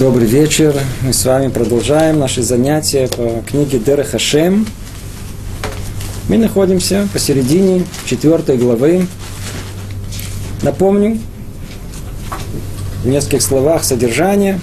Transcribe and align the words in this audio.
Добрый 0.00 0.26
вечер. 0.26 0.74
Мы 1.02 1.12
с 1.12 1.26
вами 1.26 1.48
продолжаем 1.48 2.18
наши 2.18 2.42
занятия 2.42 3.06
по 3.06 3.42
книге 3.46 3.78
Дера 3.78 4.02
Хашем. 4.02 4.66
Мы 6.26 6.38
находимся 6.38 7.06
посередине 7.12 7.84
четвертой 8.06 8.56
главы. 8.56 9.06
Напомню, 10.62 11.18
в 13.04 13.08
нескольких 13.08 13.42
словах 13.42 13.84
содержание. 13.84 14.58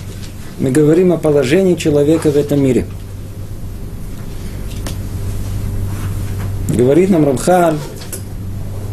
Мы 0.57 0.71
говорим 0.71 1.13
о 1.13 1.17
положении 1.17 1.75
человека 1.75 2.31
в 2.31 2.35
этом 2.35 2.59
мире. 2.59 2.87
Говорит 6.69 7.11
нам 7.11 7.23
Рамхаль, 7.23 7.77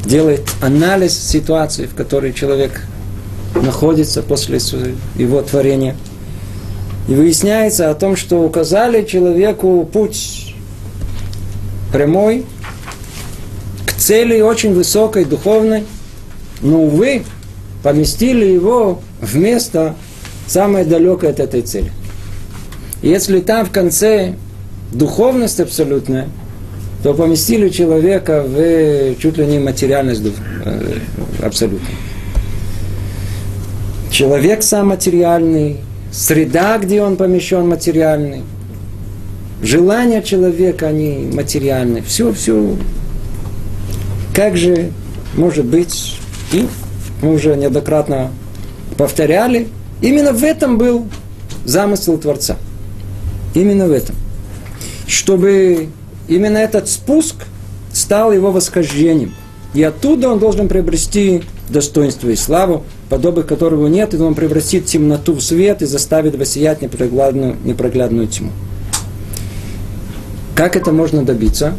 делает 0.05 0.43
анализ 0.61 1.19
ситуации, 1.19 1.87
в 1.87 1.95
которой 1.95 2.35
человек 2.35 2.83
находится 3.55 4.23
после 4.23 4.59
его 5.17 5.41
творения. 5.41 5.97
И 7.09 7.15
выясняется 7.15 7.91
о 7.91 7.95
том, 7.95 8.17
что 8.17 8.43
указали 8.43 9.05
человеку 9.05 9.89
путь 9.91 10.55
прямой, 11.93 12.47
к 13.87 13.93
цели 13.93 14.41
очень 14.41 14.75
высокой, 14.75 15.25
духовной, 15.25 15.85
но, 16.63 16.83
увы, 16.83 17.25
поместили 17.83 18.47
его 18.47 19.01
в 19.21 19.37
место 19.37 19.95
самое 20.47 20.85
далекое 20.85 21.31
от 21.31 21.41
этой 21.41 21.63
цели. 21.63 21.93
И 23.03 23.09
если 23.09 23.41
там 23.41 23.67
в 23.67 23.71
конце 23.71 24.35
духовность 24.93 25.61
абсолютная, 25.61 26.29
то 27.03 27.13
поместили 27.13 27.69
человека 27.69 28.43
в 28.43 29.17
чуть 29.17 29.37
ли 29.37 29.45
не 29.45 29.59
материальность 29.59 30.23
э, 30.65 30.99
абсолютно. 31.43 31.87
Человек 34.11 34.63
сам 34.63 34.89
материальный, 34.89 35.81
среда, 36.15 36.79
где 36.79 37.03
он 37.03 37.17
помещен, 37.17 37.69
материальный. 37.69 38.43
Желания 39.63 40.23
человека, 40.23 40.87
они 40.87 41.29
материальные. 41.33 42.03
Все, 42.03 42.33
все. 42.33 42.77
Как 44.33 44.57
же 44.57 44.93
может 45.35 45.65
быть, 45.65 46.19
и 46.53 46.69
мы 47.21 47.35
уже 47.35 47.57
неоднократно 47.57 48.31
повторяли, 48.97 49.69
именно 50.01 50.33
в 50.33 50.45
этом 50.45 50.79
был 50.79 51.09
замысел 51.65 52.17
Творца. 52.19 52.57
Именно 53.55 53.87
в 53.87 53.93
этом. 53.93 54.15
Чтобы 55.09 55.89
именно 56.29 56.59
этот 56.59 56.89
спуск 56.89 57.47
стал 57.93 58.33
его 58.33 58.53
восхождением. 58.53 59.35
И 59.73 59.83
оттуда 59.83 60.29
он 60.29 60.39
должен 60.39 60.69
приобрести 60.69 61.43
достоинство 61.69 62.29
и 62.29 62.37
славу, 62.37 62.85
подобных 63.15 63.47
которого 63.47 63.87
нет, 63.87 64.13
и 64.13 64.17
он 64.17 64.35
превратит 64.35 64.87
темноту 64.87 65.35
в 65.35 65.41
свет 65.41 65.83
и 65.83 65.87
заставит 65.87 66.35
воссиять 66.35 66.83
непроглядную, 66.83 67.55
непроглядную 67.63 68.27
тьму. 68.27 68.51
Как 70.57 70.75
это 70.75 70.91
можно 70.91 71.25
добиться? 71.25 71.75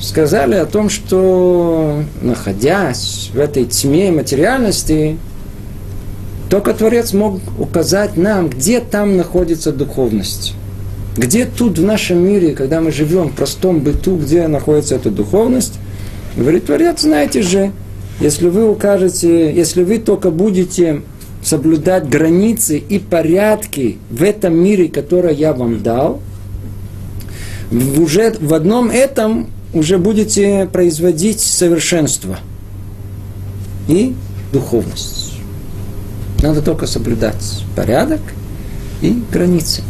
Сказали 0.00 0.56
о 0.56 0.66
том, 0.66 0.90
что 0.90 2.02
находясь 2.20 3.30
в 3.32 3.38
этой 3.38 3.64
тьме 3.66 4.10
материальности, 4.10 5.18
только 6.50 6.74
Творец 6.74 7.12
мог 7.12 7.38
указать 7.60 8.16
нам, 8.16 8.50
где 8.50 8.80
там 8.80 9.16
находится 9.16 9.70
духовность. 9.70 10.52
Где 11.16 11.46
тут 11.46 11.78
в 11.78 11.84
нашем 11.84 12.26
мире, 12.26 12.54
когда 12.54 12.80
мы 12.80 12.90
живем 12.90 13.28
в 13.28 13.36
простом 13.36 13.78
быту, 13.78 14.16
где 14.16 14.48
находится 14.48 14.96
эта 14.96 15.12
духовность, 15.12 15.74
говорит 16.36 16.66
Творец, 16.66 17.02
знаете 17.02 17.42
же, 17.42 17.70
если 18.20 18.48
вы 18.48 18.68
укажете, 18.68 19.52
если 19.52 19.82
вы 19.82 19.98
только 19.98 20.30
будете 20.30 21.02
соблюдать 21.42 22.08
границы 22.08 22.78
и 22.78 22.98
порядки 22.98 23.98
в 24.10 24.22
этом 24.22 24.54
мире, 24.54 24.88
который 24.88 25.34
я 25.34 25.52
вам 25.52 25.82
дал, 25.82 26.20
уже 27.96 28.34
в 28.40 28.54
одном 28.54 28.90
этом 28.90 29.48
уже 29.72 29.98
будете 29.98 30.68
производить 30.72 31.40
совершенство 31.40 32.38
и 33.88 34.14
духовность. 34.52 35.32
Надо 36.42 36.60
только 36.60 36.86
соблюдать 36.86 37.64
порядок 37.74 38.20
и 39.00 39.22
границы. 39.32 39.82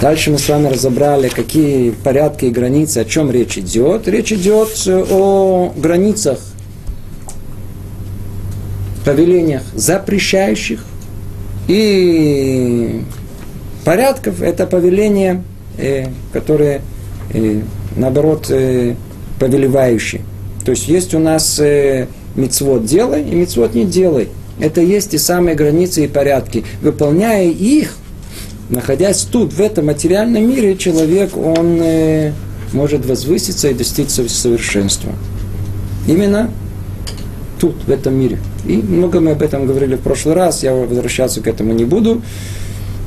Дальше 0.00 0.30
мы 0.30 0.38
с 0.38 0.48
вами 0.48 0.68
разобрали, 0.68 1.28
какие 1.28 1.90
порядки 1.90 2.46
и 2.46 2.50
границы, 2.50 2.98
о 2.98 3.04
чем 3.04 3.30
речь 3.30 3.58
идет. 3.58 4.08
Речь 4.08 4.32
идет 4.32 4.70
о 4.86 5.72
границах 5.76 6.38
повелениях 9.04 9.62
запрещающих 9.74 10.84
и 11.68 13.02
порядков 13.84 14.42
это 14.42 14.66
повеления, 14.66 15.42
э, 15.78 16.06
которые 16.32 16.82
э, 17.32 17.60
наоборот 17.96 18.46
э, 18.50 18.94
повелевающие. 19.38 20.22
То 20.64 20.72
есть 20.72 20.88
есть 20.88 21.14
у 21.14 21.18
нас 21.18 21.60
мицвод 22.34 22.84
делай 22.84 23.22
и 23.22 23.34
мицвод 23.34 23.74
не 23.74 23.84
делай. 23.84 24.28
Это 24.60 24.82
есть 24.82 25.14
и 25.14 25.18
самые 25.18 25.56
границы 25.56 26.04
и 26.04 26.08
порядки. 26.08 26.64
Выполняя 26.82 27.46
их, 27.46 27.94
находясь 28.68 29.22
тут, 29.22 29.54
в 29.54 29.60
этом 29.60 29.86
материальном 29.86 30.48
мире, 30.48 30.76
человек, 30.76 31.36
он 31.36 31.80
э, 31.80 32.32
может 32.72 33.06
возвыситься 33.06 33.68
и 33.68 33.74
достичь 33.74 34.10
совершенства. 34.10 35.12
Именно 36.06 36.50
тут, 37.60 37.76
в 37.86 37.90
этом 37.90 38.14
мире. 38.14 38.38
И 38.66 38.76
много 38.76 39.20
мы 39.20 39.32
об 39.32 39.42
этом 39.42 39.66
говорили 39.66 39.96
в 39.96 40.00
прошлый 40.00 40.34
раз, 40.34 40.62
я 40.62 40.74
возвращаться 40.74 41.40
к 41.40 41.46
этому 41.46 41.72
не 41.72 41.84
буду. 41.84 42.22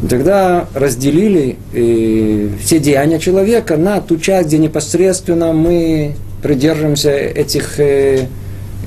Тогда 0.08 0.68
разделили 0.74 1.58
э, 1.74 2.50
все 2.62 2.80
деяния 2.80 3.20
человека 3.20 3.78
на 3.78 4.02
ту 4.02 4.18
часть, 4.18 4.48
где 4.50 4.58
непосредственно 4.58 5.54
мы 5.54 6.16
придерживаемся 6.42 7.12
этих 7.12 7.80
э, 7.80 8.28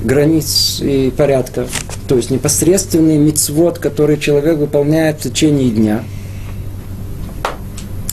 границ 0.03 0.79
и 0.81 1.11
порядков. 1.15 1.69
То 2.07 2.15
есть 2.15 2.29
непосредственный 2.29 3.17
мицвод, 3.17 3.79
который 3.79 4.17
человек 4.17 4.57
выполняет 4.57 5.19
в 5.19 5.23
течение 5.23 5.69
дня. 5.71 6.03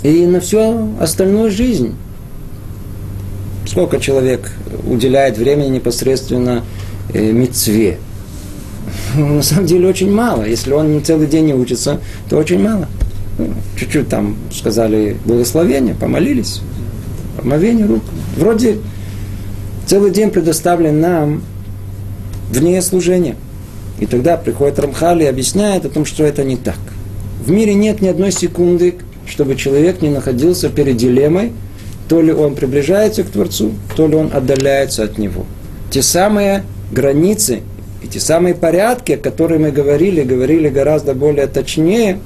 И 0.03 0.27
на 0.27 0.41
всю 0.41 0.95
остальную 0.99 1.51
жизнь. 1.51 1.95
Сколько 3.67 3.99
человек 4.01 4.51
уделяет 4.87 5.39
времени 5.39 5.69
непосредственно 5.69 6.63
э, 7.13 7.33
мицве? 7.33 7.99
на 9.17 9.43
самом 9.43 9.67
деле 9.67 9.89
очень 9.89 10.13
мало. 10.13 10.45
Если 10.45 10.73
он 10.73 11.03
целый 11.05 11.27
день 11.27 11.47
не 11.47 11.55
учится, 11.55 12.01
то 12.29 12.37
очень 12.37 12.63
мало. 12.63 12.89
Ну, 13.39 13.49
чуть-чуть 13.77 14.09
там 14.09 14.37
сказали 14.53 15.17
благословение, 15.25 15.95
помолились, 15.95 16.61
помовение 17.37 17.87
рук. 17.87 18.03
Вроде 18.37 18.79
целый 19.87 20.11
день 20.11 20.31
предоставлен 20.31 21.01
нам 21.01 21.43
вне 22.51 22.81
служения. 22.83 23.37
И 23.99 24.07
тогда 24.07 24.37
приходит 24.37 24.79
Рамхали 24.79 25.25
и 25.25 25.29
объясняет 25.29 25.85
о 25.85 25.89
том, 25.89 26.05
что 26.05 26.25
это 26.25 26.45
не 26.45 26.57
так. 26.57 26.79
В 27.45 27.51
мире 27.51 27.75
нет 27.75 28.01
ни 28.01 28.09
одной 28.09 28.33
секунды, 28.33 28.97
чтобы 29.27 29.57
человек 29.57 30.03
не 30.03 30.11
находился 30.11 30.69
перед 30.69 30.97
дилеммой, 30.97 31.53
то 32.09 32.21
ли 32.21 32.33
он 32.33 32.55
приближается 32.55 33.23
к 33.23 33.31
Творцу, 33.31 33.73
то 33.97 34.07
ли 34.07 34.15
он 34.15 34.31
отдаляется 34.33 35.05
от 35.05 35.19
Него. 35.19 35.47
Те 35.91 36.03
самые 36.03 36.65
границы 36.91 37.63
эти 38.03 38.19
самые 38.19 38.55
порядки, 38.55 39.13
о 39.13 39.17
которых 39.17 39.61
мы 39.61 39.71
говорили, 39.71 40.23
говорили 40.23 40.69
гораздо 40.69 41.15
более 41.15 41.47
точнее, 41.47 42.19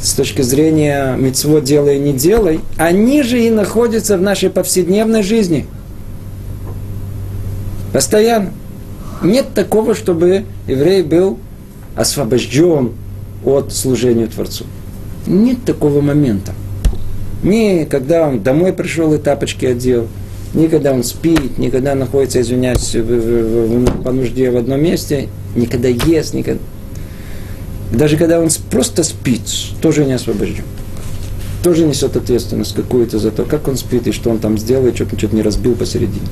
с 0.00 0.12
точки 0.12 0.42
зрения 0.42 1.16
мецво 1.16 1.60
делай, 1.60 1.98
не 1.98 2.12
делай, 2.12 2.60
они 2.76 3.22
же 3.22 3.42
и 3.42 3.50
находятся 3.50 4.16
в 4.16 4.22
нашей 4.22 4.50
повседневной 4.50 5.22
жизни. 5.22 5.66
Постоянно. 7.92 8.52
Нет 9.22 9.54
такого, 9.54 9.94
чтобы 9.94 10.44
еврей 10.68 11.02
был 11.02 11.38
освобожден 11.96 12.92
от 13.44 13.72
служения 13.72 14.26
Творцу. 14.26 14.64
Нет 15.26 15.64
такого 15.64 16.00
момента. 16.00 16.52
Не 17.42 17.84
когда 17.84 18.28
он 18.28 18.42
домой 18.42 18.72
пришел 18.72 19.12
и 19.14 19.18
тапочки 19.18 19.66
одел– 19.66 20.06
Никогда 20.54 20.92
он 20.92 21.02
спит, 21.02 21.58
никогда 21.58 21.96
находится, 21.96 22.40
извиняюсь, 22.40 22.94
в, 22.94 24.02
по 24.02 24.12
нужде 24.12 24.50
в 24.52 24.56
одном 24.56 24.80
месте, 24.80 25.28
никогда 25.56 25.88
ест, 25.88 26.32
никогда. 26.32 26.62
Даже 27.92 28.16
когда 28.16 28.40
он 28.40 28.48
просто 28.70 29.02
спит, 29.02 29.42
тоже 29.82 30.04
не 30.04 30.12
освобожден. 30.12 30.64
Тоже 31.64 31.84
несет 31.84 32.16
ответственность 32.16 32.74
какую-то 32.74 33.18
за 33.18 33.32
то, 33.32 33.44
как 33.44 33.66
он 33.66 33.76
спит 33.76 34.06
и 34.06 34.12
что 34.12 34.30
он 34.30 34.38
там 34.38 34.56
сделает, 34.56 34.94
что-то 34.94 35.18
что 35.18 35.34
не 35.34 35.42
разбил 35.42 35.74
посередине. 35.74 36.26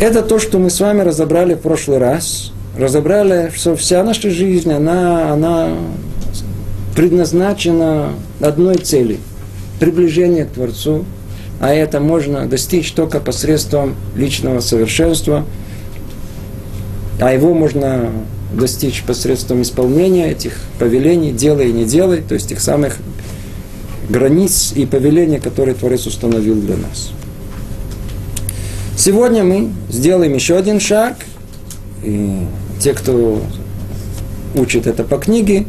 Это 0.00 0.22
то, 0.22 0.40
что 0.40 0.58
мы 0.58 0.68
с 0.68 0.80
вами 0.80 1.02
разобрали 1.02 1.54
в 1.54 1.60
прошлый 1.60 1.98
раз. 1.98 2.52
Разобрали, 2.76 3.52
что 3.54 3.76
вся 3.76 4.02
наша 4.02 4.30
жизнь, 4.30 4.72
она, 4.72 5.32
она 5.32 5.70
предназначена 6.96 8.10
одной 8.40 8.76
цели– 8.78 9.18
приближение 9.78 10.44
к 10.44 10.50
Творцу, 10.50 11.04
а 11.60 11.72
это 11.72 12.00
можно 12.00 12.46
достичь 12.46 12.92
только 12.92 13.20
посредством 13.20 13.96
личного 14.14 14.60
совершенства, 14.60 15.44
а 17.20 17.32
его 17.32 17.52
можно 17.52 18.10
достичь 18.52 19.02
посредством 19.02 19.62
исполнения 19.62 20.30
этих 20.30 20.54
повелений, 20.78 21.32
делай 21.32 21.70
и 21.70 21.72
не 21.72 21.84
делай, 21.84 22.22
то 22.22 22.34
есть 22.34 22.48
тех 22.48 22.60
самых 22.60 22.96
границ 24.08 24.72
и 24.74 24.86
повелений, 24.86 25.38
которые 25.38 25.74
Творец 25.74 26.06
установил 26.06 26.54
для 26.54 26.76
нас. 26.76 27.10
Сегодня 28.96 29.44
мы 29.44 29.70
сделаем 29.90 30.34
еще 30.34 30.56
один 30.56 30.80
шаг, 30.80 31.16
и 32.02 32.46
те, 32.80 32.94
кто 32.94 33.42
учит 34.54 34.86
это 34.86 35.04
по 35.04 35.18
книге, 35.18 35.66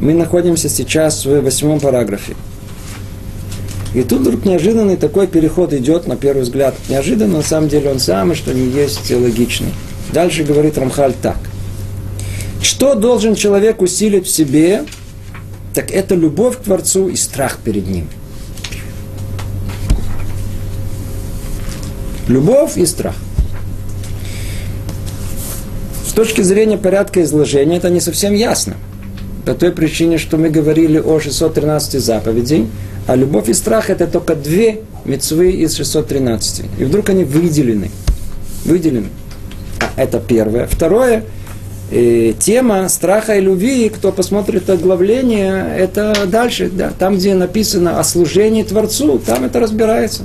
мы 0.00 0.14
находимся 0.14 0.68
сейчас 0.68 1.24
в 1.24 1.40
восьмом 1.40 1.78
параграфе. 1.78 2.34
И 3.94 4.02
тут 4.02 4.22
вдруг 4.22 4.44
неожиданный 4.44 4.96
такой 4.96 5.28
переход 5.28 5.72
идет, 5.72 6.08
на 6.08 6.16
первый 6.16 6.42
взгляд, 6.42 6.74
неожиданно, 6.88 7.38
на 7.38 7.42
самом 7.42 7.68
деле 7.68 7.90
он 7.90 8.00
самый, 8.00 8.34
что 8.34 8.52
не 8.52 8.68
есть 8.68 9.08
логичный. 9.10 9.72
Дальше 10.12 10.42
говорит 10.42 10.76
Рамхаль 10.76 11.14
так. 11.14 11.38
Что 12.60 12.94
должен 12.94 13.36
человек 13.36 13.80
усилить 13.80 14.26
в 14.26 14.30
себе, 14.30 14.84
так 15.74 15.92
это 15.92 16.16
любовь 16.16 16.58
к 16.58 16.62
Творцу 16.62 17.08
и 17.08 17.14
страх 17.14 17.58
перед 17.62 17.86
Ним. 17.86 18.08
Любовь 22.26 22.76
и 22.76 22.86
страх. 22.86 23.14
С 26.06 26.12
точки 26.12 26.40
зрения 26.40 26.78
порядка 26.78 27.22
изложения 27.22 27.76
это 27.76 27.90
не 27.90 28.00
совсем 28.00 28.34
ясно. 28.34 28.74
По 29.44 29.54
той 29.54 29.72
причине, 29.72 30.18
что 30.18 30.38
мы 30.38 30.48
говорили 30.48 30.98
о 30.98 31.20
613 31.20 32.02
заповедей, 32.02 32.68
а 33.06 33.16
любовь 33.16 33.48
и 33.50 33.54
страх 33.54 33.90
это 33.90 34.06
только 34.06 34.34
две 34.34 34.80
мецвы 35.04 35.50
из 35.50 35.74
613. 35.74 36.64
И 36.78 36.84
вдруг 36.84 37.10
они 37.10 37.24
выделены. 37.24 37.90
Выделены. 38.64 39.08
А 39.80 40.00
это 40.00 40.18
первое. 40.18 40.66
Второе, 40.66 41.24
э, 41.90 42.32
тема 42.38 42.88
страха 42.88 43.36
и 43.36 43.40
любви, 43.42 43.90
кто 43.90 44.12
посмотрит 44.12 44.70
оглавление, 44.70 45.74
это 45.76 46.26
дальше, 46.26 46.70
да, 46.70 46.90
там, 46.98 47.16
где 47.16 47.34
написано 47.34 48.00
о 48.00 48.04
служении 48.04 48.62
Творцу, 48.62 49.18
там 49.18 49.44
это 49.44 49.60
разбирается. 49.60 50.22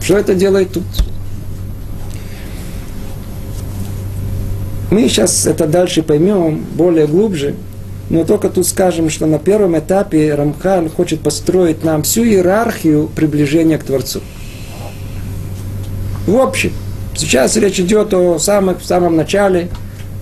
Что 0.00 0.16
это 0.16 0.34
делает 0.34 0.72
тут? 0.72 0.84
Мы 4.92 5.08
сейчас 5.08 5.46
это 5.46 5.66
дальше 5.66 6.02
поймем 6.02 6.64
более 6.74 7.06
глубже, 7.06 7.54
но 8.10 8.24
только 8.24 8.50
тут 8.50 8.66
скажем, 8.66 9.08
что 9.08 9.26
на 9.26 9.38
первом 9.38 9.78
этапе 9.78 10.34
Рамхаль 10.34 10.90
хочет 10.90 11.20
построить 11.20 11.84
нам 11.84 12.02
всю 12.02 12.24
иерархию 12.24 13.08
приближения 13.14 13.78
к 13.78 13.84
Творцу. 13.84 14.20
В 16.26 16.36
общем, 16.36 16.72
сейчас 17.14 17.56
речь 17.56 17.78
идет 17.78 18.12
о 18.12 18.38
самых, 18.40 18.80
в 18.80 18.84
самом 18.84 19.16
начале, 19.16 19.68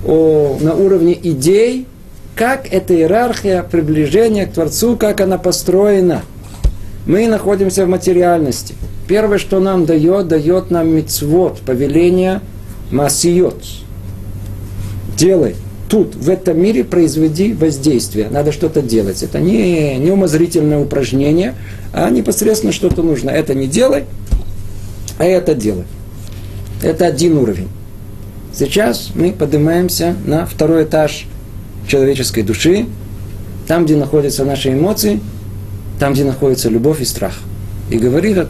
о, 0.06 0.58
на 0.60 0.74
уровне 0.74 1.18
идей, 1.20 1.86
как 2.36 2.70
эта 2.70 2.94
иерархия 2.94 3.62
приближения 3.62 4.46
к 4.46 4.52
Творцу, 4.52 4.96
как 4.96 5.22
она 5.22 5.38
построена. 5.38 6.22
Мы 7.06 7.26
находимся 7.26 7.86
в 7.86 7.88
материальности. 7.88 8.74
Первое, 9.08 9.38
что 9.38 9.60
нам 9.60 9.86
дает, 9.86 10.28
дает 10.28 10.70
нам 10.70 10.88
мицвод, 10.88 11.60
повеление 11.60 12.42
масиот. 12.90 13.64
Делай 15.16 15.56
тут, 15.88 16.14
в 16.14 16.28
этом 16.28 16.60
мире, 16.60 16.84
произведи 16.84 17.52
воздействие. 17.52 18.28
Надо 18.30 18.52
что-то 18.52 18.82
делать. 18.82 19.22
Это 19.22 19.40
не, 19.40 19.96
не 19.96 20.10
умозрительное 20.10 20.78
упражнение, 20.78 21.54
а 21.92 22.10
непосредственно 22.10 22.72
что-то 22.72 23.02
нужно. 23.02 23.30
Это 23.30 23.54
не 23.54 23.66
делай, 23.66 24.04
а 25.18 25.24
это 25.24 25.54
делай. 25.54 25.84
Это 26.82 27.06
один 27.06 27.36
уровень. 27.36 27.68
Сейчас 28.52 29.10
мы 29.14 29.32
поднимаемся 29.32 30.14
на 30.24 30.46
второй 30.46 30.84
этаж 30.84 31.26
человеческой 31.86 32.42
души, 32.42 32.86
там, 33.66 33.84
где 33.84 33.96
находятся 33.96 34.44
наши 34.44 34.72
эмоции, 34.72 35.20
там, 35.98 36.12
где 36.12 36.24
находится 36.24 36.68
любовь 36.68 37.00
и 37.00 37.04
страх. 37.04 37.38
И 37.90 37.98
говорит, 37.98 38.46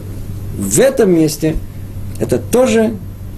в 0.57 0.79
этом 0.79 1.13
месте 1.13 1.55
это 2.19 2.37
тоже 2.37 2.93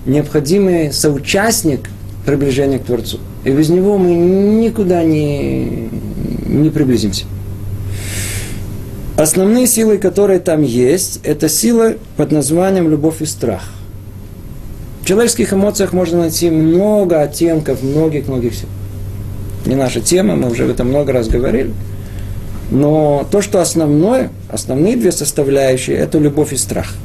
необходимый 0.05 0.91
соучастник 0.91 1.89
приближения 2.25 2.79
к 2.79 2.83
Творцу. 2.83 3.19
И 3.43 3.51
без 3.51 3.69
него 3.69 3.97
мы 3.97 4.11
никуда 4.11 5.03
не, 5.03 5.89
не 6.45 6.69
приблизимся. 6.69 7.25
Основные 9.17 9.67
силы, 9.67 9.97
которые 9.97 10.39
там 10.39 10.61
есть, 10.61 11.19
это 11.23 11.47
сила 11.49 11.93
под 12.17 12.31
названием 12.31 12.89
любовь 12.89 13.21
и 13.21 13.25
страх. 13.25 13.63
В 15.01 15.05
человеческих 15.05 15.53
эмоциях 15.53 15.93
можно 15.93 16.19
найти 16.19 16.49
много 16.49 17.21
оттенков, 17.21 17.83
многих-многих 17.83 18.53
сил. 18.53 18.69
Не 19.65 19.75
наша 19.75 20.01
тема, 20.01 20.35
мы 20.35 20.49
уже 20.49 20.63
об 20.63 20.71
этом 20.71 20.87
много 20.87 21.11
раз 21.11 21.27
говорили. 21.27 21.71
Но 22.71 23.27
то, 23.29 23.41
что 23.41 23.61
основное, 23.61 24.31
основные 24.49 24.95
две 24.95 25.11
составляющие, 25.11 25.97
это 25.97 26.17
любовь 26.17 26.53
и 26.53 26.57
страх. 26.57 26.95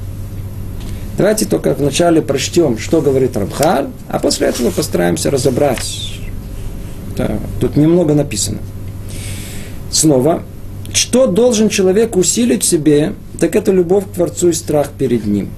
Давайте 1.16 1.46
только 1.46 1.72
вначале 1.72 2.20
прочтем, 2.20 2.76
что 2.78 3.00
говорит 3.00 3.36
Рабхаль, 3.36 3.88
а 4.08 4.18
после 4.18 4.48
этого 4.48 4.70
постараемся 4.70 5.30
разобрать, 5.30 6.12
да, 7.16 7.38
тут 7.58 7.76
немного 7.76 8.14
написано. 8.14 8.58
Снова, 9.90 10.42
что 10.92 11.26
должен 11.26 11.70
человек 11.70 12.16
усилить 12.16 12.62
в 12.62 12.66
себе, 12.66 13.14
так 13.40 13.56
это 13.56 13.72
любовь 13.72 14.04
к 14.04 14.14
Творцу 14.14 14.50
и 14.50 14.52
страх 14.52 14.90
перед 14.90 15.24
Ним. 15.24 15.48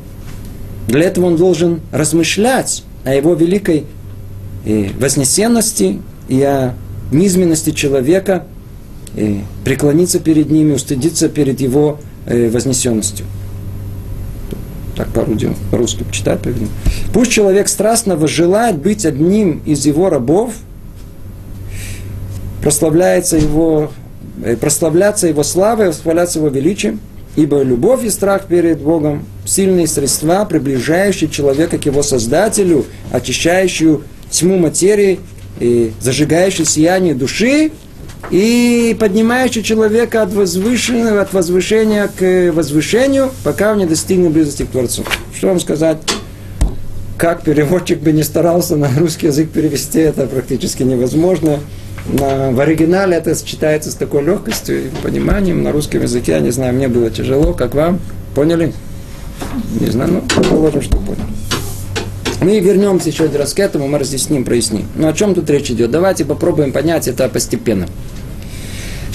Для 0.87 1.05
этого 1.05 1.27
он 1.27 1.37
должен 1.37 1.81
размышлять 1.91 2.85
о 3.05 3.15
его 3.15 3.35
великой 3.35 3.85
э, 4.65 4.91
вознесенности 4.99 6.01
и 6.29 6.41
о 6.43 6.75
низменности 7.11 7.71
человека, 7.71 8.45
и 9.17 9.41
преклониться 9.65 10.21
перед 10.21 10.51
ними, 10.51 10.75
устыдиться 10.75 11.29
перед 11.29 11.61
его 11.61 11.99
э, 12.27 12.49
вознесенностью. 12.49 13.27
Так 14.99 15.09
по-русски 15.71 15.99
по 16.03 16.05
почитать, 16.05 16.41
повинен. 16.41 16.69
Пусть 17.15 17.33
человек 17.33 17.69
страстно 17.69 18.19
желает 18.29 18.77
быть 18.77 19.07
одним 19.07 19.63
из 19.65 19.87
его 19.87 20.11
рабов– 20.11 20.53
прославляется 22.63 23.37
его, 23.37 23.91
э, 24.45 24.57
прославляться 24.57 25.27
его 25.27 25.43
славой, 25.43 25.89
восхваляться 25.89 26.39
его 26.39 26.49
величием, 26.49 27.01
ибо 27.37 27.63
любовь 27.63 28.05
и 28.05 28.11
страх 28.11 28.45
перед 28.47 28.81
Богом– 28.81 29.25
сильные 29.47 29.87
средства, 29.87 30.45
приближающие 30.45 31.31
человека 31.31 31.79
к 31.79 31.87
его 31.87 32.03
Создателю, 32.03 32.85
очищающие 33.11 34.01
тьму 34.31 34.59
материи, 34.59 35.21
и 35.61 35.93
зажигающие 36.01 36.67
сияние 36.67 37.15
души 37.15 37.73
и 38.31 38.97
поднимающий 38.99 39.63
человека 39.63 40.23
от 40.23 40.33
возвышенного, 40.33 41.23
от 41.23 41.33
возвышения 41.33 42.09
к 42.09 42.53
возвышению, 42.53 43.31
пока 43.45 43.73
он 43.73 43.79
не 43.79 43.87
достигнет 43.87 44.33
близости 44.33 44.65
к 44.65 44.69
Творцу. 44.69 45.05
Что 45.35 45.49
вам 45.49 45.61
сказать? 45.61 45.99
Как 47.17 47.43
переводчик 47.43 48.01
бы 48.01 48.13
не 48.13 48.23
старался 48.23 48.77
на 48.77 48.89
русский 48.99 49.27
язык 49.27 49.51
перевести, 49.51 50.01
это 50.01 50.27
практически 50.27 50.83
невозможно 50.83 51.59
на, 52.09 52.51
в 52.53 52.61
оригинале 52.61 53.17
это 53.17 53.35
читается 53.45 53.91
с 53.91 53.95
такой 53.95 54.23
легкостью 54.23 54.87
и 54.87 54.89
пониманием. 55.03 55.63
На 55.63 55.73
русском 55.73 56.03
языке, 56.03 56.33
я 56.33 56.41
не 56.41 56.51
знаю, 56.51 56.75
мне 56.75 56.89
было 56.89 57.11
тяжело, 57.11 57.53
как 57.53 57.75
вам. 57.75 58.01
Поняли? 58.35 58.73
Не 59.81 59.91
знаю, 59.91 60.23
ну, 60.37 60.43
положим, 60.43 60.83
что 60.83 60.97
поняли. 60.97 61.25
Мы 62.41 62.61
вернемся 62.61 63.09
еще 63.09 63.25
один 63.25 63.41
раз 63.41 63.53
к 63.53 63.59
этому, 63.59 63.89
мы 63.89 63.99
разъясним, 63.99 64.45
проясним. 64.45 64.87
Но 64.95 65.09
о 65.09 65.13
чем 65.13 65.35
тут 65.35 65.51
речь 65.51 65.71
идет? 65.71 65.91
Давайте 65.91 66.25
попробуем 66.25 66.73
понять 66.73 67.09
это 67.09 67.29
постепенно. 67.29 67.87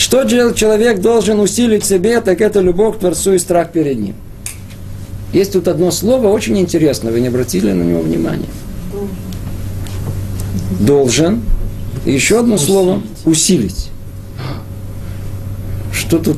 Что 0.04 0.26
человек 0.26 1.00
должен 1.00 1.40
усилить 1.40 1.86
в 1.86 1.88
себе, 1.88 2.20
так 2.20 2.42
это 2.42 2.60
любовь 2.60 2.98
к 2.98 3.00
Творцу 3.00 3.36
и 3.36 3.40
страх 3.40 3.72
перед 3.72 3.98
Ним. 3.98 4.16
Есть 5.32 5.54
тут 5.54 5.70
одно 5.70 5.92
слово 5.92 6.28
очень 6.28 6.60
интересное, 6.60 7.14
вы 7.14 7.22
не 7.22 7.30
обратили 7.30 7.72
на 7.72 7.84
него 7.84 8.02
внимания. 8.02 8.50
Должен 10.82 11.42
и 12.06 12.12
еще 12.12 12.42
одно 12.42 12.56
усилить. 12.56 12.70
слово– 12.70 13.02
усилить. 13.26 13.92
Что 15.94 16.20
тут, 16.20 16.38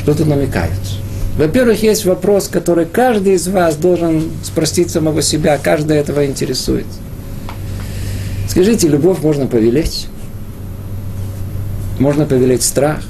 что 0.00 0.14
тут 0.14 0.28
намекает? 0.28 0.70
Во-первых, 1.36 1.82
есть 1.82 2.04
вопрос, 2.04 2.46
который 2.46 2.86
каждый 2.86 3.34
из 3.34 3.48
вас 3.48 3.74
должен 3.74 4.30
спросить 4.44 4.90
самого 4.90 5.20
себя, 5.20 5.58
каждый 5.58 5.96
этого 5.96 6.24
интересует. 6.26 6.86
Скажите, 8.48 8.86
любовь 8.86 9.18
можно 9.20 9.48
повелеть? 9.48 10.06
Можно 12.00 12.24
повелеть 12.24 12.62
страх? 12.62 13.02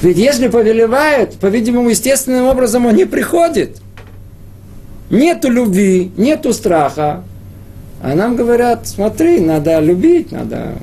Ведь 0.00 0.16
если 0.16 0.46
повелевает, 0.46 1.34
по-видимому, 1.34 1.90
естественным 1.90 2.46
образом 2.46 2.86
он 2.86 2.94
не 2.94 3.06
приходит. 3.06 3.78
Нету 5.10 5.50
любви, 5.50 6.12
нету 6.16 6.52
страха, 6.52 7.24
а 8.00 8.14
нам 8.14 8.36
говорят, 8.36 8.86
смотри, 8.86 9.40
надо 9.40 9.80
любить, 9.80 10.30
надо 10.30 10.74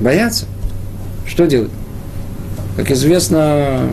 бояться. 0.00 0.46
Что 1.26 1.46
делать? 1.46 1.70
Как 2.76 2.90
известно, 2.92 3.90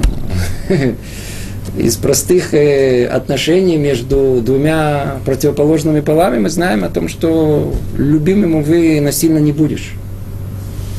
из 1.78 1.96
простых 1.98 2.54
э, 2.54 3.08
отношений 3.08 3.78
между 3.78 4.40
двумя 4.42 5.18
противоположными 5.26 6.02
полами 6.02 6.38
мы 6.38 6.50
знаем 6.50 6.84
о 6.84 6.90
том, 6.90 7.08
что 7.08 7.74
любимому 7.98 8.62
вы 8.62 9.02
насильно 9.02 9.40
не 9.40 9.52
будешь. 9.52 9.96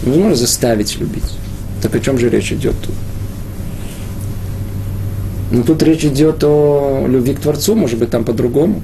Невозможно 0.03 0.35
заставить 0.35 0.99
любить. 0.99 1.25
Так 1.83 1.95
о 1.95 2.01
чем 2.01 2.19
же 2.19 2.29
речь 2.29 2.53
идет 2.53 2.75
тут? 2.81 2.95
Ну, 5.51 5.65
тут 5.65 5.83
речь 5.83 6.05
идет 6.05 6.45
о 6.45 7.07
любви 7.09 7.35
к 7.35 7.41
Творцу, 7.41 7.75
может 7.75 7.99
быть, 7.99 8.11
там 8.11 8.25
по-другому. 8.25 8.83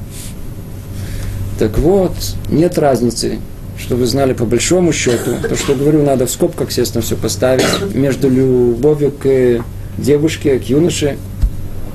Так 1.58 1.78
вот, 1.78 2.12
нет 2.50 2.76
разницы, 2.76 3.38
что 3.78 3.96
вы 3.96 4.06
знали 4.06 4.32
по 4.32 4.44
большому 4.44 4.92
счету. 4.92 5.36
То, 5.48 5.56
что 5.56 5.74
говорю, 5.74 6.02
надо 6.02 6.26
в 6.26 6.30
скобках, 6.30 6.68
естественно, 6.68 7.02
все 7.02 7.16
поставить. 7.16 7.94
Между 7.94 8.28
любовью 8.28 9.12
к 9.12 9.64
девушке, 9.96 10.58
к 10.58 10.64
юноше, 10.64 11.16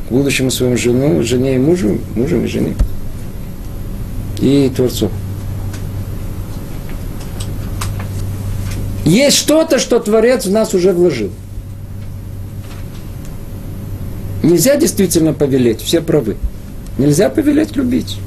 к 0.08 0.12
будущему 0.12 0.52
своему 0.52 0.78
жену, 0.78 1.22
жене 1.24 1.56
и 1.56 1.60
мужу, 1.60 2.00
мужем 2.16 2.46
и 2.46 2.48
жене. 2.48 2.76
И 4.40 4.72
Творцу. 4.76 5.10
Есть 9.06 9.38
что-то, 9.38 9.80
что 9.80 10.00
Творец 10.00 10.46
в 10.46 10.52
нас 10.52 10.74
уже 10.74 10.94
вложил. 10.94 11.32
Нельзя 14.44 14.76
действительно 14.76 15.34
повелеть, 15.34 15.82
все 15.82 16.02
правы. 16.02 16.38
Нельзя 16.98 17.30
повелеть 17.30 17.76
любить. 17.76 18.18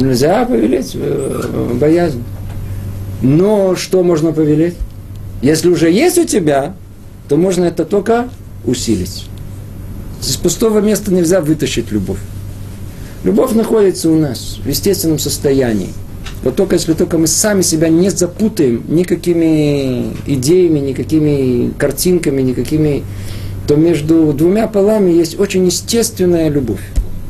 Нельзя 0.00 0.44
повелеть 0.44 0.92
э, 0.94 1.76
боязнь. 1.80 2.22
Но 3.22 3.76
что 3.76 4.02
можно 4.02 4.32
повелеть? 4.32 4.74
Если 5.42 5.68
уже 5.68 5.90
есть 5.90 6.18
у 6.18 6.24
тебя, 6.24 6.74
то 7.28 7.36
можно 7.36 7.64
это 7.64 7.84
только 7.84 8.28
усилить. 8.64 9.26
Из 10.20 10.36
пустого 10.36 10.80
места 10.80 11.12
нельзя 11.12 11.40
вытащить 11.40 11.90
любовь. 11.92 12.18
Любовь 13.24 13.52
находится 13.52 14.10
у 14.10 14.18
нас 14.18 14.58
в 14.62 14.68
естественном 14.68 15.18
состоянии. 15.18 15.90
Вот 16.44 16.56
только 16.56 16.76
если 16.76 16.92
только 16.92 17.16
мы 17.16 17.26
сами 17.26 17.62
себя 17.62 17.88
не 17.88 18.10
запутаем 18.10 18.84
никакими 18.86 20.12
идеями, 20.26 20.78
никакими 20.78 21.72
картинками, 21.78 22.42
никакими 22.42 23.02
то 23.66 23.76
между 23.76 24.34
двумя 24.34 24.66
полами 24.66 25.10
есть 25.10 25.40
очень 25.40 25.64
естественная 25.64 26.50
любовь. 26.50 26.82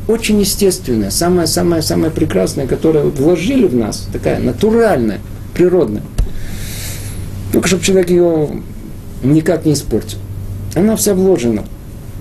Очень 0.09 0.41
естественная, 0.41 1.11
самая-самая-самая 1.11 2.11
прекрасная, 2.11 2.67
которую 2.67 3.11
вложили 3.11 3.67
в 3.67 3.75
нас, 3.75 4.09
такая 4.13 4.41
натуральная, 4.41 5.21
природная. 5.55 6.03
Только 7.53 7.69
чтобы 7.69 7.85
человек 7.85 8.11
ее 8.11 8.49
никак 9.23 9.65
не 9.65 9.75
испортил. 9.75 10.19
Она 10.75 10.97
вся 10.97 11.15
вложена. 11.15 11.65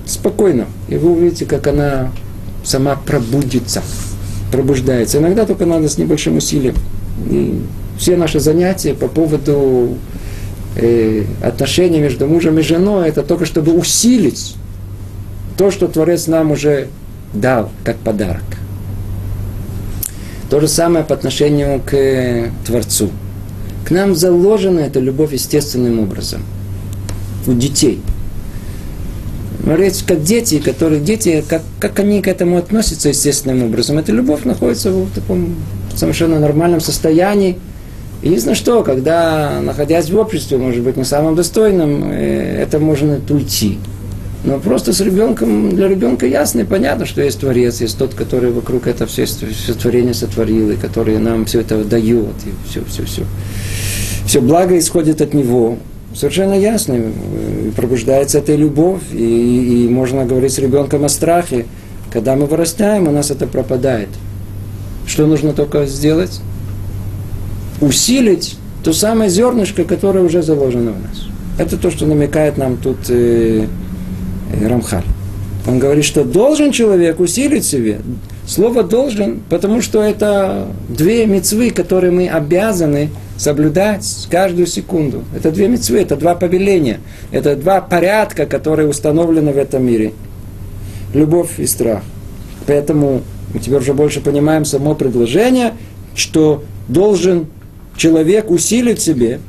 Спокойно. 0.05 0.67
И 0.89 0.95
вы 0.95 1.11
увидите, 1.11 1.45
как 1.45 1.65
она 1.65 2.11
сама 2.63 2.95
пробудится, 2.95 3.81
пробуждается. 4.53 5.17
Иногда 5.17 5.47
только 5.47 5.65
надо 5.65 5.89
с 5.89 5.97
небольшим 5.97 6.37
усилием. 6.37 6.75
И 7.27 7.59
все 7.97 8.15
наши 8.15 8.39
занятия 8.39 8.93
по 8.93 9.07
поводу 9.07 9.97
э, 10.75 11.23
отношения 11.41 11.99
между 11.99 12.27
мужем 12.27 12.59
и 12.59 12.61
женой, 12.61 13.09
это 13.09 13.23
только 13.23 13.45
чтобы 13.45 13.73
усилить 13.73 14.55
то, 15.57 15.71
что 15.71 15.87
Творец 15.87 16.27
нам 16.27 16.51
уже 16.51 16.87
дал 17.33 17.71
как 17.83 17.97
подарок. 17.97 18.43
То 20.51 20.59
же 20.59 20.67
самое 20.67 21.03
по 21.03 21.15
отношению 21.15 21.81
к 21.83 21.95
э, 21.95 22.51
Творцу. 22.63 23.09
К 23.87 23.89
нам 23.89 24.15
заложена 24.15 24.81
эта 24.81 24.99
любовь 24.99 25.33
естественным 25.33 25.99
образом. 25.99 26.43
У 27.47 27.53
детей. 27.53 28.01
Речь 29.65 30.03
как 30.05 30.23
дети, 30.23 30.59
которые 30.59 30.99
дети, 30.99 31.43
как, 31.47 31.61
как 31.79 31.99
они 31.99 32.21
к 32.21 32.27
этому 32.27 32.57
относятся 32.57 33.09
естественным 33.09 33.63
образом. 33.63 33.97
Эта 33.97 34.11
любовь 34.11 34.43
находится 34.43 34.91
в 34.91 35.09
таком 35.11 35.55
совершенно 35.95 36.39
нормальном 36.39 36.81
состоянии. 36.81 37.57
Единственное, 38.21 38.55
что, 38.55 38.83
когда, 38.83 39.61
находясь 39.61 40.09
в 40.09 40.17
обществе, 40.17 40.57
может 40.57 40.83
быть, 40.83 40.97
не 40.97 41.05
самым 41.05 41.35
достойным, 41.35 42.11
э, 42.11 42.61
это 42.61 42.79
можно 42.79 43.19
уйти. 43.29 43.79
Но 44.43 44.59
просто 44.59 44.91
с 44.91 44.99
ребенком, 44.99 45.69
для 45.69 45.87
ребенка 45.87 46.25
ясно 46.25 46.61
и 46.61 46.63
понятно, 46.65 47.05
что 47.05 47.21
есть 47.21 47.39
Творец, 47.39 47.79
есть 47.79 47.97
тот, 47.97 48.13
который 48.13 48.51
вокруг 48.51 48.87
это 48.87 49.05
все, 49.05 49.25
все 49.25 49.73
творение 49.73 50.13
сотворил, 50.13 50.71
и 50.71 50.75
который 50.75 51.17
нам 51.19 51.45
все 51.45 51.61
это 51.61 51.83
дает, 51.85 52.35
и 52.45 52.69
все, 52.69 52.83
все, 52.89 53.05
все. 53.05 53.23
Все 54.25 54.41
благо 54.41 54.77
исходит 54.77 55.21
от 55.21 55.33
Него. 55.33 55.77
Совершенно 56.15 56.53
ясно. 56.53 56.93
И 56.93 57.71
пробуждается 57.75 58.39
эта 58.39 58.55
любовь, 58.55 59.01
и, 59.11 59.85
и 59.85 59.89
можно 59.89 60.25
говорить 60.25 60.53
с 60.53 60.59
ребенком 60.59 61.05
о 61.05 61.09
страхе. 61.09 61.65
Когда 62.11 62.35
мы 62.35 62.45
вырастаем, 62.45 63.07
у 63.07 63.11
нас 63.11 63.31
это 63.31 63.47
пропадает. 63.47 64.09
Что 65.07 65.25
нужно 65.25 65.53
только 65.53 65.85
сделать? 65.85 66.41
усилить 67.83 68.57
то 68.83 68.93
самое 68.93 69.29
зернышко, 69.29 69.83
которое 69.83 70.23
уже 70.23 70.41
заложено 70.41 70.91
в 70.91 71.01
нас. 71.01 71.27
Это 71.57 71.77
то, 71.77 71.91
что 71.91 72.05
намекает 72.05 72.57
нам 72.57 72.77
тут 72.77 72.97
э, 73.09 73.67
э, 74.51 74.67
Рамхаль. 74.67 75.03
Он 75.67 75.79
говорит, 75.79 76.03
что 76.03 76.23
должен 76.23 76.71
человек 76.71 77.19
усилить 77.19 77.65
себе. 77.65 77.99
Слово 78.45 78.83
должен, 78.83 79.41
потому 79.49 79.81
что 79.81 80.01
это 80.01 80.67
две 80.89 81.25
мецвы, 81.25 81.69
которые 81.71 82.11
мы 82.11 82.27
обязаны 82.27 83.09
соблюдать 83.37 84.27
каждую 84.29 84.67
секунду. 84.67 85.23
Это 85.35 85.51
две 85.51 85.67
мецвы, 85.67 85.99
это 85.99 86.15
два 86.17 86.35
повеления, 86.35 86.99
это 87.31 87.55
два 87.55 87.79
порядка, 87.81 88.45
которые 88.45 88.89
установлены 88.89 89.53
в 89.53 89.57
этом 89.57 89.85
мире. 89.85 90.13
Любовь 91.13 91.59
и 91.59 91.65
страх. 91.65 92.03
Поэтому 92.67 93.21
мы 93.53 93.59
теперь 93.59 93.79
уже 93.79 93.93
больше 93.93 94.19
понимаем 94.19 94.65
само 94.65 94.93
предложение, 94.95 95.73
что 96.15 96.63
должен 96.87 97.47
человек 97.95 98.51
усилит 98.51 98.99
себе, 98.99 99.39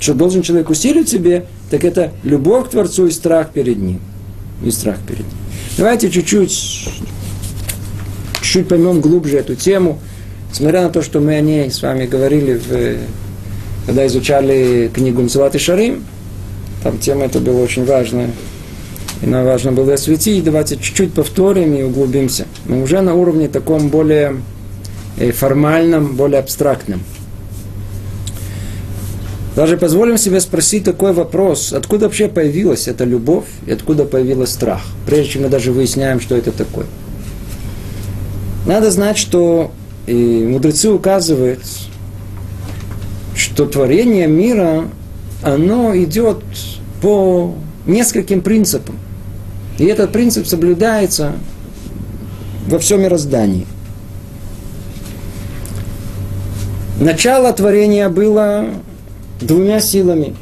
что 0.00 0.14
должен 0.14 0.42
человек 0.42 0.70
усилить 0.70 1.08
себе, 1.08 1.44
так 1.70 1.84
это 1.84 2.12
любовь 2.22 2.68
к 2.68 2.70
Творцу 2.70 3.06
и 3.06 3.10
страх 3.10 3.50
перед 3.50 3.78
Ним. 3.78 4.00
И 4.64 4.70
страх 4.70 4.98
перед 5.06 5.20
Ним. 5.20 5.36
Давайте 5.76 6.10
чуть-чуть, 6.10 6.88
чуть-чуть 8.48 8.68
поймем 8.68 9.00
глубже 9.00 9.38
эту 9.38 9.54
тему, 9.54 9.98
несмотря 10.50 10.82
на 10.82 10.90
то, 10.90 11.02
что 11.02 11.20
мы 11.20 11.34
о 11.36 11.40
ней 11.40 11.70
с 11.70 11.82
вами 11.82 12.06
говорили, 12.06 12.54
в, 12.54 12.98
когда 13.86 14.06
изучали 14.06 14.90
книгу 14.92 15.22
Мцелат 15.22 15.54
и 15.54 15.58
Шарим, 15.58 16.04
там 16.82 16.98
тема 16.98 17.26
эта 17.26 17.40
была 17.40 17.60
очень 17.60 17.84
важная, 17.84 18.30
и 19.20 19.26
нам 19.26 19.44
важно 19.44 19.72
было 19.72 19.94
осветить, 19.94 20.44
давайте 20.44 20.76
чуть-чуть 20.76 21.12
повторим 21.12 21.74
и 21.74 21.82
углубимся. 21.82 22.46
Но 22.64 22.80
уже 22.80 23.02
на 23.02 23.14
уровне 23.14 23.48
таком 23.48 23.88
более 23.88 24.36
э, 25.18 25.30
формальном, 25.32 26.16
более 26.16 26.40
абстрактном– 26.40 27.02
даже 29.58 29.76
позволим 29.76 30.18
себе 30.18 30.38
спросить 30.38 30.84
такой 30.84 31.12
вопрос, 31.12 31.72
откуда 31.72 32.04
вообще 32.04 32.28
появилась 32.28 32.86
эта 32.86 33.02
любовь 33.02 33.46
и 33.66 33.72
откуда 33.72 34.04
появился 34.04 34.52
страх, 34.52 34.82
прежде 35.04 35.32
чем 35.32 35.42
мы 35.42 35.48
даже 35.48 35.72
выясняем, 35.72 36.20
что 36.20 36.36
это 36.36 36.52
такое. 36.52 36.86
Надо 38.68 38.90
знать, 38.90 39.16
что 39.16 39.70
и 40.06 40.46
мудрецы 40.46 40.90
указывают, 40.90 41.60
что 43.34 43.64
творение 43.64 44.26
мира, 44.26 44.84
оно 45.42 45.96
идет 45.96 46.44
по 47.00 47.54
нескольким 47.86 48.42
принципам. 48.42 48.96
И 49.78 49.86
этот 49.86 50.12
принцип 50.12 50.46
соблюдается 50.46 51.32
во 52.66 52.78
всем 52.78 53.00
мироздании. 53.00 53.66
Начало 57.00 57.50
творения 57.54 58.10
было 58.10 58.66
двумя 59.40 59.80
силами, 59.80 60.36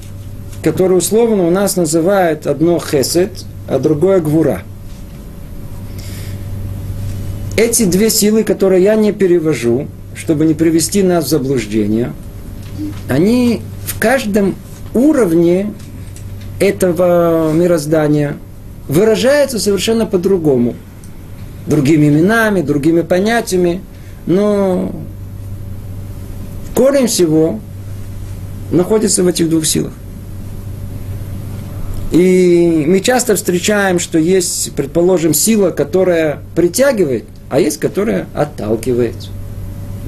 которые 0.65 0.99
условно 0.99 1.47
у 1.47 1.51
нас 1.51 1.77
называют 1.77 2.49
одно 2.49 2.81
хесед, 2.81 3.45
а 3.69 3.79
другое 3.79 4.19
гвура. 4.19 4.65
Эти 7.57 7.85
две 7.87 8.11
силы, 8.11 8.45
которые 8.45 8.83
я 8.83 8.95
не 8.97 9.13
перевожу, 9.13 9.89
чтобы 10.15 10.45
не 10.45 10.53
привести 10.53 11.03
нас 11.03 11.25
в 11.25 11.29
заблуждение, 11.29 12.13
они 13.09 13.63
в 13.87 13.99
каждом 13.99 14.57
уровне 14.93 15.73
этого 16.61 17.53
мироздания 17.55 18.37
выражаются 18.89 19.59
совершенно 19.59 20.05
по-другому. 20.05 20.75
Другими 21.67 22.09
именами, 22.09 22.61
другими 22.61 23.01
понятиями, 23.01 23.81
но 24.27 24.95
корень 26.75 27.07
всего 27.07 27.59
находится 28.71 29.23
в 29.23 29.29
этих 29.29 29.49
двух 29.49 29.65
силах. 29.65 29.93
И 32.13 32.85
мы 32.87 33.01
часто 33.01 33.35
встречаем, 33.35 33.99
что 33.99 34.19
есть, 34.19 34.73
предположим, 34.75 35.33
сила, 35.33 35.71
которая 35.71 36.43
притягивает, 36.55 37.25
а 37.49 37.61
есть, 37.61 37.79
которая 37.79 38.27
отталкивает. 38.35 39.15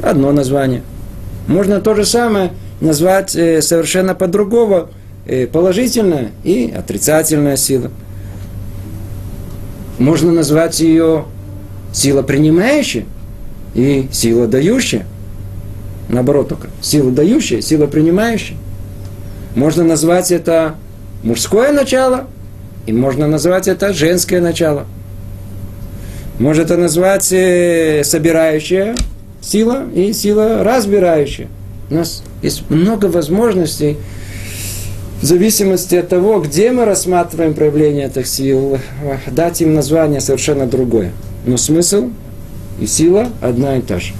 Одно 0.02 0.33
название. 0.33 0.83
Можно 1.47 1.80
то 1.80 1.95
же 1.95 2.04
самое 2.04 2.52
назвать 2.80 3.35
э, 3.35 3.62
совершенно 3.62 4.14
по-другому. 4.14 4.88
Э, 5.26 5.47
положительная 5.47 6.30
и 6.42 6.73
отрицательная 6.75 7.57
сила. 7.57 7.90
Можно 9.99 10.33
назвать 10.33 10.80
ее 10.80 11.26
сила 11.92 12.23
принимающая 12.23 13.04
и 13.75 14.09
сила 14.11 14.47
дающая. 14.47 15.04
Наоборот 16.09 16.49
только. 16.49 16.68
Сила 16.80 17.11
дающая, 17.11 17.61
сила 17.61 17.87
принимающая. 17.87 18.57
Можно 19.54 19.85
назвать 19.85 20.33
это 20.33 20.76
мужское 21.23 21.73
начало, 21.73 22.26
и 22.87 22.92
можно 22.92 23.26
назвать 23.26 23.68
это 23.68 23.92
женское 23.92 24.40
начало. 24.40 24.87
Можно 26.38 26.62
это 26.62 26.76
назвать 26.76 27.33
э, 27.33 28.02
собирающая 28.04 28.95
сила 29.40 29.87
и 29.95 30.12
сила 30.12 30.62
разбирающая. 30.62 31.49
У 31.90 31.95
нас 31.95 32.23
есть 32.42 32.71
много 32.71 33.07
возможностей 33.07 33.97
в 35.21 35.25
зависимости 35.25 35.97
от 35.97 36.09
того, 36.09 36.40
где 36.40 36.71
мы 36.71 36.85
рассматриваем 36.85 37.54
проявление 37.54 38.07
этих 38.07 38.28
сил, 38.28 38.78
дать 39.26 39.61
им 39.61 39.75
название 39.75 40.21
совершенно 40.21 40.66
другое. 40.66 41.11
Но 41.45 41.57
смысл 41.57 42.11
и 42.80 42.87
сила 42.87 43.28
одна 43.40 43.78
и 43.78 43.80
та 43.80 43.99
же. 43.99 44.12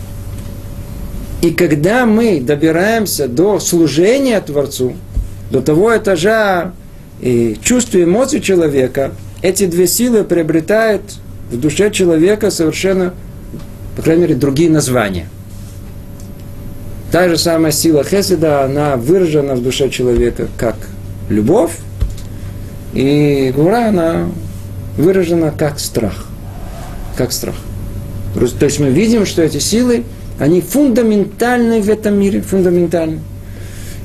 И 1.41 1.53
когда 1.53 2.05
мы 2.05 2.41
добираемся 2.41 3.29
до 3.29 3.61
служения 3.61 4.41
Творцу, 4.41 4.95
до 5.53 5.63
того 5.63 5.97
этажа 5.97 6.73
и 7.21 7.57
чувств 7.63 7.95
и 7.95 8.03
эмоций 8.03 8.41
человека, 8.41 9.13
эти 9.41 9.67
две 9.67 9.87
силы 9.87 10.25
приобретают 10.25 11.03
в 11.51 11.59
душе 11.59 11.91
человека 11.91 12.51
совершенно, 12.51 13.15
по 13.97 14.03
крайней 14.03 14.23
мере, 14.23 14.35
другие 14.35 14.71
названия. 14.71 15.29
Та 17.11 17.29
же 17.29 17.39
самая 17.39 17.73
сила 17.73 18.05
Хеседа, 18.05 18.65
она 18.65 18.97
выражена 18.97 19.55
в 19.55 19.63
душе 19.63 19.89
человека 19.89 20.49
как 20.59 20.77
любовь, 21.31 21.73
и 22.93 23.53
Гура, 23.57 23.89
она 23.89 24.29
выражена 24.97 25.51
как 25.51 25.79
страх. 25.79 26.27
Как 27.17 27.33
страх. 27.33 27.55
То 28.35 28.67
есть 28.67 28.79
мы 28.79 28.91
видим, 28.91 29.27
что 29.27 29.43
эти 29.43 29.59
силы, 29.59 30.05
они 30.39 30.61
фундаментальны 30.61 31.81
в 31.81 31.89
этом 31.89 32.19
мире, 32.19 32.43
фундаментальны. 32.43 33.21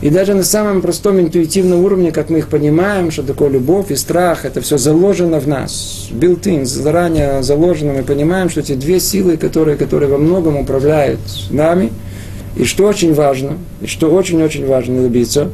И 0.04 0.10
даже 0.10 0.34
на 0.34 0.44
самом 0.44 0.82
простом 0.82 1.18
интуитивном 1.22 1.80
уровне, 1.80 2.12
как 2.12 2.30
мы 2.30 2.40
их 2.40 2.50
понимаем, 2.50 3.10
что 3.10 3.24
такое 3.24 3.48
любовь 3.48 3.90
и 3.90 3.96
страх, 3.96 4.44
это 4.44 4.60
все 4.60 4.78
заложено 4.78 5.40
в 5.40 5.48
нас, 5.48 6.10
built-in, 6.12 6.66
заранее 6.66 7.42
заложено, 7.42 7.94
мы 7.94 8.04
понимаем, 8.04 8.50
что 8.50 8.60
эти 8.60 8.74
две 8.74 9.00
силы, 9.00 9.38
которые, 9.38 9.78
которые 9.78 10.10
во 10.10 10.18
многом 10.18 10.58
управляют 10.58 11.22
нами, 11.52 11.94
и 12.58 12.66
что 12.66 12.84
очень 12.84 13.14
важно, 13.14 13.54
и 13.80 13.88
что 13.88 14.12
очень-очень 14.12 14.68
важно 14.68 15.04
добиться, 15.04 15.52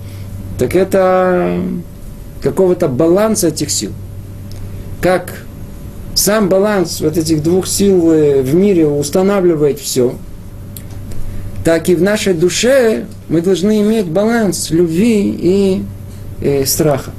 так 0.57 0.75
это 0.75 1.61
какого-то 2.41 2.87
баланса 2.87 3.49
этих 3.49 3.69
сил. 3.69 3.91
Как 4.99 5.43
сам 6.15 6.49
баланс 6.49 7.01
вот 7.01 7.17
этих 7.19 7.43
двух 7.43 7.67
сил 7.67 8.11
э, 8.11 8.41
в 8.41 8.55
мире 8.55 8.87
устанавливает 8.87 9.79
все, 9.79 10.15
так 11.63 11.87
и 11.87 11.93
в 11.93 12.01
нашей 12.01 12.33
душе 12.33 13.05
мы 13.29 13.41
должны 13.41 13.81
иметь 13.81 14.07
баланс 14.07 14.69
любви 14.71 15.35
и 15.39 15.83
э, 16.41 16.65
страха. 16.65 17.11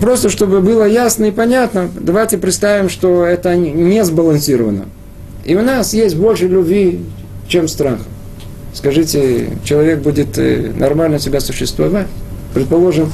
Просто 0.00 0.30
чтобы 0.30 0.60
было 0.60 0.84
ясно 0.84 1.26
и 1.26 1.30
понятно, 1.30 1.88
давайте 1.98 2.38
представим, 2.38 2.88
что 2.88 3.24
это 3.24 3.56
не 3.56 4.04
сбалансировано. 4.04 4.86
И 5.44 5.54
у 5.54 5.62
нас 5.62 5.94
есть 5.94 6.16
больше 6.16 6.48
любви, 6.48 7.00
чем 7.48 7.68
страха. 7.68 8.02
Скажите, 8.72 9.50
человек 9.64 10.00
будет 10.00 10.38
э, 10.38 10.72
нормально 10.76 11.18
себя 11.18 11.40
существовать? 11.40 12.06
Предположим, 12.52 13.10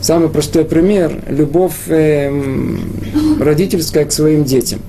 Самый 0.00 0.28
простой 0.28 0.64
пример– 0.64 1.24
любовь 1.28 1.88
э, 1.88 2.30
родительская 3.40 4.04
к 4.04 4.12
своим 4.12 4.44
детям. 4.44 4.80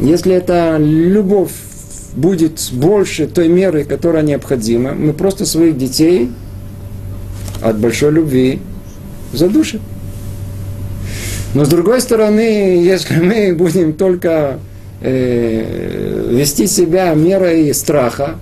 Если 0.00 0.34
эта 0.34 0.78
любовь 0.78 1.52
будет 2.16 2.70
больше 2.72 3.26
той 3.26 3.48
меры, 3.48 3.84
которая 3.84 4.22
необходима, 4.22 4.92
мы 4.92 5.12
просто 5.12 5.46
своих 5.46 5.76
детей 5.76 6.30
от 7.60 7.78
большой 7.78 8.12
любви 8.12 8.60
задушим. 9.32 9.80
Но 11.54 11.64
с 11.64 11.68
другой 11.68 12.00
стороны, 12.00 12.82
если 12.82 13.20
мы 13.20 13.54
будем 13.54 13.92
только 13.92 14.58
э, 15.00 16.30
вести 16.32 16.66
себя 16.66 17.14
мерой 17.14 17.72
страха, 17.74 18.36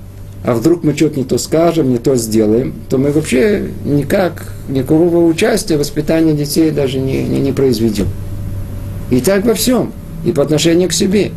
а 0.44 0.54
вдруг 0.54 0.82
мы 0.82 0.96
что-то 0.96 1.18
не 1.18 1.24
то 1.24 1.38
скажем, 1.38 1.90
не 1.90 1.98
то 1.98 2.16
сделаем, 2.16 2.74
то 2.88 2.98
мы 2.98 3.12
вообще 3.12 3.68
никак, 3.84 4.52
никакого 4.68 5.26
участия 5.26 5.76
в 5.76 5.80
воспитании 5.80 6.32
детей 6.32 6.70
даже 6.70 6.98
не, 6.98 7.22
не, 7.22 7.38
не 7.38 7.52
произведем. 7.52 8.08
И 9.10 9.20
так 9.20 9.44
во 9.44 9.54
всем, 9.54 9.92
и 10.24 10.32
по 10.32 10.42
отношению 10.42 10.88
к 10.88 10.92
себе. 10.92 11.30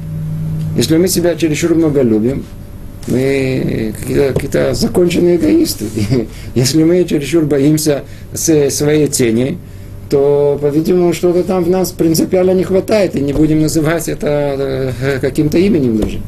Если 0.76 0.98
мы 0.98 1.08
себя 1.08 1.36
чересчур 1.36 1.76
много 1.76 2.02
любим, 2.02 2.46
мы 3.08 3.94
какие-то, 3.98 4.34
какие 4.34 4.74
законченные 4.74 5.38
эгоисты. 5.38 5.86
Если 6.56 6.84
мы 6.84 7.04
чересчур 7.06 7.46
боимся 7.46 8.04
своей 8.34 9.08
тени, 9.08 9.58
то, 10.10 10.58
по-видимому, 10.62 11.14
что-то 11.14 11.44
там 11.44 11.64
в 11.64 11.70
нас 11.70 11.92
принципиально 11.92 12.52
не 12.52 12.64
хватает, 12.64 13.16
и 13.16 13.22
не 13.22 13.34
будем 13.34 13.62
называть 13.62 14.08
это 14.08 14.94
э, 15.02 15.20
каким-то 15.20 15.58
именем 15.58 15.98
даже. 15.98 16.20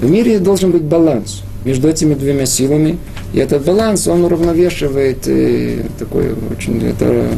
В 0.00 0.08
мире 0.08 0.38
должен 0.38 0.70
быть 0.70 0.82
баланс 0.82 1.42
между 1.64 1.88
этими 1.88 2.14
двумя 2.14 2.46
силами. 2.46 2.98
И 3.32 3.38
этот 3.38 3.64
баланс, 3.64 4.06
он 4.06 4.24
уравновешивает 4.24 5.26
э, 5.26 5.82
такое 5.98 6.34
очень 6.50 6.84
это, 6.86 7.28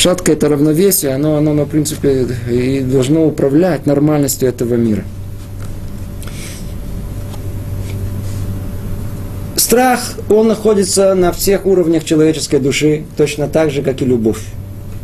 шаткое 0.00 0.34
это 0.34 0.48
равновесие, 0.48 1.14
оно, 1.14 1.36
оно, 1.36 1.50
оно, 1.50 1.64
в 1.64 1.68
принципе, 1.68 2.26
и 2.50 2.80
должно 2.80 3.26
управлять 3.26 3.84
нормальностью 3.84 4.48
этого 4.48 4.74
мира. 4.74 5.04
Страх, 9.56 10.00
он 10.30 10.48
находится 10.48 11.14
на 11.14 11.32
всех 11.32 11.66
уровнях 11.66 12.04
человеческой 12.04 12.60
души, 12.60 13.04
точно 13.16 13.46
так 13.46 13.70
же, 13.70 13.82
как 13.82 14.00
и 14.00 14.06
любовь. 14.06 14.40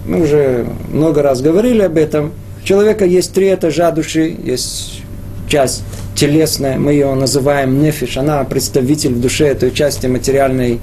Мы 0.06 0.22
уже 0.22 0.66
много 0.90 1.22
раз 1.22 1.42
говорили 1.42 1.82
об 1.82 1.98
этом. 1.98 2.32
У 2.62 2.66
человека 2.66 3.04
есть 3.04 3.34
три 3.34 3.52
этажа 3.52 3.90
души, 3.90 4.34
есть 4.44 5.02
часть 5.46 5.82
телесная, 6.14 6.78
мы 6.78 6.92
ее 6.92 7.14
называем 7.14 7.82
нефиш, 7.82 8.16
она 8.16 8.42
представитель 8.44 9.12
в 9.12 9.20
душе 9.20 9.54
той 9.54 9.72
части 9.72 10.06
материальной, 10.06 10.80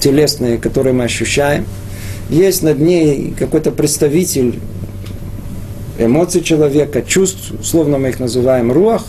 телесной, 0.00 0.56
которую 0.56 0.94
мы 0.94 1.04
ощущаем. 1.04 1.66
Есть 2.30 2.62
над 2.62 2.78
ней 2.78 3.34
какой-то 3.38 3.70
представитель 3.70 4.58
эмоций 5.98 6.42
человека, 6.42 7.02
чувств, 7.02 7.52
условно 7.60 7.98
мы 7.98 8.08
их 8.08 8.20
называем 8.20 8.72
руах, 8.72 9.04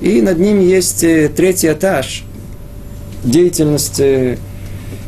и 0.00 0.20
над 0.22 0.38
ним 0.38 0.60
есть 0.60 1.04
э, 1.04 1.28
третий 1.28 1.70
этаж 1.70 2.24
деятельности 3.22 4.38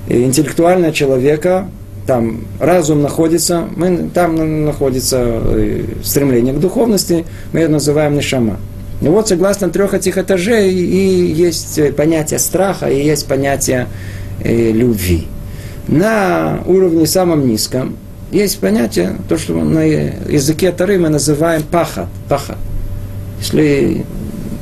э, 0.09 0.23
интеллектуального 0.23 0.93
человека, 0.93 1.69
там 2.07 2.45
разум 2.61 3.03
находится, 3.03 3.69
мы, 3.75 4.11
там 4.13 4.65
находится 4.65 5.19
э, 5.21 5.85
стремление 6.03 6.55
к 6.55 6.61
духовности, 6.61 7.25
мы 7.53 7.61
это 7.61 7.73
называем 7.73 8.15
нишама. 8.15 8.59
И 9.01 9.07
вот 9.07 9.29
согласно 9.29 9.69
трех 9.69 9.95
этих 9.95 10.17
этажей 10.17 10.73
и 10.73 11.33
есть 11.33 11.97
понятие 11.97 12.39
страха, 12.39 12.87
и 12.87 13.03
есть 13.03 13.27
понятие 13.27 13.89
любви. 14.45 15.27
На 15.89 16.61
уровне 16.67 17.07
самом 17.07 17.47
низком 17.47 17.97
есть 18.31 18.59
понятие, 18.61 19.17
то, 19.29 19.37
что 19.37 19.55
на 19.55 19.85
языке 19.85 20.73
Тары 20.73 20.99
мы 20.99 21.09
называем 21.09 21.63
паха. 21.63 22.09
паха. 22.29 22.57
Если 23.41 24.07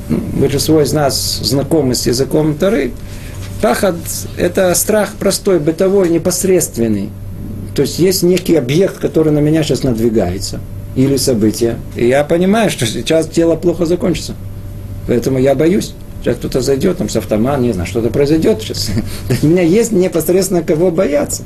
ну, 0.09 0.19
большинство 0.35 0.81
из 0.81 0.93
нас 0.93 1.41
знакомы 1.43 1.95
с 1.95 2.07
языком 2.07 2.55
Тары, 2.55 2.93
пахат– 3.63 3.97
это 4.37 4.75
страх 4.75 5.11
простой, 5.19 5.61
бытовой, 5.61 6.09
непосредственный. 6.09 7.11
То 7.75 7.83
есть 7.83 7.99
есть 7.99 8.23
некий 8.23 8.57
объект, 8.57 8.99
который 8.99 9.33
на 9.33 9.39
меня 9.39 9.63
сейчас 9.63 9.83
надвигается– 9.83 10.61
или 10.97 11.17
события, 11.17 11.77
и 11.95 12.09
я 12.09 12.25
понимаю, 12.25 12.71
что 12.71 12.87
сейчас 12.87 13.29
дело 13.29 13.57
плохо 13.57 13.87
закончится. 13.87 14.35
Поэтому 15.07 15.39
я 15.39 15.55
боюсь. 15.55 15.95
Сейчас 16.21 16.37
кто-то 16.37 16.61
зайдет, 16.61 16.99
там 16.99 17.09
с 17.09 17.17
автомата, 17.17 17.61
не 17.61 17.73
знаю, 17.73 17.89
что-то 17.89 18.11
произойдет 18.11 18.61
сейчас. 18.61 18.91
У 19.43 19.47
меня 19.47 19.63
есть 19.63 19.93
непосредственно 19.93 20.63
кого 20.63 20.91
бояться. 20.91 21.43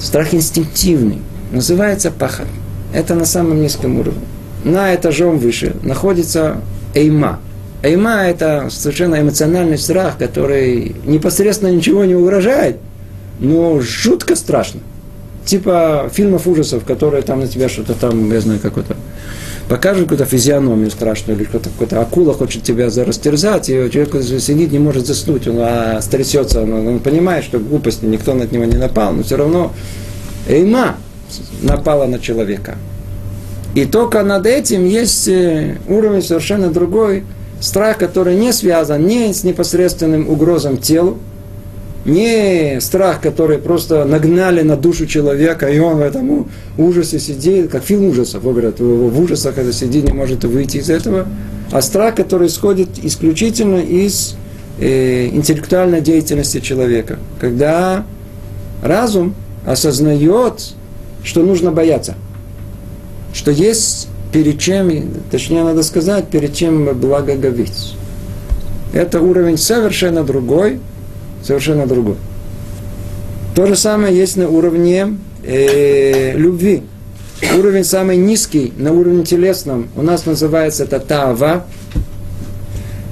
Страх 0.00 0.34
инстинктивный. 0.34 1.18
Называется 1.52 2.10
пахат. 2.10 2.48
Это 2.92 3.14
на 3.14 3.24
самом 3.24 3.60
низком 3.60 3.98
уровне. 3.98 4.20
На 4.64 4.94
этажом 4.94 5.38
выше 5.38 5.76
находится 5.82 6.60
эйма. 6.94 7.40
Эйма– 7.82 8.22
это 8.26 8.68
совершенно 8.70 9.20
эмоциональный 9.20 9.78
страх, 9.78 10.16
который 10.18 10.96
непосредственно 11.04 11.70
ничего 11.70 12.04
не 12.04 12.14
угрожает, 12.14 12.78
но 13.38 13.80
жутко 13.80 14.36
страшно 14.36 14.80
типа 15.44 16.10
фильмов 16.12 16.46
ужасов, 16.46 16.84
которые 16.84 17.22
там 17.22 17.40
на 17.40 17.48
тебя 17.48 17.68
что-то 17.68 17.94
там, 17.94 18.32
я 18.32 18.40
знаю, 18.40 18.60
какой-то 18.60 18.96
покажут 19.68 20.04
какую-то 20.04 20.24
физиономию 20.24 20.90
страшную, 20.90 21.38
или 21.38 21.44
кто-то, 21.44 21.70
какой-то 21.70 22.00
акула 22.00 22.34
хочет 22.34 22.62
тебя 22.62 22.86
растерзать, 22.86 23.68
и 23.68 23.90
человек 23.90 24.14
сидит, 24.22 24.72
не 24.72 24.78
может 24.78 25.06
заснуть, 25.06 25.46
он 25.48 25.56
а, 25.60 26.00
стрясется, 26.02 26.62
он, 26.62 26.72
он 26.72 26.98
понимает, 27.00 27.44
что 27.44 27.58
глупости, 27.58 28.04
никто 28.04 28.34
на 28.34 28.44
него 28.44 28.64
не 28.64 28.76
напал, 28.76 29.12
но 29.12 29.22
все 29.22 29.36
равно 29.36 29.72
эйма, 30.48 30.96
напала 31.62 32.06
на 32.06 32.18
человека. 32.18 32.76
И 33.74 33.86
только 33.86 34.22
над 34.22 34.46
этим 34.46 34.84
есть 34.86 35.26
э, 35.26 35.78
уровень 35.88 36.22
совершенно 36.22 36.70
другой, 36.70 37.24
страх, 37.60 37.98
который 37.98 38.36
не 38.36 38.52
связан 38.52 39.04
ни 39.04 39.32
с 39.32 39.42
непосредственным 39.42 40.28
угрозом 40.28 40.76
телу, 40.76 41.18
не 42.04 42.80
страх, 42.80 43.20
который 43.20 43.58
просто 43.58 44.04
нагнали 44.04 44.62
на 44.62 44.76
душу 44.76 45.06
человека, 45.06 45.66
и 45.66 45.78
он 45.78 45.96
в 45.96 46.00
этом 46.00 46.48
ужасе 46.76 47.18
сидит, 47.18 47.70
как 47.70 47.82
фильм 47.82 48.04
ужасов, 48.04 48.42
говорят, 48.42 48.78
в 48.78 49.20
ужасах 49.20 49.58
это 49.58 49.72
сидит, 49.72 50.04
не 50.04 50.12
может 50.12 50.44
выйти 50.44 50.78
из 50.78 50.90
этого, 50.90 51.26
а 51.72 51.82
страх, 51.82 52.14
который 52.14 52.48
исходит 52.48 52.88
исключительно 53.02 53.78
из 53.78 54.36
э, 54.78 55.28
интеллектуальной 55.28 56.02
деятельности 56.02 56.60
человека, 56.60 57.18
когда 57.40 58.04
разум 58.82 59.34
осознает, 59.66 60.74
что 61.22 61.42
нужно 61.42 61.72
бояться, 61.72 62.14
что 63.32 63.50
есть 63.50 64.08
перед 64.30 64.58
чем, 64.58 64.90
точнее 65.30 65.64
надо 65.64 65.82
сказать, 65.82 66.28
перед 66.28 66.54
чем 66.54 66.98
благоговеть. 66.98 67.94
Это 68.92 69.20
уровень 69.20 69.56
совершенно 69.56 70.22
другой, 70.22 70.80
совершенно 71.44 71.86
другой. 71.86 72.16
То 73.54 73.66
же 73.66 73.76
самое 73.76 74.16
есть 74.16 74.36
на 74.36 74.48
уровне 74.48 75.16
э, 75.44 76.36
любви. 76.36 76.82
Уровень 77.56 77.84
самый 77.84 78.16
низкий, 78.16 78.72
на 78.76 78.92
уровне 78.92 79.24
телесном, 79.24 79.88
у 79.96 80.02
нас 80.02 80.26
называется 80.26 80.84
это 80.84 80.98
тава. 80.98 81.64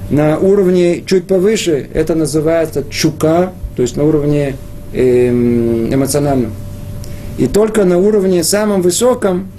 На 0.09 0.37
уровне 0.37 1.03
чуть 1.05 1.27
повыше 1.27 1.87
это 1.93 2.15
называется 2.15 2.83
чука, 2.89 3.53
то 3.75 3.81
есть 3.81 3.95
на 3.95 4.03
уровне 4.03 4.55
э, 4.91 5.29
эмоциональном. 5.29 6.51
И 7.37 7.47
только 7.47 7.85
на 7.85 7.97
уровне 7.97 8.43
самом 8.43 8.81
высоком 8.81 9.51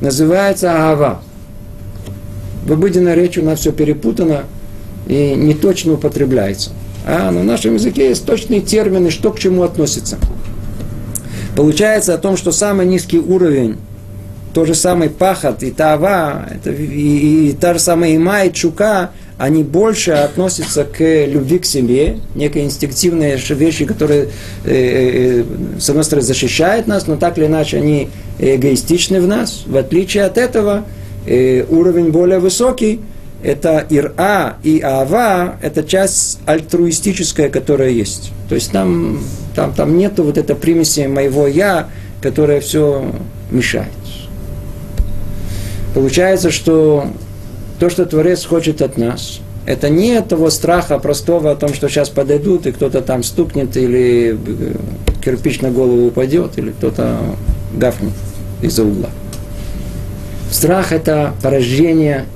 называется 0.00 0.72
ава. 0.72 1.22
В 2.64 2.72
обыденной 2.72 3.14
речи 3.14 3.38
у 3.38 3.44
нас 3.44 3.60
все 3.60 3.72
перепутано 3.72 4.44
и 5.06 5.34
не 5.34 5.54
точно 5.54 5.94
употребляется. 5.94 6.70
А 7.04 7.30
на 7.30 7.42
нашем 7.42 7.74
языке 7.74 8.08
есть 8.08 8.24
точные 8.24 8.60
термины, 8.60 9.10
что 9.10 9.32
к 9.32 9.38
чему 9.38 9.62
относится. 9.62 10.18
Получается 11.56 12.14
о 12.14 12.18
том, 12.18 12.36
что 12.36 12.52
самый 12.52 12.86
низкий 12.86 13.18
уровень, 13.18 13.76
то 14.54 14.64
же 14.64 14.74
самый 14.74 15.10
пахот 15.10 15.62
и 15.62 15.70
тава, 15.70 16.46
это, 16.50 16.70
и, 16.70 17.48
и 17.48 17.52
та 17.52 17.74
же 17.74 17.80
самая 17.80 18.10
има 18.10 18.44
и 18.44 18.52
чука, 18.52 19.10
они 19.38 19.64
больше 19.64 20.12
относятся 20.12 20.84
к 20.84 21.00
любви 21.26 21.58
к 21.58 21.64
себе, 21.64 22.18
некие 22.34 22.64
инстинктивные 22.64 23.36
вещи, 23.36 23.84
которые, 23.84 24.28
э, 24.64 25.40
э, 25.40 25.44
с 25.80 25.88
одной 25.90 26.04
стороны, 26.04 26.24
защищают 26.24 26.86
нас, 26.86 27.06
но 27.06 27.16
так 27.16 27.38
или 27.38 27.46
иначе 27.46 27.78
они 27.78 28.10
эгоистичны 28.38 29.20
в 29.20 29.26
нас. 29.26 29.64
В 29.66 29.76
отличие 29.76 30.24
от 30.24 30.38
этого, 30.38 30.84
э, 31.26 31.64
уровень 31.68 32.10
более 32.10 32.38
высокий– 32.38 33.00
это 33.42 33.84
ира 33.90 34.56
и 34.62 34.80
ава, 34.80 35.56
это 35.60 35.82
часть 35.82 36.38
альтруистическая, 36.46 37.48
которая 37.48 37.90
есть. 37.90 38.32
То 38.48 38.54
есть 38.54 38.70
там, 38.70 39.20
там, 39.54 39.72
там 39.74 39.96
нету 39.98 40.24
вот 40.24 40.38
этой 40.38 40.54
примеси 40.54 41.06
моего 41.06 41.46
я, 41.46 41.88
которая 42.20 42.60
все 42.60 43.04
мешает. 43.50 43.88
Получается, 45.94 46.50
что 46.50 47.06
то, 47.78 47.90
что 47.90 48.06
Творец 48.06 48.44
хочет 48.44 48.80
от 48.80 48.96
нас, 48.96 49.40
это 49.66 49.88
не 49.88 50.20
того 50.22 50.50
страха 50.50 50.98
простого 50.98 51.50
о 51.50 51.56
том, 51.56 51.74
что 51.74 51.88
сейчас 51.88 52.08
подойдут, 52.08 52.66
и 52.66 52.72
кто-то 52.72 53.00
там 53.00 53.22
стукнет, 53.22 53.76
или 53.76 54.36
э, 54.36 54.74
кирпич 55.22 55.60
на 55.60 55.70
голову 55.70 56.06
упадет, 56.06 56.58
или 56.58 56.70
кто-то 56.70 57.18
гафнет 57.74 58.12
из-за 58.60 58.84
угла. 58.84 59.10
Страх– 60.50 60.92
это 60.92 61.34
порождение 61.42 62.26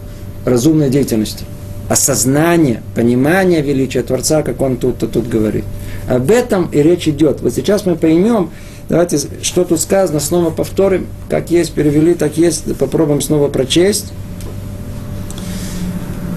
разумной 0.46 0.88
деятельности. 0.88 1.44
Осознание, 1.88 2.82
понимание 2.94 3.60
величия 3.60 4.02
Творца, 4.02 4.42
как 4.42 4.60
он 4.60 4.76
тут, 4.76 4.98
тут, 4.98 5.12
тут 5.12 5.28
говорит. 5.28 5.64
Об 6.08 6.30
этом 6.30 6.68
и 6.72 6.82
речь 6.82 7.06
идет. 7.06 7.40
Вот 7.42 7.52
сейчас 7.52 7.84
мы 7.84 7.96
поймем, 7.96 8.50
давайте, 8.88 9.18
что 9.42 9.64
тут 9.64 9.80
сказано, 9.80 10.18
снова 10.18 10.50
повторим, 10.50 11.06
как 11.28 11.50
есть, 11.50 11.72
перевели, 11.72 12.14
так 12.14 12.38
есть, 12.38 12.74
попробуем 12.76 13.20
снова 13.20 13.48
прочесть. 13.48 14.12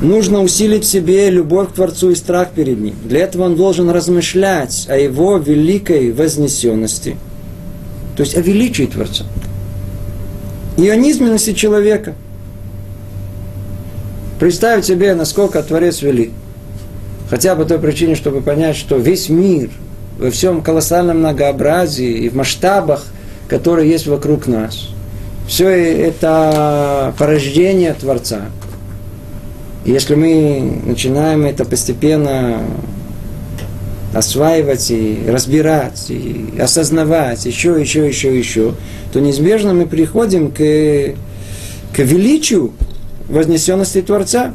Нужно 0.02 0.42
усилить 0.42 0.86
в 0.86 0.88
себе 0.88 1.30
любовь 1.30 1.70
к 1.70 1.74
Творцу 1.74 2.12
и 2.12 2.16
страх 2.16 2.52
перед 2.52 2.80
Ним. 2.80 2.96
Для 3.04 3.22
этого 3.22 3.44
он 3.44 3.56
должен 3.56 3.90
размышлять 3.90 4.88
о 4.90 4.98
его 4.98 5.38
великой 5.38 6.12
вознесенности, 6.12 7.18
то 8.16 8.24
есть 8.24 8.38
о 8.38 8.42
величии 8.42 8.86
Творца 8.86 9.26
и 10.78 10.88
о 10.88 10.96
низменности 10.96 11.54
человека– 11.54 12.16
Представить 14.40 14.86
себе, 14.86 15.16
насколько 15.16 15.62
Творец 15.62 16.02
велик. 16.02 16.32
Хотя 17.30 17.56
по 17.56 17.66
той 17.66 17.78
причине, 17.78 18.16
чтобы 18.16 18.42
понять, 18.42 18.78
что 18.78 18.96
весь 18.96 19.28
мир 19.28 19.70
во 20.18 20.32
всем 20.32 20.62
колоссальном 20.62 21.20
многообразии 21.20 22.10
и 22.10 22.30
в 22.30 22.36
масштабах, 22.36 23.06
которые 23.50 23.90
есть 23.90 24.08
вокруг 24.08 24.48
нас, 24.48 24.90
все 25.48 25.68
это 25.68 27.14
порождение 27.18 27.94
Творца. 27.94 28.44
Если 29.86 30.16
мы 30.16 30.84
начинаем 30.86 31.46
это 31.46 31.66
постепенно 31.66 32.62
осваивать 34.14 34.90
и 34.90 35.26
разбирать, 35.28 36.06
и 36.10 36.58
осознавать 36.60 37.46
еще, 37.46 37.80
еще, 37.80 38.08
еще, 38.08 38.38
еще, 38.38 38.74
то 39.12 39.20
неизбежно 39.20 39.74
мы 39.74 39.86
приходим 39.86 40.52
к, 40.52 40.56
к 40.56 42.00
величию 42.00 42.72
вознесенности 43.30 44.02
Творца. 44.02 44.54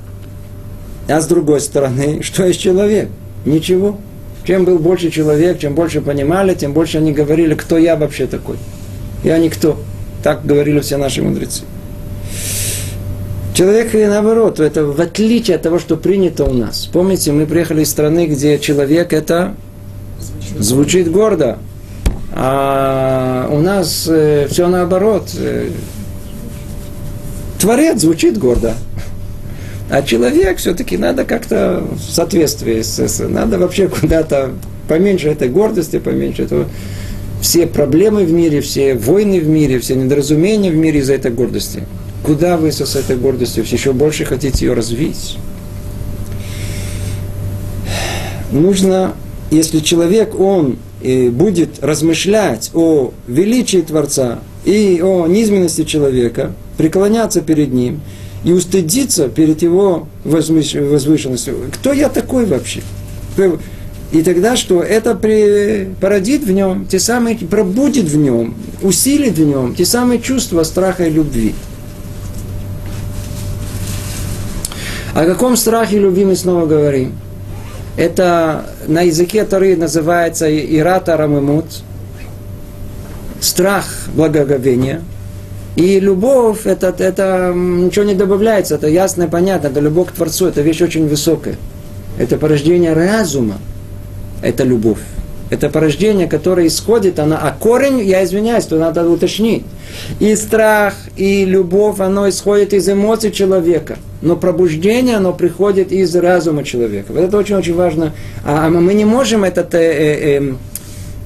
А 1.09 1.21
с 1.21 1.27
другой 1.27 1.61
стороны, 1.61 2.21
что 2.23 2.47
есть 2.47 2.61
человек? 2.61 3.09
Ничего. 3.45 3.99
Чем 4.47 4.65
был 4.65 4.79
больше 4.79 5.11
человек, 5.11 5.59
чем 5.59 5.75
больше 5.75 6.03
понимали, 6.03 6.55
тем 6.55 6.73
больше 6.73 6.99
они 6.99 7.13
говорили, 7.13 7.55
кто 7.55 7.79
я 7.79 7.97
вообще 7.97 8.27
такой. 8.27 8.57
Я 9.23 9.39
никто. 9.39 9.79
Так 10.23 10.45
говорили 10.45 10.81
все 10.81 10.99
наши 10.99 11.23
мудрецы. 11.23 11.63
Человек, 13.55 13.95
наоборот, 13.95 14.59
это 14.59 14.85
в 14.85 15.01
отличие 15.01 15.57
от 15.57 15.63
того, 15.63 15.79
что 15.79 15.97
принято 15.97 16.45
у 16.45 16.53
нас. 16.53 16.87
Помните, 16.93 17.33
мы 17.33 17.47
приехали 17.47 17.83
из 17.83 17.91
страны, 17.91 18.27
где 18.27 18.59
человек 18.59 19.13
это 19.13 19.55
звучит 20.59 21.11
гордо. 21.11 21.59
А 22.33 23.49
у 23.51 23.61
нас 23.61 24.07
э, 24.11 24.49
все 24.51 24.67
наоборот. 24.67 25.31
Творец 27.64 28.03
звучит 28.03 28.37
гордо. 28.37 28.74
А 29.88 30.03
человек 30.03 30.59
все-таки 30.59 30.98
надо 30.98 31.24
как-то 31.24 31.83
в 31.96 32.12
соответствии 32.12 32.83
с, 32.83 33.27
надо 33.27 33.59
вообще 33.59 33.88
куда-то 33.88 34.50
поменьше 34.87 35.31
этой 35.31 35.48
гордости, 35.48 35.98
поменьше 35.98 36.42
этого. 36.42 36.66
Все 37.40 37.66
проблемы 37.66 38.27
в 38.27 38.33
мире, 38.33 38.61
все 38.61 38.94
войны 38.94 39.40
в 39.40 39.48
мире, 39.48 39.79
все 39.79 39.94
недоразумения 39.94 40.70
в 40.70 40.77
мире 40.77 41.00
из-за 41.00 41.14
этой 41.14 41.31
гордости. 41.31 41.85
Куда 42.22 42.59
вы 42.59 42.70
с 42.70 42.96
этой 42.96 43.16
гордостью 43.16 43.64
еще 43.64 43.94
больше 43.94 44.27
хотите 44.27 44.66
ее 44.66 44.74
развить? 44.74 45.38
Нужно, 48.53 49.14
если 49.50 49.79
человек, 49.79 50.38
он 50.38 50.77
э, 51.03 51.31
будет 51.31 51.83
размышлять 51.83 52.70
о 52.74 53.14
величии 53.27 53.79
Творца 53.81 54.40
и 54.64 55.00
о 55.03 55.27
низменности 55.27 55.85
человека– 55.85 56.53
преклоняться 56.77 57.40
перед 57.40 57.72
Ним 57.72 58.00
и 58.44 58.53
устыдиться 58.53 59.29
перед 59.29 59.62
Его 59.62 60.09
возвышенностью. 60.24 61.57
Кто 61.72 61.92
я 61.92 62.09
такой 62.09 62.46
вообще? 62.46 62.83
И 64.12 64.22
тогда 64.22 64.57
что? 64.57 64.83
Это 64.83 65.14
породит 66.00 66.44
в 66.44 66.50
нем 66.53 66.87
те 66.87 67.00
самые, 67.00 67.37
пробудит 67.37 68.05
в 68.05 68.16
нем, 68.16 68.55
усилит 68.83 69.38
в 69.38 69.44
нем 69.44 69.74
те 69.74 69.85
самые 69.85 70.20
чувства 70.20 70.62
страха 70.62 71.07
и 71.07 71.11
любви. 71.11 71.55
О 75.14 75.24
каком 75.24 75.57
страхе 75.57 75.96
и 75.96 76.00
любви 76.00 76.24
мы 76.24 76.37
снова 76.37 76.66
говорим? 76.66 77.12
Это 77.96 78.66
на 78.87 79.03
языке 79.03 79.44
Тары 79.44 79.77
называется 79.77 80.48
ирата 80.50 81.16
рамымут, 81.16 81.66
страх 83.44 83.87
благоговения– 84.14 85.02
и 85.76 85.98
любовь, 85.98 86.66
это, 86.66 86.94
это 86.98 87.52
ничего 87.54 88.04
не 88.04 88.14
добавляется, 88.14 88.76
это 88.76 88.87
ясно 88.87 89.24
и 89.24 89.28
понятно, 89.28 89.68
это 89.68 89.80
любовь 89.80 90.09
к 90.11 90.12
Творцу, 90.12 90.46
это 90.46 90.62
вещь 90.62 90.80
очень 90.80 91.09
высокая. 91.09 91.57
Это 92.16 92.37
порождение 92.37 92.92
разума, 92.92 93.59
это 94.40 94.62
любовь. 94.62 95.00
Это 95.50 95.68
порождение, 95.68 96.26
которое 96.26 96.68
исходит, 96.68 97.18
она, 97.18 97.38
а 97.38 97.54
корень, 97.59 98.00
я 98.00 98.24
извиняюсь, 98.24 98.64
то 98.64 98.76
надо 98.76 99.09
уточнить. 99.09 99.64
И 100.20 100.35
страх, 100.37 100.94
и 101.16 101.44
любовь, 101.44 102.00
оно 102.00 102.28
исходит 102.28 102.72
из 102.72 102.88
эмоций 102.88 103.30
человека. 103.30 103.96
Но 104.22 104.37
пробуждение, 104.37 105.16
оно 105.16 105.33
приходит 105.33 105.92
из 105.92 106.14
разума 106.16 106.64
человека. 106.64 107.12
Вот 107.12 107.20
это 107.20 107.37
очень-очень 107.37 107.74
важно. 107.74 108.14
А 108.44 108.70
мы 108.70 108.94
не 108.94 109.04
можем 109.04 109.44
этот, 109.44 109.74
э, 109.74 109.78
э, 109.78 109.83
э, 109.83 109.94
э, 109.94 110.38
э, 110.38 110.50
э, 110.50 110.54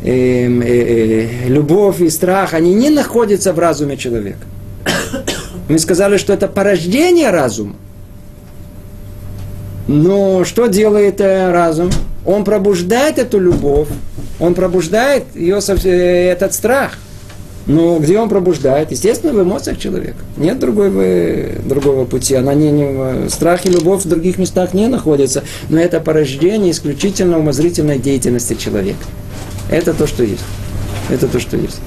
любовь 0.02 2.00
и 2.00 2.10
страх, 2.10 2.54
они 2.54 2.74
не 2.74 2.90
находятся 2.90 3.52
в 3.52 3.58
разуме 3.58 3.96
человека. 3.96 4.46
Мы 5.68 5.78
сказали, 5.78 6.16
что 6.16 6.32
это 6.32 6.48
порождение 6.48 7.30
разума. 7.30 7.74
Но 9.88 10.44
что 10.44 10.66
делает 10.66 11.20
э, 11.20 11.50
разум? 11.50 11.90
Он 12.26 12.44
пробуждает 12.44 13.18
эту 13.18 13.40
любовь, 13.40 13.88
он 14.38 14.54
пробуждает 14.54 15.24
ее, 15.34 15.60
э, 15.66 16.30
этот 16.30 16.52
страх. 16.52 16.98
Но 17.66 17.98
где 17.98 18.18
он 18.18 18.28
пробуждает? 18.28 18.90
Естественно, 18.90 19.32
в 19.32 19.42
эмоциях 19.42 19.78
человека. 19.78 20.18
Нет 20.36 20.58
другой, 20.58 20.90
э, 20.94 21.58
другого 21.64 22.04
пути. 22.04 22.34
Она 22.34 22.52
не, 22.52 22.70
не, 22.70 23.28
страх 23.30 23.64
и 23.64 23.70
любовь 23.70 24.04
в 24.04 24.08
других 24.08 24.38
местах 24.38 24.74
не 24.74 24.88
находятся. 24.88 25.42
Но 25.70 25.78
это 25.78 26.00
порождение 26.00 26.72
исключительно 26.72 27.38
умозрительной 27.38 27.98
деятельности 27.98 28.54
человека. 28.54 29.04
Это 29.70 29.92
то, 29.92 30.06
что 30.06 30.22
есть. 30.22 30.44
Это 31.10 31.28
то, 31.28 31.38
что 31.38 31.56
есть. 31.56 31.80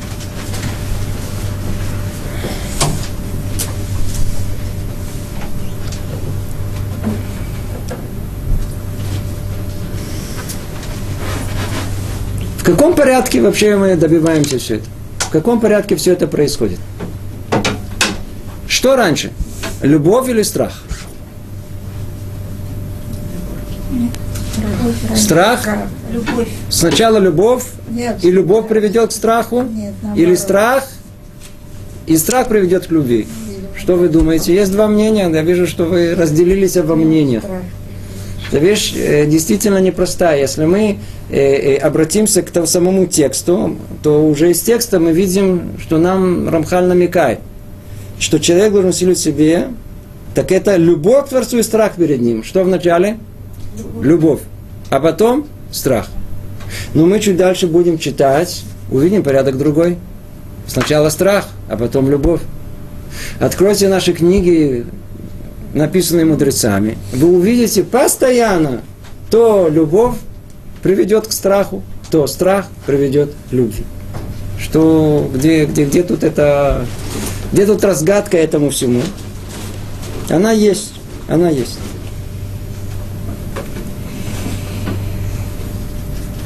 В 12.57 12.63
каком 12.63 12.93
порядке 12.93 13.41
вообще 13.41 13.75
мы 13.75 13.95
добиваемся 13.95 14.59
все 14.59 14.75
это? 14.75 14.85
В 15.17 15.29
каком 15.31 15.59
порядке 15.59 15.95
все 15.95 16.13
это 16.13 16.27
происходит? 16.27 16.79
Что 18.67 18.95
раньше? 18.95 19.31
Любовь 19.81 20.29
или 20.29 20.43
страх? 20.43 20.83
Страх? 25.15 25.67
Любовь. 26.12 26.47
Сначала 26.69 27.17
любовь, 27.17 27.63
Нет. 27.89 28.24
и 28.24 28.32
любовь 28.32 28.67
приведет 28.67 29.10
к 29.10 29.12
страху? 29.12 29.63
Нет. 29.63 29.93
Или 30.15 30.36
страх, 30.36 30.88
и 32.08 32.17
страх 32.17 32.47
приведет 32.47 32.88
к 32.88 32.91
любви? 32.91 33.28
Что 33.78 33.95
вы 33.95 34.10
думаете? 34.10 34.54
Есть 34.54 34.71
два 34.71 34.88
мнения. 34.88 35.30
Я 35.30 35.41
вижу, 35.41 35.65
что 35.65 35.86
вы 35.86 36.13
разделились 36.15 36.78
во 36.78 36.95
мнениях. 36.95 37.43
Эта 38.50 38.60
вещь 38.60 38.93
э, 38.95 39.26
действительно 39.28 39.78
непростая. 39.78 40.39
Если 40.39 40.65
мы 40.65 40.97
э, 41.30 41.38
э, 41.38 41.76
обратимся 41.78 42.41
к 42.41 42.52
тому 42.52 42.67
самому 42.67 43.06
тексту, 43.06 43.78
то 44.04 44.26
уже 44.26 44.52
из 44.52 44.62
текста 44.62 45.00
мы 45.00 45.13
видим, 45.13 45.71
что 45.80 45.97
нам 45.97 46.50
Рамхаль 46.50 46.86
намекает, 46.86 47.39
что 48.19 48.39
человек 48.39 48.74
должен 48.74 48.89
усилить 48.89 49.17
себе, 49.17 49.69
так 50.36 50.52
это 50.52 50.76
любовь 50.76 51.28
к 51.28 51.30
Творцу 51.30 51.60
и 51.60 51.63
страх 51.63 51.93
перед 51.95 52.21
ним. 52.21 52.43
Что 52.43 52.63
вначале? 52.63 53.17
Любовь. 54.02 54.41
А 54.91 54.99
потом 54.99 55.47
страх. 55.71 56.08
Но 56.93 57.06
мы 57.06 57.21
чуть 57.21 57.38
дальше 57.38 57.65
будем 57.65 57.97
читать, 57.97 58.63
увидим 58.91 59.23
порядок 59.23 59.58
другой. 59.58 59.97
Сначала 60.67 61.08
страх, 61.08 61.47
а 61.69 61.77
потом 61.77 62.12
любовь. 62.12 62.41
Откройте 63.39 63.88
наши 63.88 64.12
книги, 64.12 64.86
написанные 65.73 66.25
мудрецами. 66.25 66.97
Вы 67.13 67.38
увидите 67.38 67.86
постоянно, 67.86 68.82
то 69.30 69.69
любовь 69.71 70.15
приведет 70.84 71.25
к 71.25 71.32
страху, 71.32 71.84
то 72.12 72.27
страх 72.27 72.67
приведет 72.86 73.32
к 73.49 73.54
любви. 73.54 73.86
Что, 74.60 75.32
где, 75.34 75.65
где, 75.65 75.86
где 75.86 76.04
тут 76.04 76.25
это, 76.25 76.86
где 77.54 77.65
тут 77.65 77.82
разгадка 77.86 78.38
этому 78.38 78.69
всему? 78.69 79.01
Она 80.30 80.51
есть, 80.51 80.93
она 81.30 81.49
есть. 81.49 81.77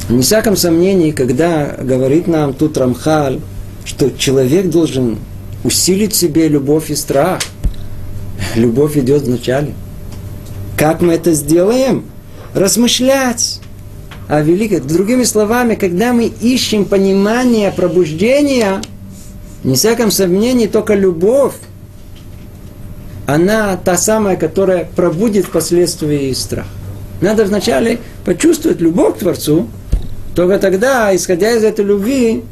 Не 0.09 0.21
всяком 0.21 0.55
сомнении, 0.55 1.11
когда 1.11 1.75
говорит 1.81 2.27
нам 2.27 2.53
тут 2.53 2.77
Рамхаль, 2.77 3.39
что 3.85 4.11
человек 4.11 4.69
должен 4.69 5.17
усилить 5.63 6.13
в 6.13 6.15
себе 6.15 6.47
любовь 6.47 6.91
и 6.91 6.95
страх. 6.95 7.41
Любовь 8.55 8.97
идет 8.97 9.23
вначале. 9.23 9.73
Как 10.77 11.01
мы 11.01 11.13
это 11.13 11.33
сделаем? 11.33 12.05
Размышлять 12.53 13.59
о 14.27 14.41
великом. 14.41 14.85
Другими 14.87 15.23
словами, 15.23 15.73
когда 15.73 16.13
мы 16.13 16.25
ищем 16.25 16.85
понимание 16.85 17.71
пробуждения, 17.71 18.81
не 19.63 19.73
всяком 19.73 20.11
сомнении, 20.11 20.67
только 20.67 20.93
любовь, 20.93 21.55
она 23.25 23.75
та 23.77 23.97
самая, 23.97 24.35
которая 24.35 24.87
пробудит 24.95 25.45
впоследствии 25.45 26.31
страх. 26.33 26.67
Надо 27.21 27.45
вначале 27.45 27.99
почувствовать 28.23 28.81
любовь 28.81 29.15
к 29.15 29.19
Творцу, 29.19 29.67
только 30.35 30.59
тогда, 30.59 31.15
исходя 31.15 31.53
из 31.53 31.63
этой 31.63 31.85
любви, 31.85 32.43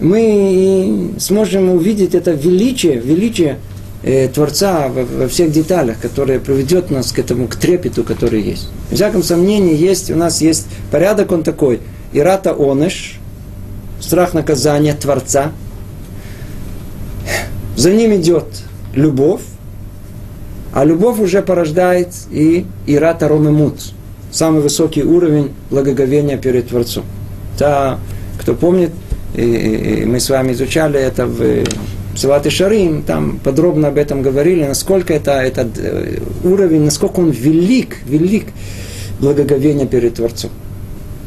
мы 0.00 1.10
сможем 1.18 1.68
увидеть 1.70 2.14
это 2.14 2.30
величие, 2.30 3.00
величие 3.00 3.58
э, 4.04 4.28
Творца 4.28 4.88
во, 4.88 5.04
во 5.04 5.28
всех 5.28 5.50
деталях, 5.50 5.98
которое 6.00 6.38
приведет 6.38 6.90
нас 6.90 7.10
к 7.10 7.18
этому, 7.18 7.48
к 7.48 7.56
трепету, 7.56 8.04
который 8.04 8.40
есть. 8.40 8.68
В 8.90 8.94
всяком 8.94 9.24
сомнении, 9.24 9.76
есть, 9.76 10.12
у 10.12 10.16
нас 10.16 10.40
есть 10.40 10.66
порядок, 10.92 11.32
он 11.32 11.42
такой. 11.42 11.80
Ирата 12.12 12.52
оныш, 12.52 13.18
страх 14.00 14.32
наказания 14.32 14.94
Творца. 14.94 15.50
За 17.76 17.92
ним 17.92 18.14
идет 18.14 18.46
любовь, 18.94 19.42
а 20.72 20.84
любовь 20.84 21.18
уже 21.18 21.42
порождает 21.42 22.14
и 22.30 22.64
ирата 22.86 23.26
ромемут, 23.26 23.80
самый 24.30 24.60
высокий 24.60 25.02
уровень 25.02 25.52
благоговения 25.70 26.36
перед 26.36 26.68
Творцом. 26.68 27.04
Да, 27.58 27.98
кто 28.40 28.54
помнит, 28.54 28.90
мы 29.36 30.18
с 30.18 30.30
вами 30.30 30.52
изучали 30.52 30.98
это 30.98 31.26
в 31.26 31.64
Сават 32.16 32.46
и 32.46 32.50
Шарим, 32.50 33.02
там 33.02 33.38
подробно 33.42 33.88
об 33.88 33.98
этом 33.98 34.22
говорили, 34.22 34.64
насколько 34.64 35.12
это, 35.12 35.32
этот 35.32 35.76
э, 35.78 36.20
уровень, 36.44 36.84
насколько 36.84 37.18
он 37.18 37.30
велик, 37.30 37.96
велик 38.06 38.46
благоговение 39.18 39.86
перед 39.86 40.14
Творцом. 40.14 40.50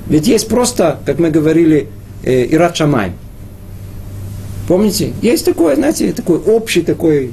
Ведь 0.07 0.27
есть 0.27 0.47
просто, 0.47 0.99
как 1.05 1.19
мы 1.19 1.29
говорили, 1.29 1.89
э, 2.23 2.47
Ират 2.49 2.77
Шамай. 2.77 3.11
Помните? 4.69 5.11
Есть 5.21 5.45
такой, 5.45 5.75
знаете, 5.75 6.13
такой 6.13 6.37
общий 6.37 6.81
такой 6.81 7.31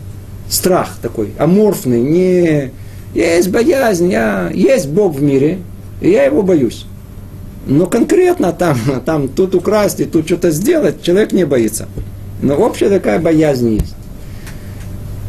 страх 0.49 0.97
такой, 1.01 1.31
аморфный, 1.39 2.01
не... 2.01 2.71
Есть 3.15 3.51
боязнь, 3.51 4.11
я... 4.11 4.51
есть 4.53 4.89
Бог 4.89 5.15
в 5.15 5.23
мире, 5.23 5.59
и 6.01 6.11
я 6.11 6.25
его 6.25 6.43
боюсь. 6.43 6.87
Но 7.67 7.87
конкретно 7.87 8.53
там, 8.53 8.79
там 9.05 9.29
тут 9.29 9.55
украсть 9.55 10.01
и 10.01 10.05
тут 10.05 10.27
что-то 10.27 10.51
сделать, 10.51 11.03
человек 11.03 11.33
не 11.33 11.45
боится. 11.45 11.89
Но 12.43 12.57
общая 12.57 12.89
такая 12.89 13.19
боязнь 13.19 13.75
есть. 13.75 13.95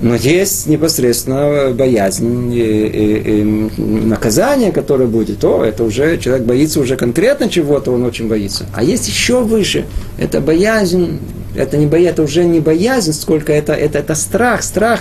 Но 0.02 0.16
есть 0.16 0.68
непосредственно 0.68 1.74
боязнь 1.74 2.54
и, 2.54 2.60
и, 2.60 3.40
и 3.40 3.44
наказание, 3.44 4.74
которое 4.74 5.08
будет, 5.08 5.40
то 5.40 5.64
это 5.64 5.86
уже 5.86 6.18
человек 6.18 6.46
боится 6.46 6.82
уже 6.82 6.98
конкретно 6.98 7.50
чего-то, 7.50 7.92
он 7.92 8.04
очень 8.04 8.28
боится. 8.28 8.66
А 8.74 8.84
есть 8.84 9.08
еще 9.08 9.42
выше, 9.42 9.86
это 10.18 10.42
боязнь, 10.42 11.20
это 11.56 11.78
не 11.78 11.86
боязнь, 11.86 12.10
это 12.12 12.24
уже 12.24 12.44
не 12.44 12.60
боязнь, 12.60 13.14
сколько 13.14 13.54
это, 13.54 13.72
это, 13.72 14.00
это 14.00 14.16
страх, 14.16 14.64
страх. 14.64 15.00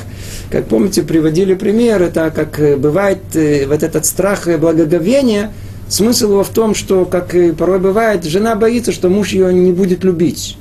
Как 0.50 0.66
помните, 0.66 1.02
приводили 1.02 1.54
пример, 1.54 2.00
это 2.00 2.30
как 2.30 2.78
бывает 2.78 3.18
вот 3.34 3.82
этот 3.82 4.06
страх 4.06 4.46
благоговения, 4.60 5.50
Смысл 5.88 6.32
его 6.32 6.44
в 6.44 6.48
том, 6.48 6.74
что, 6.74 7.04
как 7.04 7.34
и 7.34 7.52
порой 7.52 7.78
бывает, 7.78 8.24
жена 8.24 8.54
боится, 8.56 8.92
что 8.92 9.08
муж 9.08 9.32
ее 9.32 9.52
не 9.52 9.72
будет 9.72 10.02
любить. 10.02 10.56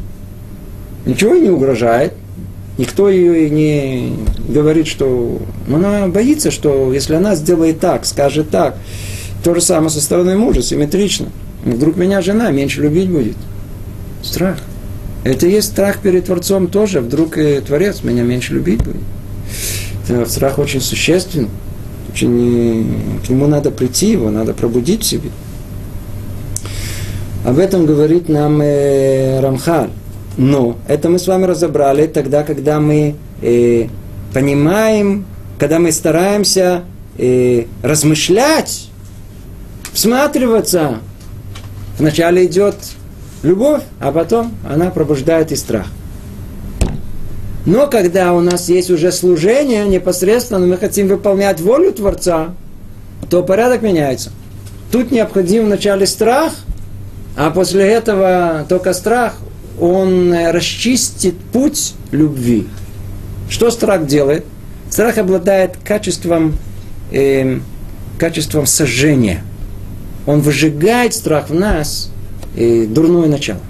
Ничего 1.06 1.34
ей 1.34 1.44
не 1.44 1.50
угрожает, 1.50 2.14
никто 2.78 3.10
ее 3.10 3.50
не 3.50 4.16
говорит, 4.48 4.88
что... 4.88 5.40
Она 5.68 6.08
боится, 6.08 6.52
что 6.52 6.94
если 6.94 7.16
она 7.16 7.36
сделает 7.36 7.80
так, 7.80 8.06
скажет 8.06 8.50
так, 8.50 8.78
то 9.44 9.54
же 9.56 9.62
самое 9.62 9.90
со 9.90 10.02
стороны 10.02 10.38
мужа, 10.38 10.62
симметрично. 10.62 11.28
Вдруг 11.66 11.96
меня 11.98 12.22
жена 12.22 12.52
меньше 12.52 12.82
любить 12.82 13.10
будет. 13.10 13.36
Страх. 14.22 14.58
Это 15.24 15.48
есть 15.48 15.70
страх 15.70 16.00
перед 16.00 16.26
Творцом 16.26 16.68
тоже. 16.68 17.00
Вдруг 17.00 17.38
и 17.38 17.62
Творец 17.62 18.04
меня 18.04 18.24
меньше 18.24 18.54
любить 18.54 18.84
будет. 18.84 19.02
Это 20.08 20.30
страх 20.30 20.60
очень 20.60 20.82
существенный. 20.82 21.50
Очень, 22.14 23.22
к 23.26 23.30
нему 23.30 23.48
надо 23.48 23.72
прийти, 23.72 24.12
его 24.12 24.30
надо 24.30 24.54
пробудить 24.54 25.02
в 25.02 25.06
себе. 25.06 25.32
Об 27.44 27.58
этом 27.58 27.88
говорит 27.88 28.30
нам 28.30 28.62
э, 28.62 29.40
Рамхаль. 29.40 29.90
Но 30.38 30.78
это 30.88 31.10
мы 31.10 31.18
с 31.18 31.26
вами 31.26 31.46
разобрали 31.46 32.06
тогда, 32.06 32.44
когда 32.44 32.80
мы 32.80 33.16
э, 33.42 33.88
понимаем, 34.32 35.26
когда 35.58 35.80
мы 35.80 35.92
стараемся 35.92 36.84
э, 37.18 37.66
размышлять, 37.82 38.90
всматриваться. 39.92 41.00
Вначале 41.98 42.46
идет 42.46 42.76
любовь, 43.42 43.82
а 44.00 44.12
потом 44.12 44.54
она 44.70 44.92
пробуждает 44.92 45.52
и 45.52 45.56
страх. 45.56 45.88
Но 47.66 47.88
когда 47.88 48.34
у 48.34 48.42
нас 48.42 48.68
есть 48.68 48.92
уже 48.92 49.12
служение 49.12 49.86
непосредственно, 49.88 50.60
мы 50.60 50.78
хотим 50.78 51.08
выполнять 51.08 51.62
волю 51.62 51.94
Творца, 51.94 52.54
то 53.30 53.42
порядок 53.42 53.82
меняется. 53.82 54.32
Тут 54.92 55.12
необходим 55.12 55.66
вначале 55.66 56.06
страх, 56.06 56.54
А 57.36 57.50
после 57.50 57.86
этого 57.86 58.64
только 58.70 58.94
страх, 58.94 59.34
он 59.80 60.32
расчистит 60.52 61.36
путь 61.52 61.96
любви. 62.12 62.68
Что 63.50 63.72
страх 63.72 64.06
делает? 64.06 64.46
Страх 64.92 65.18
обладает 65.18 65.78
качеством, 65.84 66.56
э, 67.12 67.60
качеством 68.20 68.68
сожжения. 68.68 69.44
Он 70.28 70.42
выжигает 70.42 71.16
страх 71.16 71.50
в 71.50 71.56
нас 71.56 72.12
э, 72.56 72.86
дурное 72.86 73.28
начало. 73.28 73.62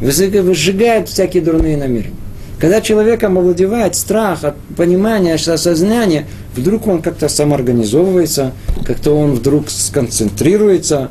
Выжигает 0.00 1.10
всякие 1.10 1.42
дурные 1.42 1.76
намерения. 1.76 2.23
Когда 2.58 2.80
человеком 2.80 3.36
овладевает 3.36 3.94
страх 3.94 4.44
от 4.44 4.54
понимания, 4.76 5.34
осознания, 5.34 6.26
вдруг 6.56 6.86
он 6.86 7.02
как-то 7.02 7.28
самоорганизовывается, 7.28 8.52
как-то 8.86 9.12
он 9.12 9.32
вдруг 9.32 9.68
сконцентрируется. 9.68 11.10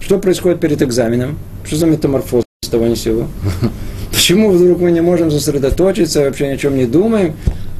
Что 0.00 0.18
происходит 0.18 0.60
перед 0.60 0.80
экзаменом? 0.82 1.38
Что 1.64 1.76
за 1.76 1.86
метаморфоз 1.86 2.44
с 2.64 2.68
того 2.68 2.86
ни 2.86 2.94
сего? 2.94 3.26
Почему 4.10 4.50
вдруг 4.50 4.80
мы 4.80 4.90
не 4.90 5.00
можем 5.00 5.30
сосредоточиться, 5.30 6.20
вообще 6.20 6.48
ни 6.48 6.52
о 6.52 6.56
чем 6.56 6.76
не 6.76 6.86
думаем? 6.86 7.34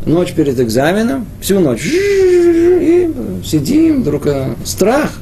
Ночь 0.06 0.32
перед 0.32 0.58
экзаменом, 0.58 1.26
всю 1.40 1.60
ночь, 1.60 1.84
и 1.84 3.12
сидим, 3.44 4.02
вдруг 4.02 4.26
э, 4.26 4.54
страх. 4.64 5.12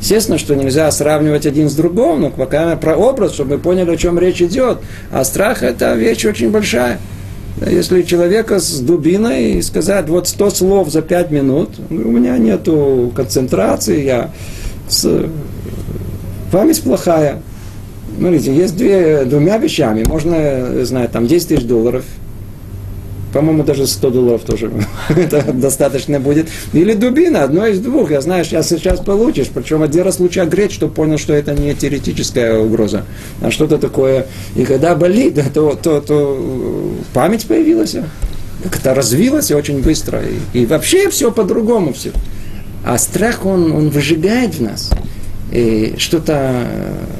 Естественно, 0.00 0.38
что 0.38 0.56
нельзя 0.56 0.90
сравнивать 0.90 1.46
один 1.46 1.68
с 1.68 1.74
другим, 1.74 2.20
но 2.22 2.30
пока 2.30 2.74
про 2.76 2.96
образ, 2.96 3.34
чтобы 3.34 3.56
мы 3.56 3.58
поняли, 3.58 3.90
о 3.90 3.96
чем 3.96 4.18
речь 4.18 4.40
идет. 4.40 4.78
А 5.12 5.24
страх– 5.24 5.62
это 5.62 5.94
вещь 5.94 6.24
очень 6.24 6.50
большая. 6.50 6.98
Если 7.66 8.02
человека 8.02 8.60
с 8.60 8.80
дубиной 8.80 9.62
сказать 9.62 10.08
вот 10.08 10.26
сто 10.26 10.48
слов 10.48 10.90
за 10.90 11.02
пять 11.02 11.30
минут, 11.30 11.70
у 11.90 11.94
меня 11.94 12.38
нет 12.38 12.66
концентрации, 13.14 14.02
я 14.02 14.30
с... 14.88 15.26
память 16.50 16.82
плохая. 16.82 17.42
Смотрите, 18.16 18.54
есть 18.54 18.76
две, 18.76 19.24
двумя 19.24 19.58
вещами. 19.58 20.04
Можно, 20.06 20.84
знаю, 20.84 21.08
там 21.10 21.26
10 21.26 21.48
тысяч 21.48 21.64
долларов– 21.64 22.04
по-моему, 23.32 23.62
даже 23.62 23.86
100 23.86 24.10
долларов 24.10 24.42
тоже 24.42 24.70
достаточно 25.54 26.20
будет. 26.20 26.48
Или 26.72 26.94
дубина, 26.94 27.44
одно 27.44 27.66
из 27.66 27.78
двух. 27.78 28.10
Я 28.10 28.20
знаю, 28.20 28.44
сейчас 28.44 28.68
сейчас 28.68 29.00
получишь. 29.00 29.48
Причем 29.52 29.82
один 29.82 30.02
раз 30.02 30.18
лучше 30.18 30.40
огреть, 30.40 30.72
чтобы 30.72 30.92
понял, 30.92 31.18
что 31.18 31.32
это 31.32 31.54
не 31.54 31.74
теоретическая 31.74 32.58
угроза, 32.58 33.04
а 33.40 33.50
что-то 33.50 33.78
такое. 33.78 34.26
И 34.56 34.64
когда 34.64 34.94
болит, 34.94 35.40
то, 35.54 35.78
то, 35.80 36.00
то 36.00 36.94
память 37.12 37.46
появилась. 37.46 37.96
Как 38.62 38.76
это 38.76 38.94
развилось 38.94 39.50
очень 39.50 39.80
быстро. 39.80 40.20
И, 40.22 40.62
и 40.62 40.66
вообще 40.66 41.08
все 41.08 41.30
по-другому 41.30 41.92
все. 41.92 42.12
А 42.84 42.98
страх, 42.98 43.46
он, 43.46 43.72
он 43.72 43.90
выжигает 43.90 44.54
в 44.54 44.62
нас 44.62 44.90
что-то, 45.98 46.66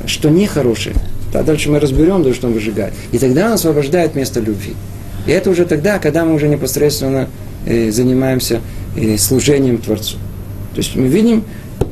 что 0.07 0.31
нехорошее. 0.31 0.95
А 1.33 1.43
дальше 1.43 1.71
мы 1.71 1.79
разберем, 1.79 2.23
да, 2.23 2.35
что 2.35 2.49
он 2.49 2.55
выжигает. 2.55 2.95
И 3.13 3.19
тогда 3.19 3.47
он 3.47 3.53
освобождает 3.53 4.15
место 4.15 4.41
любви. 4.41 4.75
И 5.31 5.33
это 5.33 5.49
уже 5.49 5.65
тогда, 5.65 6.01
когда 6.01 6.25
мы 6.25 6.35
уже 6.35 6.49
непосредственно 6.49 7.29
э, 7.65 7.93
занимаемся 7.93 8.61
э, 8.97 9.17
служением 9.17 9.79
Творцу. 9.79 10.17
То 10.75 10.79
есть 10.79 10.97
мы 10.97 11.07
видим, 11.07 11.45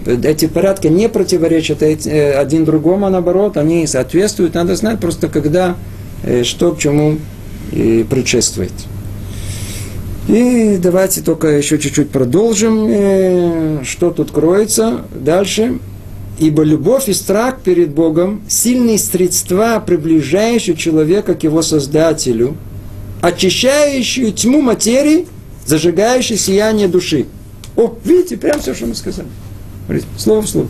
эти 0.06 0.48
порядки 0.48 0.88
не 0.88 1.08
противоречат 1.08 1.80
э, 1.80 2.32
один 2.32 2.64
другому, 2.64 3.06
а 3.06 3.10
наоборот, 3.10 3.56
они 3.56 3.86
соответствуют. 3.86 4.54
Надо 4.54 4.74
знать 4.74 4.98
просто, 4.98 5.28
когда, 5.28 5.76
что 6.42 6.72
к 6.72 6.80
чему 6.80 7.18
предшествует. 7.70 8.72
И 10.26 10.76
давайте 10.82 11.20
только 11.20 11.46
еще 11.46 11.78
чуть-чуть 11.78 12.10
продолжим, 12.10 13.84
что 13.84 14.10
тут 14.10 14.32
кроется 14.32 15.02
дальше. 15.14 15.78
Ибо 16.40 16.64
любовь 16.64 17.08
и 17.08 17.12
страх 17.12 17.60
перед 17.60 17.90
Богом– 17.90 18.42
сильные 18.48 18.98
средства, 18.98 19.80
приближающие 19.84 20.74
человека 20.74 21.36
к 21.36 21.44
его 21.44 21.62
Создателю– 21.62 22.56
очищающую 23.20 24.32
тьму 24.32 24.60
материи, 24.60 25.26
зажигающую 25.66 26.38
сияние 26.38 26.88
души. 26.88 27.26
О, 27.76 27.94
видите, 28.04 28.36
прям 28.36 28.60
все, 28.60 28.74
что 28.74 28.86
мы 28.86 28.94
сказали. 28.94 29.28
Слово 30.16 30.42
в 30.42 30.48
слово. 30.48 30.68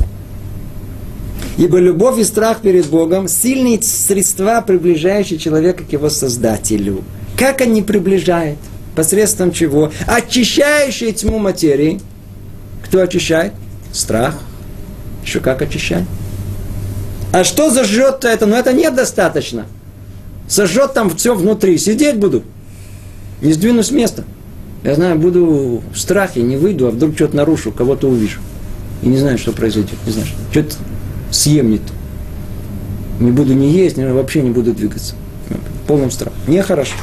Ибо 1.57 1.79
любовь 1.79 2.19
и 2.19 2.25
страх 2.25 2.61
перед 2.61 2.87
Богом– 2.87 3.27
сильные 3.29 3.83
средства, 3.83 4.61
приближающие 4.61 5.39
человека 5.39 5.85
к 5.85 5.93
его 5.93 6.09
Создателю. 6.09 7.03
Как 7.37 7.61
они 7.61 7.83
приближают? 7.83 8.59
Посредством 8.95 9.53
чего? 9.53 9.93
Очищающие 10.07 11.13
тьму 11.13 11.39
материи. 11.39 12.01
Кто 12.85 13.03
очищает? 13.03 13.53
Страх. 13.93 14.39
Еще 15.25 15.41
как 15.41 15.63
очищает? 15.63 16.05
А 17.33 17.45
что 17.45 17.71
зажжет 17.71 18.25
это? 18.25 18.47
Но 18.47 18.55
ну, 18.55 18.61
это 18.61 18.73
недостаточно 18.73 19.67
сожжет 20.49 20.95
там 20.95 21.15
все 21.17 21.35
внутри. 21.35 21.79
Сидеть 21.79 22.17
буду. 22.17 22.43
Не 23.41 23.53
сдвинусь 23.53 23.87
с 23.87 23.91
места. 23.91 24.25
Я 24.83 24.95
знаю, 24.95 25.19
буду 25.19 25.83
в 25.93 25.99
страхе, 25.99 26.43
не 26.43 26.57
выйду, 26.57 26.87
а 26.87 26.91
вдруг 26.91 27.15
что-то 27.15 27.37
нарушу, 27.37 27.73
кого-то 27.73 28.09
увижу. 28.09 28.41
И 29.03 29.09
не 29.09 29.19
знаю, 29.19 29.39
что 29.39 29.53
произойдет. 29.53 29.99
Не 30.07 30.13
знаю, 30.13 30.29
что-то 30.51 30.75
съем 31.31 31.71
не 31.71 31.79
то. 31.79 31.93
Не 33.21 33.31
буду 33.33 33.55
не 33.55 33.71
есть, 33.73 33.97
вообще 33.97 34.43
не 34.43 34.51
буду 34.51 34.73
двигаться. 34.73 35.15
В 35.85 35.89
полном 35.89 36.11
страхе. 36.11 36.37
Нехорошо. 36.47 36.95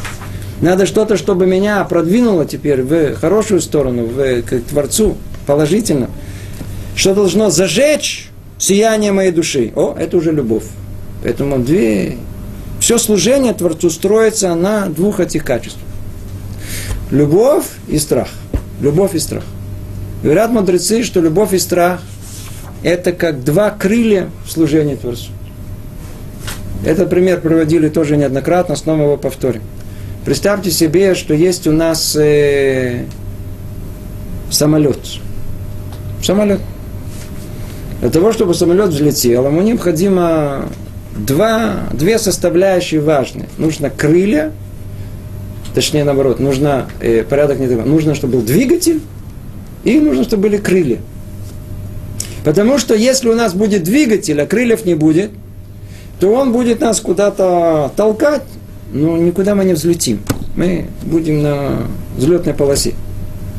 Надо 0.61 0.85
что-то, 0.85 1.17
чтобы 1.17 1.45
меня 1.45 1.83
продвинуло 1.83 2.45
теперь 2.45 2.81
в 2.81 3.15
хорошую 3.15 3.59
сторону, 3.59 4.05
в, 4.05 4.41
к 4.43 4.59
Творцу, 4.61 5.17
положительно. 5.45 6.09
Что 6.95 7.13
должно 7.13 7.49
зажечь 7.49 8.29
сияние 8.57 9.11
моей 9.11 9.31
души. 9.31 9.73
О, 9.75 9.95
это 9.97 10.15
уже 10.15 10.31
любовь. 10.31 10.63
Поэтому 11.23 11.59
две 11.59 12.17
все 12.85 12.99
служение 12.99 13.51
Творцу 13.55 13.89
строится 13.89 14.53
на 14.53 14.85
двух 14.85 15.19
этих 15.19 15.43
качествах. 15.43 15.81
Любовь 17.09 17.65
и 17.87 17.97
страх. 17.97 18.27
Любовь 18.79 19.15
и 19.15 19.19
страх. 19.19 19.43
Говорят 20.21 20.51
мудрецы, 20.51 21.01
что 21.01 21.19
любовь 21.19 21.53
и 21.53 21.57
страх– 21.57 21.99
это 22.83 23.11
как 23.11 23.43
два 23.43 23.71
крылья 23.71 24.29
в 24.45 24.51
служении 24.51 24.93
Творцу. 24.93 25.31
Этот 26.85 27.09
пример 27.09 27.41
проводили 27.41 27.89
тоже 27.89 28.17
неоднократно, 28.17 28.75
снова 28.75 29.01
его 29.01 29.17
повторим. 29.17 29.63
Представьте 30.23 30.69
себе, 30.69 31.15
что 31.15 31.33
есть 31.33 31.65
у 31.65 31.71
нас 31.71 32.15
э, 32.15 33.05
самолет. 34.51 34.99
Самолет. 36.21 36.61
Для 38.01 38.11
того, 38.11 38.31
чтобы 38.31 38.53
самолет 38.53 38.89
взлетел, 38.89 39.47
ему 39.47 39.63
необходимо 39.63 40.69
два, 41.15 41.87
две 41.93 42.19
составляющие 42.19 43.01
важные. 43.01 43.47
Нужно 43.57 43.89
крылья, 43.89 44.51
точнее 45.73 46.03
наоборот, 46.03 46.39
нужно 46.39 46.87
э, 46.99 47.23
порядок 47.23 47.59
не 47.59 47.67
такой. 47.67 47.85
Нужно, 47.85 48.15
чтобы 48.15 48.33
был 48.33 48.41
двигатель, 48.41 49.01
и 49.83 49.99
нужно, 49.99 50.23
чтобы 50.23 50.43
были 50.43 50.57
крылья. 50.57 50.99
Потому 52.43 52.77
что 52.77 52.93
если 52.93 53.29
у 53.29 53.35
нас 53.35 53.53
будет 53.53 53.83
двигатель, 53.83 54.39
а 54.39 54.45
крыльев 54.45 54.85
не 54.85 54.95
будет, 54.95 55.31
то 56.19 56.31
он 56.33 56.51
будет 56.51 56.79
нас 56.79 57.01
куда-то 57.01 57.91
толкать, 57.95 58.43
но 58.91 59.17
никуда 59.17 59.55
мы 59.55 59.65
не 59.65 59.73
взлетим. 59.73 60.19
Мы 60.55 60.87
будем 61.03 61.41
на 61.41 61.87
взлетной 62.17 62.53
полосе. 62.53 62.93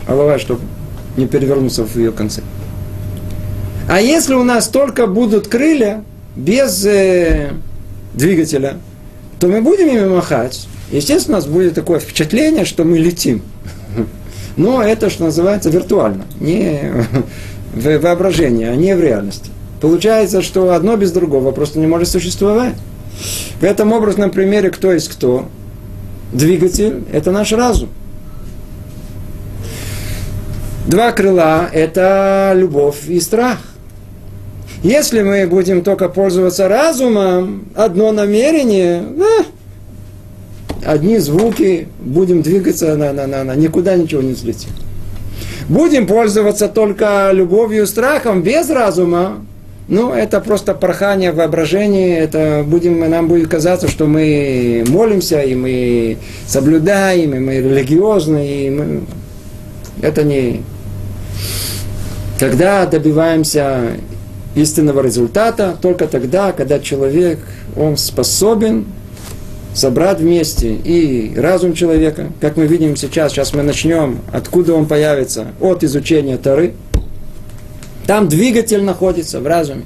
Голова, 0.06 0.38
чтобы 0.38 0.60
не 1.16 1.26
перевернуться 1.26 1.84
в 1.84 1.96
ее 1.96 2.12
конце. 2.12 2.42
А 3.88 4.00
если 4.00 4.34
у 4.34 4.44
нас 4.44 4.68
только 4.68 5.06
будут 5.06 5.48
крылья, 5.48 6.02
без 6.36 6.84
э, 6.84 7.52
двигателя, 8.14 8.76
то 9.40 9.48
мы 9.48 9.62
будем 9.62 9.88
ими 9.88 10.06
махать. 10.06 10.68
Естественно, 10.92 11.38
у 11.38 11.40
нас 11.40 11.48
будет 11.48 11.74
такое 11.74 11.98
впечатление, 11.98 12.64
что 12.64 12.84
мы 12.84 12.98
летим. 12.98 13.42
Но 14.56 14.82
это, 14.82 15.10
что 15.10 15.24
называется, 15.24 15.70
виртуально, 15.70 16.24
не 16.38 16.92
в 17.74 17.98
воображении, 17.98 18.66
а 18.66 18.76
не 18.76 18.94
в 18.94 19.00
реальности. 19.00 19.50
Получается, 19.80 20.42
что 20.42 20.72
одно 20.72 20.96
без 20.96 21.10
другого 21.12 21.50
просто 21.52 21.78
не 21.78 21.86
может 21.86 22.08
существовать. 22.08 22.74
В 23.60 23.64
этом 23.64 23.92
образном 23.92 24.30
примере 24.30 24.70
кто 24.70 24.92
есть 24.92 25.08
кто? 25.08 25.48
Двигатель– 26.32 27.04
это 27.12 27.30
наш 27.30 27.52
разум. 27.52 27.88
Два 30.86 31.12
крыла– 31.12 31.68
это 31.72 32.52
любовь 32.54 33.08
и 33.08 33.20
страх– 33.20 33.58
если 34.86 35.22
мы 35.22 35.46
будем 35.48 35.82
только 35.82 36.08
пользоваться 36.08 36.68
разумом, 36.68 37.66
одно 37.74 38.12
намерение, 38.12 39.02
э, 39.18 39.42
одни 40.84 41.18
звуки, 41.18 41.88
будем 41.98 42.42
двигаться, 42.42 42.94
на, 42.94 43.12
на, 43.12 43.26
на, 43.26 43.42
на, 43.42 43.56
никуда 43.56 43.96
ничего 43.96 44.22
не 44.22 44.34
взлетим. 44.34 44.70
Будем 45.68 46.06
пользоваться 46.06 46.68
только 46.68 47.30
любовью 47.32 47.82
и 47.82 47.86
страхом, 47.86 48.42
без 48.42 48.70
разума, 48.70 49.44
ну, 49.88 50.12
это 50.12 50.40
просто 50.40 50.72
порхание 50.72 51.32
воображения, 51.32 52.18
это 52.20 52.64
будем, 52.64 53.00
нам 53.10 53.26
будет 53.26 53.48
казаться, 53.48 53.88
что 53.88 54.06
мы 54.06 54.84
молимся, 54.86 55.42
и 55.42 55.56
мы 55.56 56.18
соблюдаем, 56.46 57.34
и 57.34 57.38
мы 57.40 57.56
религиозны, 57.56 58.66
и 58.66 58.70
мы... 58.70 59.02
Это 60.00 60.22
не... 60.22 60.62
Когда 62.38 62.86
добиваемся 62.86 63.96
истинного 64.56 65.00
результата 65.00 65.76
только 65.80 66.08
тогда, 66.08 66.52
когда 66.52 66.80
человек, 66.80 67.38
он 67.76 67.96
способен 67.96 68.86
собрать 69.74 70.18
вместе 70.18 70.74
и 70.74 71.38
разум 71.38 71.74
человека, 71.74 72.32
как 72.40 72.56
мы 72.56 72.66
видим 72.66 72.96
сейчас, 72.96 73.32
сейчас 73.32 73.52
мы 73.52 73.62
начнем, 73.62 74.20
откуда 74.32 74.72
он 74.72 74.86
появится, 74.86 75.48
от 75.60 75.84
изучения 75.84 76.38
Тары. 76.38 76.72
Там 78.06 78.28
двигатель 78.28 78.82
находится 78.82 79.40
в 79.40 79.46
разуме, 79.46 79.82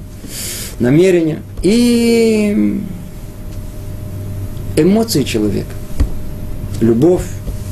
намерение 0.79 1.41
и 1.61 2.81
эмоции 4.77 5.23
человека, 5.23 5.73
любовь 6.79 7.25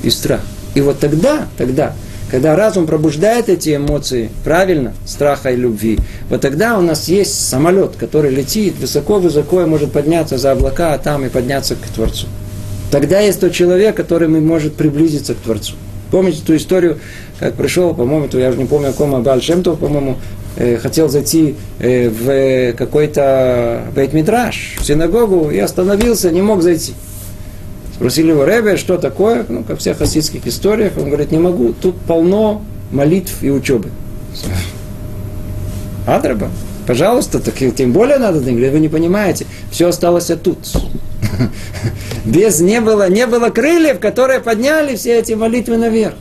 и 0.03 0.09
страх. 0.09 0.41
И 0.75 0.81
вот 0.81 0.99
тогда, 0.99 1.47
тогда 1.57 1.93
когда 2.29 2.55
разум 2.55 2.85
пробуждает 2.85 3.49
эти 3.49 3.75
эмоции 3.75 4.29
правильно, 4.43 4.93
страха 5.05 5.49
и 5.51 5.55
любви, 5.55 5.99
вот 6.29 6.41
тогда 6.41 6.77
у 6.77 6.81
нас 6.81 7.07
есть 7.07 7.47
самолет, 7.47 7.95
который 7.97 8.31
летит 8.31 8.75
высоко-высоко 8.79 9.61
и 9.61 9.65
может 9.65 9.91
подняться 9.91 10.37
за 10.37 10.51
облака, 10.51 10.93
а 10.93 10.97
там 10.97 11.25
и 11.25 11.29
подняться 11.29 11.75
к 11.75 11.87
Творцу. 11.93 12.27
Тогда 12.91 13.19
есть 13.19 13.39
тот 13.39 13.53
человек, 13.53 13.95
который 13.95 14.27
может 14.27 14.75
приблизиться 14.75 15.33
к 15.33 15.37
Творцу. 15.37 15.73
Помните 16.11 16.41
ту 16.45 16.55
историю, 16.55 16.99
как 17.39 17.53
пришел, 17.53 17.93
по-моему, 17.93 18.27
то 18.27 18.39
я 18.39 18.49
уже 18.49 18.57
не 18.57 18.65
помню, 18.65 18.89
о 18.89 18.93
ком 18.93 19.13
Абаль 19.13 19.41
по-моему, 19.41 20.17
э, 20.55 20.77
хотел 20.77 21.07
зайти 21.07 21.55
э, 21.79 22.09
в 22.09 22.75
какой-то 22.75 23.83
бейтмитраж, 23.95 24.77
в 24.79 24.85
синагогу, 24.85 25.51
и 25.51 25.59
остановился, 25.59 26.31
не 26.31 26.41
мог 26.41 26.63
зайти. 26.63 26.93
Спросили 27.99 28.29
его, 28.29 28.45
Ребе, 28.45 28.77
что 28.77 28.97
такое? 28.97 29.45
Ну, 29.49 29.65
как 29.65 29.79
всех 29.79 29.97
хасидских 29.97 30.47
историях. 30.47 30.93
Он 30.95 31.07
говорит, 31.07 31.33
не 31.33 31.37
могу, 31.37 31.73
тут 31.73 31.99
полно 31.99 32.61
молитв 32.91 33.43
и 33.43 33.51
учебы. 33.51 33.89
Адраба, 36.07 36.49
пожалуйста, 36.87 37.39
так 37.39 37.55
тем 37.75 37.91
более 37.91 38.17
надо. 38.17 38.39
Вы 38.39 38.51
не 38.53 38.87
понимаете, 38.87 39.47
все 39.69 39.89
осталось 39.89 40.31
тут. 40.41 40.59
Без 42.25 42.61
не 42.61 42.79
было, 42.79 43.09
не 43.09 43.27
было 43.27 43.49
крыльев, 43.49 43.99
которые 43.99 44.39
подняли 44.39 44.95
все 44.95 45.19
эти 45.19 45.33
молитвы 45.33 45.75
наверх. 45.75 46.15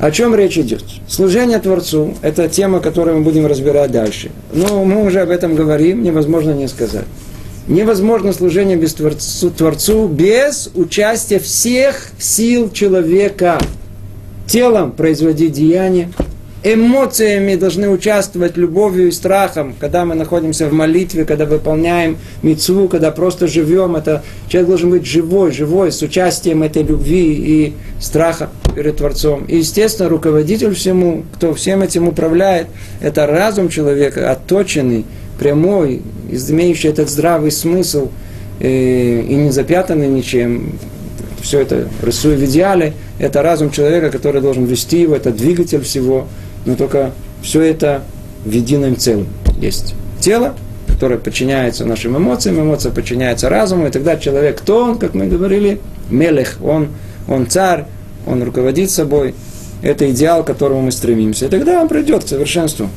О 0.00 0.10
чем 0.10 0.34
речь 0.34 0.58
идет? 0.58 0.82
Служение 1.06 1.60
Творцу– 1.60 2.14
это 2.22 2.48
тема, 2.48 2.80
которую 2.80 3.18
мы 3.18 3.22
будем 3.22 3.46
разбирать 3.46 3.92
дальше. 3.92 4.32
Но 4.52 4.84
мы 4.84 5.04
уже 5.04 5.20
об 5.20 5.30
этом 5.30 5.54
говорим, 5.54 6.02
невозможно 6.02 6.50
не 6.50 6.66
сказать. 6.66 7.04
Невозможно 7.66 8.34
служение 8.34 8.76
без 8.76 8.92
Творцу, 8.92 9.50
Творцу 9.50 10.06
без 10.06 10.70
участия 10.74 11.38
всех 11.38 12.08
сил 12.18 12.70
человека. 12.70 13.58
Телом 14.46 14.92
производить 14.92 15.52
деяние, 15.52 16.10
эмоциями 16.62 17.54
должны 17.54 17.88
участвовать 17.88 18.58
любовью 18.58 19.08
и 19.08 19.10
страхом, 19.10 19.74
когда 19.80 20.04
мы 20.04 20.14
находимся 20.14 20.68
в 20.68 20.74
молитве, 20.74 21.24
когда 21.24 21.46
выполняем 21.46 22.18
мецву, 22.42 22.88
когда 22.88 23.10
просто 23.10 23.46
живем. 23.46 23.96
Это 23.96 24.22
человек 24.48 24.68
должен 24.68 24.90
быть 24.90 25.06
живой, 25.06 25.50
живой, 25.50 25.90
с 25.90 26.02
участием 26.02 26.62
этой 26.62 26.82
любви 26.82 27.32
и 27.32 27.74
страха 27.98 28.50
перед 28.74 28.98
Творцом. 28.98 29.46
И, 29.46 29.56
естественно, 29.56 30.10
руководитель 30.10 30.74
всему, 30.74 31.24
кто 31.34 31.54
всем 31.54 31.80
этим 31.80 32.08
управляет, 32.08 32.66
это 33.00 33.26
разум 33.26 33.70
человека, 33.70 34.30
отточенный, 34.30 35.06
прямой, 35.38 36.02
имеющий 36.30 36.88
этот 36.88 37.10
здравый 37.10 37.50
смысл 37.50 38.10
э, 38.60 39.20
и 39.20 39.34
не 39.34 39.50
запятанный 39.50 40.08
ничем, 40.08 40.78
все 41.42 41.60
это 41.60 41.88
рисуя 42.02 42.36
в 42.36 42.44
идеале, 42.44 42.94
это 43.18 43.42
разум 43.42 43.70
человека, 43.70 44.10
который 44.10 44.40
должен 44.40 44.64
вести 44.64 45.02
его, 45.02 45.14
это 45.14 45.30
двигатель 45.30 45.82
всего, 45.82 46.26
но 46.64 46.74
только 46.74 47.12
все 47.42 47.62
это 47.62 48.02
в 48.44 48.50
едином 48.50 48.96
целом 48.96 49.26
есть. 49.60 49.94
Тело, 50.20 50.54
которое 50.88 51.18
подчиняется 51.18 51.84
нашим 51.84 52.16
эмоциям, 52.16 52.60
эмоция 52.60 52.92
подчиняется 52.92 53.48
разуму, 53.48 53.86
и 53.86 53.90
тогда 53.90 54.16
человек, 54.16 54.58
кто 54.60 54.84
он, 54.84 54.98
как 54.98 55.14
мы 55.14 55.26
говорили, 55.26 55.80
мелех, 56.10 56.56
он, 56.62 56.88
он 57.28 57.46
царь, 57.48 57.84
он 58.26 58.42
руководит 58.42 58.90
собой, 58.90 59.34
это 59.82 60.10
идеал, 60.10 60.44
к 60.44 60.46
которому 60.46 60.82
мы 60.82 60.92
стремимся. 60.92 61.46
И 61.46 61.48
тогда 61.48 61.80
он 61.80 61.88
придет 61.88 62.24
к 62.24 62.28
совершенству. 62.28 62.88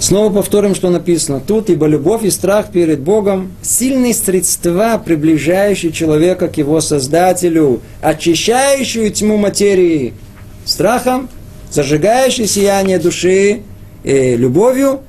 Снова 0.00 0.32
повторим, 0.32 0.76
что 0.76 0.90
написано 0.90 1.40
тут, 1.40 1.70
ибо 1.70 1.86
любовь 1.86 2.24
и 2.24 2.30
страх 2.30 2.70
перед 2.70 3.00
Богом– 3.00 3.52
сильные 3.62 4.14
средства, 4.14 5.02
приближающие 5.04 5.90
человека 5.90 6.46
к 6.46 6.56
его 6.56 6.80
Создателю, 6.80 7.80
очищающую 8.00 9.10
тьму 9.10 9.38
материи 9.38 10.14
страхом, 10.64 11.28
зажигающие 11.72 12.46
сияние 12.46 13.00
души 13.00 13.62
э, 14.04 14.36
любовью, 14.36 15.00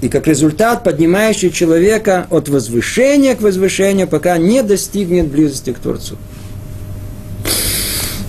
и 0.00 0.08
как 0.08 0.26
результат 0.26 0.82
поднимающий 0.82 1.50
человека 1.50 2.26
от 2.30 2.48
возвышения 2.48 3.36
к 3.36 3.42
возвышению, 3.42 4.08
пока 4.08 4.36
не 4.38 4.62
достигнет 4.62 5.28
близости 5.28 5.72
к 5.72 5.78
Творцу. 5.78 6.16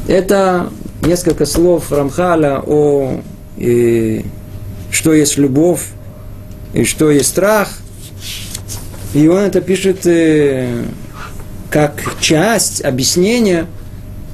Это 0.08 0.70
несколько 1.02 1.46
слов 1.46 1.92
Рамхаля 1.92 2.62
о 2.66 3.22
э, 3.58 4.22
что 4.94 5.12
есть 5.12 5.38
любовь 5.38 5.82
и 6.74 6.86
что 6.86 7.12
есть 7.12 7.30
страх. 7.30 7.70
И 9.14 9.28
он 9.28 9.40
это 9.40 9.60
пишет 9.60 10.06
э, 10.06 10.86
как 11.70 12.02
часть 12.22 12.84
объяснения, 12.86 13.66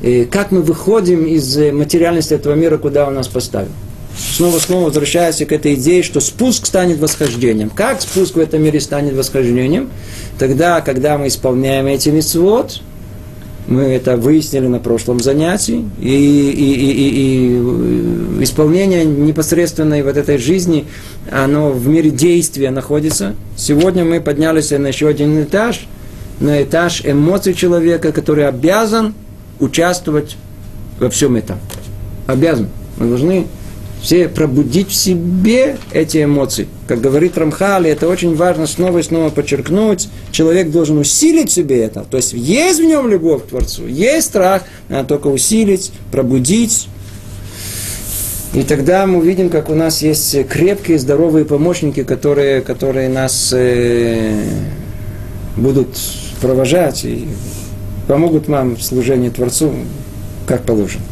э, 0.03 0.25
как 0.25 0.51
мы 0.51 0.61
выходим 0.61 1.25
из 1.25 1.57
материальности 1.57 2.33
этого 2.33 2.53
мира, 2.53 2.77
куда 2.77 3.07
он 3.07 3.15
нас 3.15 3.27
поставил. 3.27 3.71
Снова-снова 4.17 4.85
возвращаясь 4.85 5.37
к 5.37 5.51
этой 5.51 5.75
идее, 5.75 6.03
что 6.03 6.19
спуск 6.19 6.65
станет 6.65 6.99
восхождением. 6.99 7.69
Как 7.69 8.01
спуск 8.01 8.35
в 8.35 8.39
этом 8.39 8.61
мире 8.61 8.81
станет 8.81 9.13
восхождением? 9.13 9.89
Тогда, 10.37 10.81
когда 10.81 11.17
мы 11.17 11.27
исполняем 11.27 11.87
эти 11.87 12.09
митцвот, 12.09 12.81
мы 13.69 13.83
это 13.83 14.17
выяснили 14.17 14.65
на 14.65 14.79
прошлом 14.79 15.19
занятии, 15.19 15.87
и, 16.01 16.09
и, 16.09 16.73
и, 16.73 16.91
и, 16.91 18.39
и 18.39 18.43
исполнение 18.43 19.05
непосредственной 19.05 20.01
вот 20.01 20.17
этой 20.17 20.39
жизни, 20.39 20.87
оно 21.31 21.69
в 21.69 21.87
мире 21.87 22.09
действия 22.09 22.71
находится. 22.71 23.35
Сегодня 23.55 24.03
мы 24.03 24.21
поднялись 24.21 24.71
на 24.71 24.87
еще 24.87 25.07
один 25.07 25.43
этаж, 25.43 25.87
на 26.39 26.63
этаж 26.63 27.01
эмоций 27.05 27.53
человека, 27.53 28.11
который 28.11 28.47
обязан 28.47 29.13
участвовать 29.59 30.35
во 30.99 31.11
всем 31.11 31.35
этом. 31.35 31.59
Обязан. 32.25 32.69
Мы 32.97 33.07
должны 33.07 33.45
все 34.01 34.29
пробудить 34.29 34.89
в 34.89 34.95
себе 34.95 35.77
эти 35.91 36.23
эмоции. 36.23 36.67
Как 36.87 37.01
говорит 37.01 37.37
Рамхали, 37.37 37.89
это 37.89 38.07
очень 38.07 38.35
важно 38.35 38.65
снова 38.65 38.99
и 38.99 39.03
снова 39.03 39.29
подчеркнуть. 39.29 40.07
Человек 40.31 40.71
должен 40.71 40.97
усилить 40.97 41.51
себе 41.51 41.83
это. 41.83 42.05
То 42.09 42.17
есть 42.17 42.33
есть 42.33 42.79
в 42.79 42.83
нем 42.83 43.09
любовь 43.09 43.43
к 43.43 43.47
Творцу, 43.47 43.87
есть 43.87 44.27
страх, 44.27 44.63
надо 44.87 45.09
только 45.09 45.27
усилить, 45.27 45.91
пробудить. 46.11 46.87
И 48.53 48.63
тогда 48.63 49.05
мы 49.05 49.19
увидим, 49.19 49.49
как 49.49 49.69
у 49.69 49.75
нас 49.75 50.01
есть 50.01 50.47
крепкие, 50.47 50.97
здоровые 50.97 51.45
помощники, 51.45 52.03
которые, 52.03 52.61
которые 52.61 53.07
нас 53.07 53.53
э, 53.55 54.43
будут 55.55 55.99
провожать 56.41 57.05
и 57.05 57.27
помогут 58.07 58.47
нам 58.47 58.75
в 58.75 58.81
служении 58.81 59.29
Творцу, 59.29 59.71
как 60.47 60.63
положено. 60.63 61.03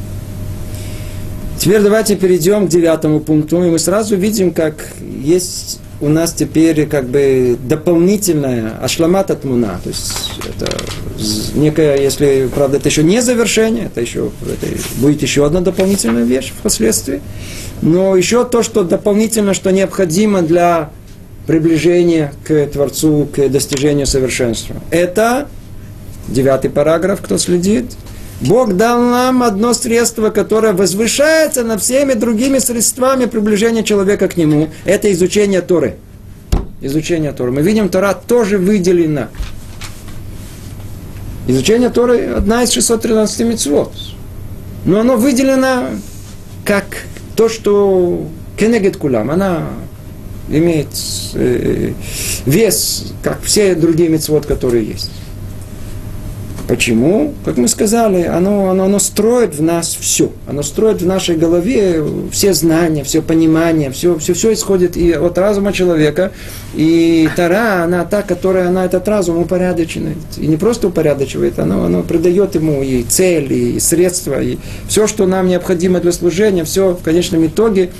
Теперь 1.67 1.81
давайте 1.81 2.15
перейдем 2.15 2.67
к 2.67 2.69
девятому 2.69 3.19
пункту, 3.19 3.61
и 3.61 3.69
мы 3.69 3.77
сразу 3.77 4.15
видим, 4.15 4.53
как 4.53 4.87
есть 5.01 5.81
у 5.99 6.07
нас 6.07 6.31
теперь 6.31 6.87
как 6.87 7.09
бы 7.09 7.57
дополнительная 7.61 8.77
ашламат 8.81 9.31
атмуна, 9.31 9.77
то 9.83 9.89
есть 9.89 10.31
это 10.47 10.71
некая, 11.55 11.97
если, 11.97 12.49
правда, 12.55 12.77
это 12.77 12.87
еще 12.87 13.03
не 13.03 13.21
завершение, 13.21 13.87
это 13.87 13.99
еще 13.99 14.31
это 14.45 14.65
будет 15.01 15.21
еще 15.21 15.45
одна 15.45 15.59
дополнительная 15.59 16.23
вещь 16.23 16.53
впоследствии, 16.57 17.19
но 17.81 18.15
еще 18.15 18.45
то, 18.45 18.63
что 18.63 18.85
дополнительно, 18.85 19.53
что 19.53 19.69
необходимо 19.69 20.43
для 20.43 20.91
приближения 21.47 22.31
к 22.45 22.67
Творцу, 22.67 23.27
к 23.35 23.49
достижению 23.49 24.07
совершенства. 24.07 24.77
Это 24.89 25.49
девятый 26.29 26.69
параграф, 26.69 27.19
кто 27.19 27.37
следит, 27.37 27.91
Бог 28.39 28.73
дал 28.73 29.01
нам 29.01 29.41
одно 29.41 29.73
средство, 29.73 30.29
которое 30.29 30.73
возвышается 30.73 31.63
над 31.63 31.81
всеми 31.81 32.13
другими 32.13 32.59
средствами 32.59 33.25
приближения 33.25 33.83
человека 33.83 34.27
к 34.27 34.37
Нему. 34.37 34.69
Это 34.85 35.11
изучение 35.11 35.61
Торы. 35.61 35.95
Изучение 36.81 37.31
Торы. 37.31 37.51
Мы 37.51 37.61
видим, 37.63 37.89
Тора 37.89 38.13
тоже 38.13 38.59
выделена. 38.59 39.29
Изучение 41.47 41.89
Торы 41.89 42.27
одна 42.27 42.63
из 42.63 42.71
613 42.71 43.39
мецвод. 43.41 43.93
Но 44.85 44.99
оно 44.99 45.17
выделено 45.17 45.89
как 46.63 46.85
то, 47.35 47.49
что 47.49 48.27
Кенегет 48.57 48.97
Кулам. 48.97 49.31
Она 49.31 49.69
имеет 50.49 50.89
э, 51.33 51.93
вес, 52.45 53.13
как 53.23 53.41
все 53.41 53.73
другие 53.73 54.09
мецвод, 54.09 54.45
которые 54.45 54.85
есть. 54.85 55.09
Почему? 56.67 57.33
Как 57.45 57.55
мы 57.55 57.69
сказали, 57.69 58.23
оно, 58.23 58.69
оно, 58.69 58.83
оно 58.83 58.99
строит 58.99 59.55
в 59.55 59.61
нас 59.61 59.97
все. 59.97 60.31
Оно 60.47 60.63
строит 60.63 61.01
в 61.01 61.05
нашей 61.05 61.37
голове 61.37 62.03
все 62.31 62.53
знания, 62.53 63.05
все 63.05 63.21
понимание, 63.21 63.89
все, 63.89 64.17
все, 64.17 64.33
все 64.33 64.51
исходит 64.51 64.97
и 64.97 65.13
от 65.13 65.37
разума 65.37 65.71
человека. 65.71 66.33
И 66.75 67.29
Тара, 67.37 67.83
она 67.83 68.03
та, 68.03 68.21
которая 68.21 68.67
она 68.67 68.83
этот 68.83 69.07
разум 69.07 69.37
упорядочивает. 69.37 70.17
И 70.37 70.45
не 70.45 70.57
просто 70.57 70.89
упорядочивает, 70.89 71.57
оно, 71.57 71.85
оно 71.85 72.03
придает 72.03 72.55
ему 72.55 72.83
и 72.83 73.03
цель, 73.03 73.53
и 73.53 73.79
средства, 73.79 74.41
и 74.41 74.57
все, 74.89 75.07
что 75.07 75.25
нам 75.25 75.47
необходимо 75.47 76.01
для 76.01 76.11
служения, 76.11 76.65
все 76.65 76.91
в 76.91 77.01
конечном 77.01 77.45
итоге, 77.45 77.91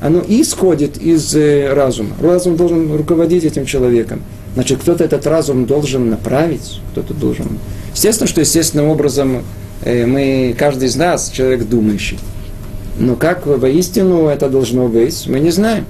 оно 0.00 0.22
исходит 0.26 0.96
из 0.96 1.34
э, 1.36 1.72
разума. 1.74 2.16
Разум 2.20 2.56
должен 2.56 2.94
руководить 2.96 3.44
этим 3.44 3.66
человеком. 3.66 4.22
Значит, 4.54 4.80
кто-то 4.80 5.04
этот 5.04 5.26
разум 5.26 5.66
должен 5.66 6.10
направить, 6.10 6.80
кто-то 6.92 7.12
должен 7.12 7.58
Естественно, 7.94 8.26
что 8.26 8.40
естественным 8.40 8.88
образом 8.88 9.44
э, 9.82 10.04
мы, 10.04 10.54
каждый 10.58 10.88
из 10.88 10.96
нас, 10.96 11.30
человек 11.30 11.68
думающий. 11.68 12.18
Но 12.98 13.14
как 13.14 13.46
воистину 13.46 14.26
это 14.26 14.48
должно 14.48 14.88
быть, 14.88 15.26
мы 15.28 15.38
не 15.38 15.50
знаем. 15.50 15.86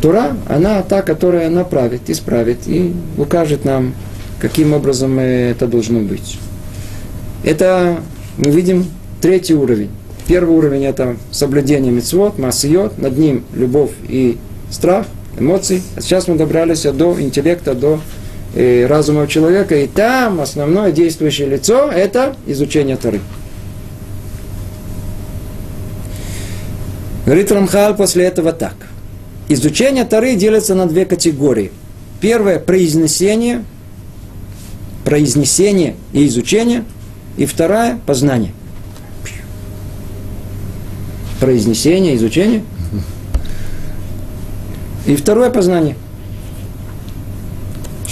Тура, 0.00 0.36
она 0.48 0.82
та, 0.82 1.02
которая 1.02 1.50
направит, 1.50 2.08
исправит 2.08 2.66
и 2.66 2.94
укажет 3.18 3.66
нам, 3.66 3.94
каким 4.40 4.72
образом 4.72 5.18
это 5.18 5.66
должно 5.66 6.00
быть. 6.00 6.38
Это 7.44 8.00
мы 8.38 8.50
видим 8.50 8.86
третий 9.20 9.54
уровень. 9.54 9.90
Первый 10.26 10.56
уровень 10.56 10.84
это 10.84 11.16
соблюдение 11.30 11.92
мецвод, 11.92 12.38
массиот, 12.38 12.98
над 12.98 13.18
ним 13.18 13.44
любовь 13.52 13.90
и 14.08 14.38
страх, 14.70 15.06
эмоции. 15.38 15.82
А 15.96 16.00
сейчас 16.00 16.28
мы 16.28 16.36
добрались 16.36 16.82
до 16.82 17.20
интеллекта, 17.20 17.74
до 17.74 18.00
и 18.54 18.84
разума 18.88 19.28
человека, 19.28 19.76
и 19.76 19.86
там 19.86 20.40
основное 20.40 20.90
действующее 20.90 21.48
лицо– 21.48 21.90
это 21.94 22.34
изучение 22.46 22.96
Тары. 22.96 23.20
Говорит 27.26 27.52
Рамхал 27.52 27.94
после 27.94 28.24
этого 28.24 28.52
так. 28.52 28.74
Изучение 29.48 30.04
Тары 30.04 30.34
делится 30.34 30.74
на 30.74 30.86
две 30.86 31.04
категории. 31.04 31.70
Первое– 32.20 32.58
произнесение, 32.60 33.64
произнесение 35.04 35.94
и 36.12 36.26
изучение. 36.26 36.84
И 37.36 37.46
вторая– 37.46 38.00
познание. 38.06 38.52
Произнесение, 41.38 42.16
изучение. 42.16 42.64
И 45.06 45.16
второе– 45.16 45.50
познание– 45.50 45.96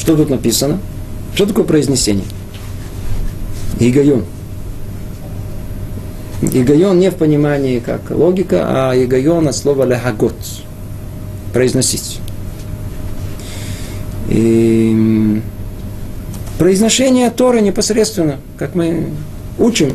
что 0.09 0.17
тут 0.17 0.31
написано? 0.31 0.79
Что 1.35 1.45
такое 1.45 1.65
произнесение? 1.65 2.25
Игайон. 3.79 4.25
Игайон 6.41 6.99
не 6.99 7.11
в 7.11 7.17
понимании 7.17 7.79
как 7.79 8.11
логика, 8.11 8.65
а 8.67 8.95
игайон 8.97 9.49
от 9.49 9.55
слова 9.55 9.85
лехагот. 9.85 10.33
Произносить. 11.53 12.21
И 14.31 15.43
произношение 16.59 17.29
Торы 17.31 17.61
непосредственно, 17.61 18.37
как 18.57 18.75
мы 18.75 19.11
учим. 19.59 19.93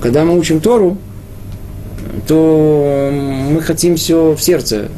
Когда 0.00 0.24
мы 0.24 0.36
учим 0.36 0.60
Тору, 0.60 0.98
то 2.26 3.10
мы 3.12 3.60
хотим 3.62 3.96
все 3.96 4.32
в 4.32 4.40
сердце 4.40 4.88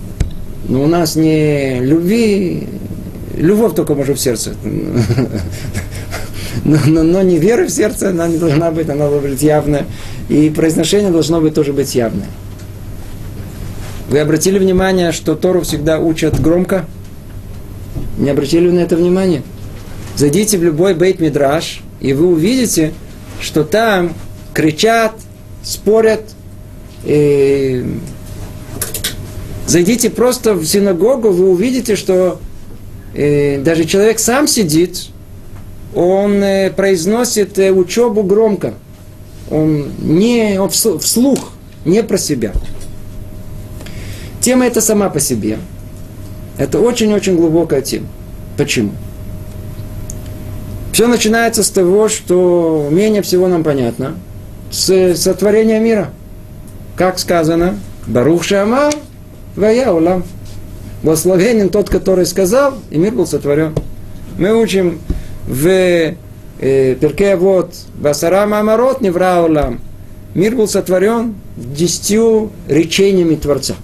но 0.69 0.83
у 0.83 0.87
нас 0.87 1.17
не 1.17 1.81
любви, 1.81 2.69
любовь 3.37 3.75
только 3.75 3.95
может 3.95 4.19
в 4.19 4.21
сердце. 4.21 4.55
Но, 6.65 6.77
но, 6.87 7.03
но 7.05 7.23
не 7.23 7.39
вера 7.39 7.67
в 7.67 7.71
сердце, 7.71 8.11
она 8.11 8.27
не 8.27 8.37
должна 8.37 8.73
быть, 8.73 8.91
она 8.91 9.09
должна 9.09 9.29
быть 9.29 9.43
явная. 9.43 9.87
И 10.29 10.51
произношение 10.51 11.11
должно 11.11 11.41
быть 11.41 11.55
тоже 11.55 11.73
быть 11.73 11.95
явное. 11.95 12.27
Вы 14.11 14.19
обратили 14.19 14.59
внимание, 14.59 15.13
что 15.13 15.37
Тору 15.37 15.63
всегда 15.63 16.01
учат 16.01 16.39
громко? 16.41 16.85
Не 18.19 18.31
обратили 18.31 18.71
на 18.71 18.81
это 18.81 18.97
внимание? 18.97 19.43
Зайдите 20.17 20.59
в 20.59 20.65
любой 20.65 20.95
бейт-мидраж, 20.95 21.81
и 22.01 22.13
вы 22.13 22.27
увидите, 22.27 22.93
что 23.41 23.63
там 23.63 24.13
кричат, 24.53 25.13
спорят, 25.63 26.23
Зайдите 29.69 30.09
просто 30.09 30.55
в 30.55 30.65
синагогу, 30.65 31.31
вы 31.31 31.51
увидите, 31.51 31.95
что 31.95 32.41
э, 33.15 33.61
даже 33.61 33.85
человек 33.85 34.19
сам 34.19 34.47
сидит, 34.47 35.09
он 35.95 36.43
э, 36.43 36.71
произносит 36.71 37.59
э, 37.59 37.71
учебу 37.71 38.23
громко. 38.23 38.73
Он 39.51 39.91
не 40.01 40.59
он 40.59 40.71
вслух, 40.71 41.53
не 41.85 42.03
про 42.03 42.17
себя. 42.17 42.55
Тема 44.41 44.67
эта 44.67 44.81
сама 44.81 45.11
по 45.11 45.21
себе. 45.21 45.59
Это 46.57 46.81
очень-очень 46.81 47.37
глубокая 47.37 47.83
тема. 47.83 48.07
Почему? 48.57 48.93
Все 50.93 51.07
начинается 51.09 51.63
с 51.63 51.69
того, 51.69 52.09
что 52.09 52.89
менее 52.91 53.21
всего 53.21 53.49
нам 53.49 53.65
понятно, 53.65 54.15
с 54.71 55.15
сотворения 55.15 55.79
мира. 55.79 56.11
Как 56.99 57.21
сказано, 57.21 57.79
Барух 58.09 58.43
Шамар, 58.43 58.93
Вая. 59.55 60.23
Благословенен 61.05 61.69
тот, 61.69 61.89
который 61.89 62.27
сказал, 62.27 62.75
и 62.91 62.99
мир 62.99 63.15
был 63.15 63.25
сотворен. 63.25 63.73
Мы 64.37 64.53
учим 64.61 64.99
в 65.47 65.69
э, 65.69 66.15
Перке 66.97 67.37
вот 67.37 67.73
Басарама 67.95 68.59
Амарот 68.59 69.01
Невра 69.01 69.45
улам. 69.45 69.81
Мир 70.35 70.57
был 70.57 70.67
сотворен 70.67 71.37
десятью 71.57 72.51
речениями 72.67 73.37
Творца. 73.37 73.77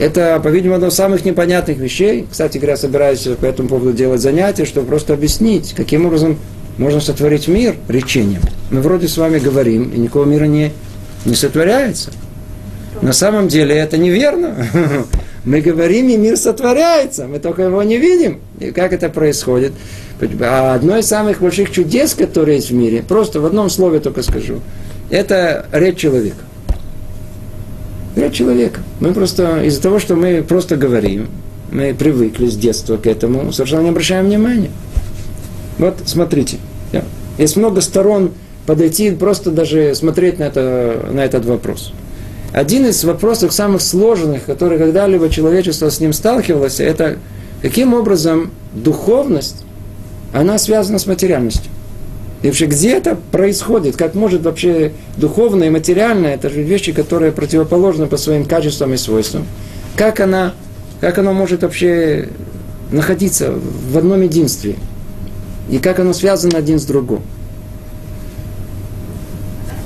Это, 0.00 0.40
по-видимому, 0.42 0.74
одно 0.74 0.88
из 0.88 0.94
самых 0.94 1.24
непонятных 1.24 1.78
вещей. 1.78 2.26
Кстати 2.28 2.58
говоря, 2.58 2.76
собираюсь 2.76 3.28
по 3.40 3.46
этому 3.46 3.68
поводу 3.68 3.92
делать 3.92 4.20
занятия, 4.20 4.64
чтобы 4.64 4.88
просто 4.88 5.14
объяснить, 5.14 5.72
каким 5.72 6.06
образом 6.06 6.36
можно 6.78 7.00
сотворить 7.00 7.48
мир 7.48 7.76
речением. 7.88 8.42
Мы 8.70 8.80
вроде 8.80 9.08
с 9.08 9.16
вами 9.16 9.38
говорим, 9.38 9.90
и 9.90 9.98
никакого 9.98 10.24
мира 10.24 10.44
не, 10.44 10.72
не 11.24 11.34
сотворяется. 11.34 12.10
На 13.02 13.12
самом 13.12 13.48
деле 13.48 13.74
это 13.76 13.98
неверно. 13.98 14.66
Мы 15.44 15.60
говорим, 15.60 16.08
и 16.08 16.16
мир 16.16 16.38
сотворяется, 16.38 17.26
мы 17.26 17.38
только 17.38 17.64
его 17.64 17.82
не 17.82 17.98
видим. 17.98 18.40
И 18.60 18.70
как 18.70 18.94
это 18.94 19.10
происходит? 19.10 19.72
А 20.40 20.74
одно 20.74 20.96
из 20.96 21.06
самых 21.06 21.40
больших 21.40 21.70
чудес, 21.70 22.14
которые 22.14 22.56
есть 22.56 22.70
в 22.70 22.74
мире, 22.74 23.04
просто 23.06 23.40
в 23.40 23.44
одном 23.44 23.68
слове 23.68 24.00
только 24.00 24.22
скажу, 24.22 24.60
это 25.10 25.66
речь 25.70 25.98
человека. 25.98 26.38
Речь 28.16 28.32
человека. 28.32 28.80
Мы 29.00 29.12
просто, 29.12 29.62
из-за 29.64 29.82
того, 29.82 29.98
что 29.98 30.16
мы 30.16 30.42
просто 30.42 30.76
говорим, 30.76 31.28
мы 31.70 31.92
привыкли 31.92 32.46
с 32.46 32.56
детства 32.56 32.96
к 32.96 33.06
этому, 33.06 33.52
совершенно 33.52 33.82
не 33.82 33.88
обращаем 33.90 34.24
внимания. 34.24 34.70
Вот, 35.78 35.96
смотрите. 36.06 36.58
Есть 37.38 37.56
много 37.56 37.80
сторон 37.80 38.32
подойти, 38.66 39.10
просто 39.10 39.50
даже 39.50 39.94
смотреть 39.94 40.38
на, 40.38 40.44
это, 40.44 41.08
на 41.12 41.20
этот 41.20 41.44
вопрос. 41.44 41.92
Один 42.52 42.86
из 42.86 43.02
вопросов 43.02 43.52
самых 43.52 43.82
сложных, 43.82 44.44
который 44.44 44.78
когда-либо 44.78 45.28
человечество 45.28 45.90
с 45.90 45.98
ним 45.98 46.12
сталкивалось, 46.12 46.78
это 46.78 47.18
каким 47.60 47.94
образом 47.94 48.52
духовность, 48.72 49.64
она 50.32 50.58
связана 50.58 50.98
с 50.98 51.06
материальностью. 51.06 51.70
И 52.42 52.46
вообще, 52.46 52.66
где 52.66 52.90
это 52.92 53.16
происходит? 53.32 53.96
Как 53.96 54.14
может 54.14 54.42
вообще 54.42 54.92
духовное 55.16 55.68
и 55.68 55.70
материальное, 55.70 56.34
это 56.34 56.50
же 56.50 56.62
вещи, 56.62 56.92
которые 56.92 57.32
противоположны 57.32 58.06
по 58.06 58.18
своим 58.18 58.44
качествам 58.44 58.92
и 58.92 58.98
свойствам. 58.98 59.46
Как 59.96 60.20
она, 60.20 60.52
как 61.00 61.18
оно 61.18 61.32
может 61.32 61.62
вообще 61.62 62.28
находиться 62.92 63.54
в 63.90 63.96
одном 63.96 64.22
единстве? 64.22 64.76
И 65.70 65.78
как 65.78 65.98
оно 65.98 66.12
связано 66.12 66.58
один 66.58 66.78
с 66.78 66.84
другим? 66.84 67.22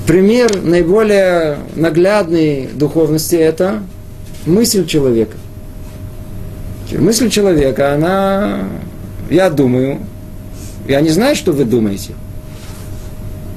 пример 0.09 0.62
наиболее 0.62 1.59
наглядной 1.76 2.70
духовности– 2.74 3.37
это 3.37 3.83
мысль 4.47 4.87
человека. 4.87 5.37
Мысль 6.93 7.29
человека, 7.29 7.93
она, 7.93 8.61
я 9.29 9.51
думаю, 9.51 9.99
я 10.89 11.03
не 11.03 11.11
знаю, 11.11 11.37
что 11.37 11.53
вы 11.53 11.66
думаете. 11.66 12.14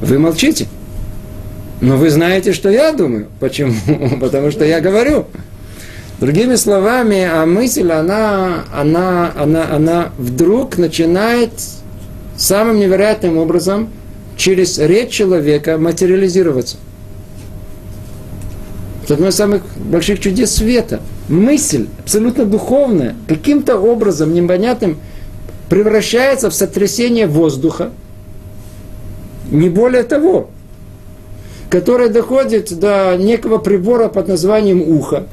Вы 0.01 0.19
молчите. 0.19 0.67
Но 1.79 1.95
вы 1.95 2.09
знаете, 2.09 2.51
что 2.51 2.69
я 2.69 2.91
думаю. 2.91 3.27
Почему? 3.39 3.73
Потому 4.19 4.51
что 4.51 4.65
я 4.65 4.81
говорю. 4.81 5.27
Другими 6.19 6.55
словами, 6.55 7.23
а 7.23 7.45
мысль, 7.45 7.89
она, 7.89 8.65
она, 8.75 9.31
она, 9.37 9.73
она 9.73 10.09
вдруг 10.17 10.77
начинает 10.77 11.51
самым 12.41 12.79
невероятным 12.79 13.37
образом– 13.37 13.89
через 14.41 14.79
речь 14.79 15.11
человека 15.11 15.77
материализироваться. 15.77 16.77
Это 19.03 19.13
одно 19.13 19.27
из 19.27 19.35
самых 19.35 19.61
больших 19.77 20.19
чудес 20.19 20.55
света. 20.55 21.01
Мысль, 21.29 21.87
абсолютно 21.99 22.45
духовная, 22.45 23.15
каким-то 23.27 23.77
образом 23.77 24.33
непонятным, 24.33 24.97
превращается 25.69 26.49
в 26.49 26.55
сотрясение 26.55 27.27
воздуха, 27.27 27.91
не 29.51 29.69
более 29.69 30.03
того, 30.03 30.49
которое 31.69 32.09
доходит 32.09 32.77
до 32.79 33.15
некого 33.17 33.59
прибора 33.59 34.07
под 34.07 34.27
названием 34.27 34.81
ухо, 34.81 35.27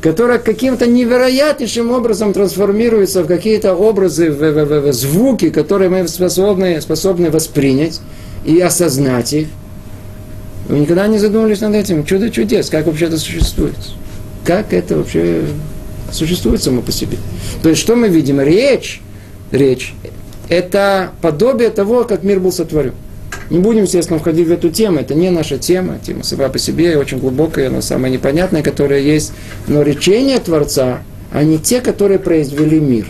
которое 0.00 0.38
каким-то 0.38 0.86
невероятнейшим 0.86 1.90
образом 1.90 2.32
трансформируется 2.32 3.22
в 3.22 3.26
какие-то 3.26 3.74
образы, 3.74 4.30
в, 4.30 4.38
в, 4.38 4.64
в, 4.64 4.80
в 4.88 4.92
звуки, 4.92 5.50
которые 5.50 5.88
мы 5.90 6.06
способны, 6.06 6.80
способны 6.80 7.30
воспринять 7.30 8.00
и 8.44 8.60
осознать 8.60 9.32
их. 9.32 9.48
Вы 10.68 10.80
никогда 10.80 11.06
не 11.06 11.18
задумывались 11.18 11.60
над 11.60 11.74
этим? 11.74 12.04
Чудо 12.04 12.30
чудес, 12.30 12.68
как 12.68 12.86
вообще 12.86 13.06
это 13.06 13.18
существует? 13.18 13.74
Как 14.44 14.72
это 14.72 14.96
вообще 14.96 15.42
существует 16.12 16.62
само 16.62 16.82
по 16.82 16.92
себе? 16.92 17.16
То 17.62 17.70
есть, 17.70 17.80
что 17.80 17.96
мы 17.96 18.08
видим? 18.08 18.40
Речь, 18.40 19.00
речь, 19.50 19.94
это 20.48 21.12
подобие 21.20 21.70
того, 21.70 22.04
как 22.04 22.22
мир 22.22 22.38
был 22.38 22.52
сотворен. 22.52 22.92
Не 23.50 23.58
будем, 23.58 23.84
естественно, 23.84 24.18
входить 24.18 24.46
в 24.46 24.52
эту 24.52 24.70
тему. 24.70 24.98
Это 24.98 25.14
не 25.14 25.30
наша 25.30 25.58
тема. 25.58 25.98
Тема 26.04 26.22
сама 26.22 26.48
по 26.48 26.58
себе 26.58 26.98
очень 26.98 27.18
глубокая, 27.18 27.70
но 27.70 27.80
самая 27.80 28.10
непонятная, 28.10 28.62
которая 28.62 29.00
есть. 29.00 29.32
Но 29.66 29.82
речения 29.82 30.38
Творца, 30.38 30.98
они 31.32 31.58
те, 31.58 31.80
которые 31.80 32.18
произвели 32.18 32.78
мир. 32.78 33.06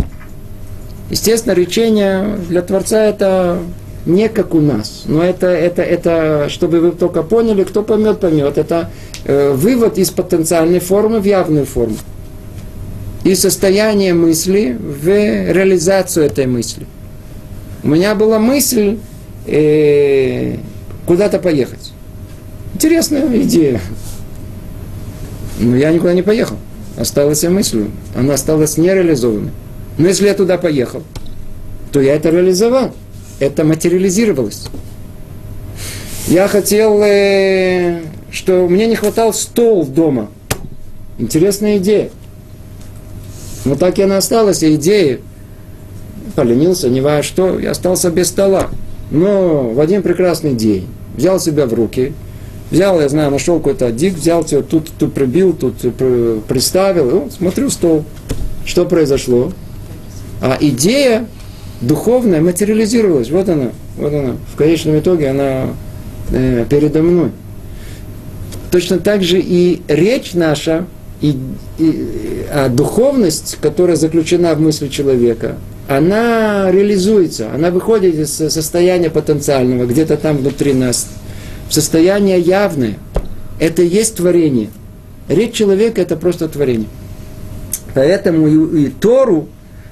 Естественно, 1.11 1.55
речение 1.55 2.39
для 2.49 2.62
Творца 2.62 3.03
это 3.05 3.59
не 4.07 4.28
как 4.28 4.55
у 4.55 4.61
нас. 4.61 5.05
Но 5.07 5.22
это, 5.22 5.49
это, 5.49 5.82
это 5.82 6.47
чтобы 6.49 6.80
вы 6.80 6.93
только 6.93 7.22
поняли, 7.22 7.64
кто 7.64 7.82
поймет, 7.82 8.20
поймет. 8.20 8.59
Это 8.59 8.91
э, 9.24 9.53
вывод 9.53 9.99
из 9.99 10.11
потенциальной 10.11 10.78
формы 10.78 11.20
в 11.20 11.24
явную 11.24 11.66
форму. 11.66 11.97
Из 13.24 13.41
состояния 13.41 14.14
мысли 14.14 14.76
в 14.78 15.07
реализацию 15.07 16.26
этой 16.26 16.47
мысли. 16.47 16.86
У 17.82 17.89
меня 17.89 18.14
была 18.14 18.39
мысль 18.39 18.99
э, 19.49 20.57
куда-то 21.07 21.39
поехать. 21.39 21.93
Интересная 22.75 23.27
идея. 23.43 23.81
Но 25.59 25.77
я 25.77 25.91
никуда 25.91 26.13
не 26.13 26.23
поехал. 26.23 26.57
Осталась 26.97 27.43
я 27.43 27.51
мыслью. 27.51 27.91
Она 28.15 28.35
осталась 28.35 28.77
нереализованной. 28.77 29.51
Но 29.97 30.07
если 30.07 30.27
я 30.27 30.35
туда 30.35 30.59
поехал, 30.59 31.03
то 31.93 32.01
я 32.01 32.15
это 32.15 32.31
реализовал. 32.31 32.95
Это 33.41 33.65
материализировалось. 33.65 34.67
Я 36.27 36.47
хотел, 36.47 37.01
э, 37.03 38.03
что 38.31 38.69
мне 38.69 38.87
не 38.87 38.97
хватал 38.97 39.33
стол 39.33 39.87
дома. 39.87 40.29
Интересная 41.19 41.79
идея. 41.79 42.11
Но 43.65 43.75
так 43.75 43.99
и 43.99 44.03
она 44.03 44.19
осталась, 44.19 44.63
идея. 44.63 45.21
Поленился, 46.37 46.89
не 46.89 47.01
важно 47.01 47.23
что, 47.23 47.59
я 47.59 47.73
остался 47.73 48.11
без 48.11 48.29
стола. 48.29 48.69
Но 49.11 49.71
в 49.71 49.81
один 49.81 50.03
прекрасный 50.03 50.55
день 50.55 50.87
взял 51.17 51.41
себя 51.41 51.67
в 51.67 51.73
руки, 51.73 52.13
взял, 52.71 53.01
я 53.01 53.09
знаю, 53.09 53.31
нашел 53.31 53.59
какой-то 53.59 53.91
дик, 53.91 54.15
взял 54.15 54.45
тебя, 54.45 54.63
тут, 54.63 54.91
тут 54.99 55.15
прибил, 55.15 55.53
тут 55.53 55.77
приставил, 56.47 57.11
вот, 57.11 57.33
смотрю 57.33 57.71
стол. 57.71 58.05
Что 58.65 58.85
произошло? 58.85 59.53
А 60.43 60.59
идея 60.61 61.27
духовная 61.81 62.41
материализировалась. 62.41 63.31
Вот 63.31 63.49
она, 63.49 63.71
вот 63.97 64.13
она. 64.13 64.37
В 64.53 64.57
конечном 64.57 64.99
итоге 64.99 65.31
она 65.31 65.69
э, 66.31 66.67
передо 66.69 67.03
мной. 67.03 67.31
Точно 68.71 68.99
так 68.99 69.23
же 69.23 69.41
и 69.41 69.81
речь 69.89 70.35
наша, 70.35 70.85
и, 71.21 71.37
и, 71.79 72.45
а 72.51 72.69
духовность, 72.69 73.57
которая 73.61 73.97
заключена 73.97 74.55
в 74.55 74.61
мысли 74.61 74.89
человека, 74.89 75.57
она 75.89 76.70
реализуется, 76.70 77.51
она 77.53 77.70
выходит 77.70 78.14
из 78.14 78.30
состояния 78.30 79.09
потенциального, 79.09 79.86
где-то 79.86 80.18
там 80.18 80.36
внутри 80.36 80.74
нас, 80.74 81.09
в 81.68 81.72
состояние 81.72 82.39
явное. 82.39 82.99
Это 83.59 83.82
и 83.82 83.89
есть 83.89 84.16
творение. 84.16 84.68
Речь 85.28 85.55
человека– 85.55 86.01
это 86.03 86.16
просто 86.16 86.47
творение. 86.49 86.89
Поэтому 87.95 88.47
и, 88.47 88.84
и 88.84 88.89
Тору 88.89 89.49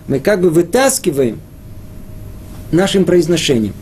мы 0.06 0.20
как 0.20 0.42
бы 0.42 0.50
вытаскиваем 0.50 1.40
нашим 2.72 3.06
произношением. 3.06 3.74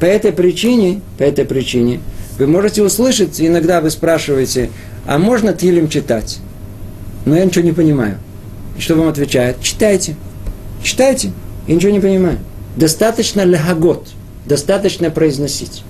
По 0.00 0.06
этой 0.06 0.32
причине, 0.32 1.02
по 1.18 1.24
этой 1.24 1.44
причине, 1.44 2.00
вы 2.38 2.46
можете 2.46 2.82
услышать, 2.82 3.40
иногда 3.40 3.82
вы 3.82 3.90
спрашиваете, 3.90 4.70
а 5.06 5.18
можно 5.18 5.52
Тилем 5.52 5.88
читать? 5.88 6.38
Но 7.26 7.36
я 7.36 7.44
ничего 7.44 7.64
не 7.64 7.72
понимаю. 7.72 8.18
Что 8.78 8.94
вам 8.94 9.08
отвечает? 9.08 9.60
Читайте. 9.60 10.16
Читайте, 10.84 11.32
я 11.66 11.74
ничего 11.74 11.92
не 11.92 12.00
понимаю. 12.00 12.38
Достаточно 12.76 13.40
лягот, 13.40 14.06
достаточно 14.44 15.10
произносить. 15.10 15.82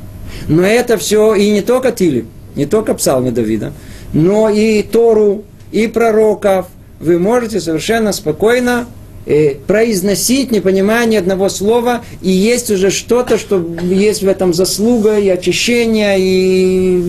Но 0.46 0.64
это 0.64 0.96
все 0.98 1.34
и 1.34 1.50
не 1.50 1.62
только 1.62 1.90
Тили, 1.90 2.26
не 2.54 2.64
только 2.64 2.94
псалмы 2.94 3.32
Давида, 3.32 3.72
но 4.12 4.48
и 4.48 4.82
Тору, 4.82 5.42
и 5.72 5.88
пророков. 5.88 6.66
Вы 7.00 7.18
можете 7.18 7.60
совершенно 7.60 8.12
спокойно 8.12 8.86
э, 9.26 9.56
произносить, 9.66 10.52
не 10.52 10.60
понимая 10.60 11.06
ни 11.06 11.16
одного 11.16 11.48
слова, 11.48 12.02
и 12.22 12.30
есть 12.30 12.70
уже 12.70 12.90
что-то, 12.90 13.36
что 13.36 13.66
есть 13.82 14.22
в 14.22 14.28
этом 14.28 14.54
заслуга, 14.54 15.18
и 15.18 15.28
очищение, 15.28 16.16
и 16.20 17.02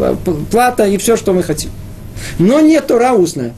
э, 0.00 0.14
плата, 0.52 0.86
и 0.86 0.96
все, 0.96 1.16
что 1.16 1.32
мы 1.32 1.42
хотим. 1.42 1.70
Но 2.38 2.60
не 2.60 2.80
Тора 2.80 3.14
устная. 3.14 3.52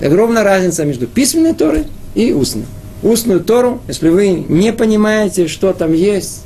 Огромная 0.00 0.44
разница 0.44 0.84
между 0.84 1.06
письменной 1.06 1.54
Торой 1.54 1.86
и 2.14 2.32
устной. 2.32 2.64
Устную 3.02 3.40
Тору, 3.40 3.80
если 3.88 4.08
вы 4.08 4.30
не 4.30 4.72
понимаете, 4.72 5.48
что 5.48 5.72
там 5.72 5.92
есть, 5.92 6.42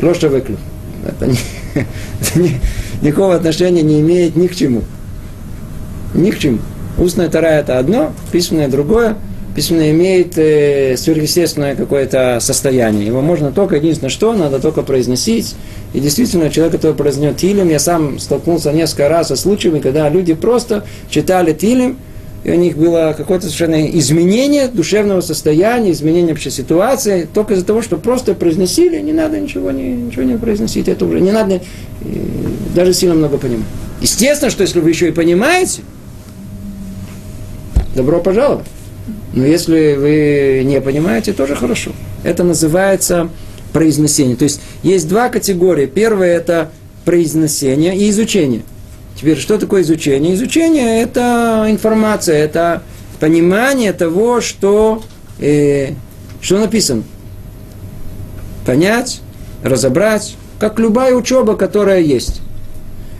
ложь 0.00 0.22
выклю. 0.22 0.58
Это, 1.06 1.26
не, 1.26 1.38
это 1.74 2.38
не, 2.38 2.60
никакого 3.00 3.34
отношения 3.34 3.82
не 3.82 4.00
имеет 4.00 4.36
ни 4.36 4.46
к 4.46 4.54
чему. 4.54 4.82
Ни 6.14 6.30
к 6.30 6.38
чему. 6.38 6.58
Устная 6.98 7.28
Тора 7.28 7.46
это 7.46 7.78
одно, 7.78 8.12
письменное 8.30 8.68
другое. 8.68 9.16
Письменное 9.54 9.90
имеет 9.90 10.38
э, 10.38 10.96
сверхъестественное 10.96 11.76
какое-то 11.76 12.38
состояние. 12.40 13.06
Его 13.06 13.20
можно 13.20 13.52
только, 13.52 13.76
единственное 13.76 14.10
что, 14.10 14.32
надо 14.32 14.58
только 14.58 14.82
произносить. 14.82 15.54
И 15.92 16.00
действительно, 16.00 16.48
человек, 16.48 16.76
который 16.76 16.96
произнес 16.96 17.36
Тилем, 17.36 17.68
я 17.68 17.78
сам 17.78 18.18
столкнулся 18.18 18.72
несколько 18.72 19.10
раз 19.10 19.28
со 19.28 19.36
случаями, 19.36 19.80
когда 19.80 20.08
люди 20.08 20.32
просто 20.32 20.84
читали 21.10 21.52
Тилем, 21.52 21.98
и 22.44 22.50
у 22.50 22.54
них 22.54 22.76
было 22.76 23.14
какое-то 23.16 23.44
совершенно 23.44 23.88
изменение 23.90 24.68
душевного 24.68 25.20
состояния, 25.20 25.92
изменение 25.92 26.30
вообще 26.30 26.50
ситуации, 26.50 27.28
только 27.32 27.54
из-за 27.54 27.64
того, 27.64 27.82
что 27.82 27.98
просто 27.98 28.34
произносили, 28.34 29.00
не 29.00 29.12
надо 29.12 29.38
ничего 29.38 29.70
не, 29.70 29.90
ничего 29.90 30.22
не 30.22 30.36
произносить, 30.38 30.88
это 30.88 31.04
уже 31.04 31.20
не 31.20 31.30
надо 31.30 31.60
даже 32.74 32.94
сильно 32.94 33.14
много 33.14 33.38
понимать. 33.38 33.66
Естественно, 34.00 34.50
что 34.50 34.62
если 34.62 34.80
вы 34.80 34.88
еще 34.88 35.08
и 35.08 35.12
понимаете, 35.12 35.82
добро 37.94 38.20
пожаловать. 38.20 38.66
Но 39.32 39.46
если 39.46 39.94
вы 39.94 40.62
не 40.64 40.80
понимаете, 40.80 41.32
тоже 41.32 41.56
хорошо. 41.56 41.92
Это 42.22 42.44
называется 42.44 43.30
произнесение. 43.72 44.36
То 44.36 44.44
есть 44.44 44.60
есть 44.82 45.08
два 45.08 45.28
категории. 45.28 45.86
Первая 45.86 46.36
это 46.36 46.70
произнесение 47.04 47.96
и 47.96 48.10
изучение. 48.10 48.62
Теперь, 49.16 49.38
что 49.38 49.58
такое 49.58 49.82
изучение? 49.82 50.34
Изучение– 50.34 51.02
это 51.02 51.66
информация, 51.68 52.36
это 52.36 52.82
понимание 53.20 53.92
того, 53.92 54.40
что, 54.40 55.02
э, 55.38 55.90
что 56.40 56.58
написано. 56.58 57.04
Понять, 58.66 59.20
разобрать, 59.62 60.36
как 60.58 60.78
любая 60.78 61.14
учеба, 61.14 61.56
которая 61.56 62.00
есть. 62.00 62.40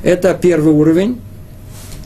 Это 0.03 0.35
первый 0.35 0.73
уровень. 0.73 1.21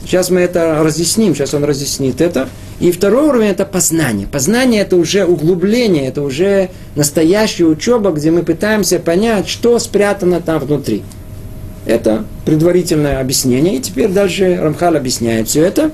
Сейчас 0.03 0.29
мы 0.29 0.41
это 0.41 0.81
разъясним, 0.83 1.35
сейчас 1.35 1.53
он 1.53 1.63
разъяснит 1.63 2.21
это. 2.21 2.49
И 2.79 2.91
второй 2.91 3.29
уровень– 3.29 3.47
это 3.47 3.65
познание. 3.65 4.27
Познание– 4.27 4.81
это 4.83 4.97
уже 4.97 5.25
углубление, 5.25 6.07
это 6.07 6.21
уже 6.21 6.69
настоящая 6.95 7.65
учеба, 7.65 8.11
где 8.11 8.29
мы 8.29 8.43
пытаемся 8.43 8.99
понять, 8.99 9.47
что 9.47 9.79
спрятано 9.79 10.41
там 10.41 10.59
внутри. 10.59 11.03
Это 11.87 12.25
предварительное 12.45 13.19
объяснение. 13.19 13.77
И 13.77 13.79
теперь 13.79 14.09
дальше 14.09 14.59
Рамхал 14.61 14.95
объясняет 14.95 15.47
все 15.47 15.63
это. 15.63 15.91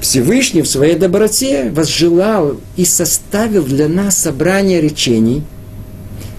Всевышний 0.00 0.62
в 0.62 0.68
своей 0.68 0.96
доброте 0.96 1.70
возжелал 1.70 2.56
и 2.76 2.84
составил 2.84 3.64
для 3.64 3.88
нас 3.88 4.16
собрание 4.16 4.80
речений, 4.80 5.42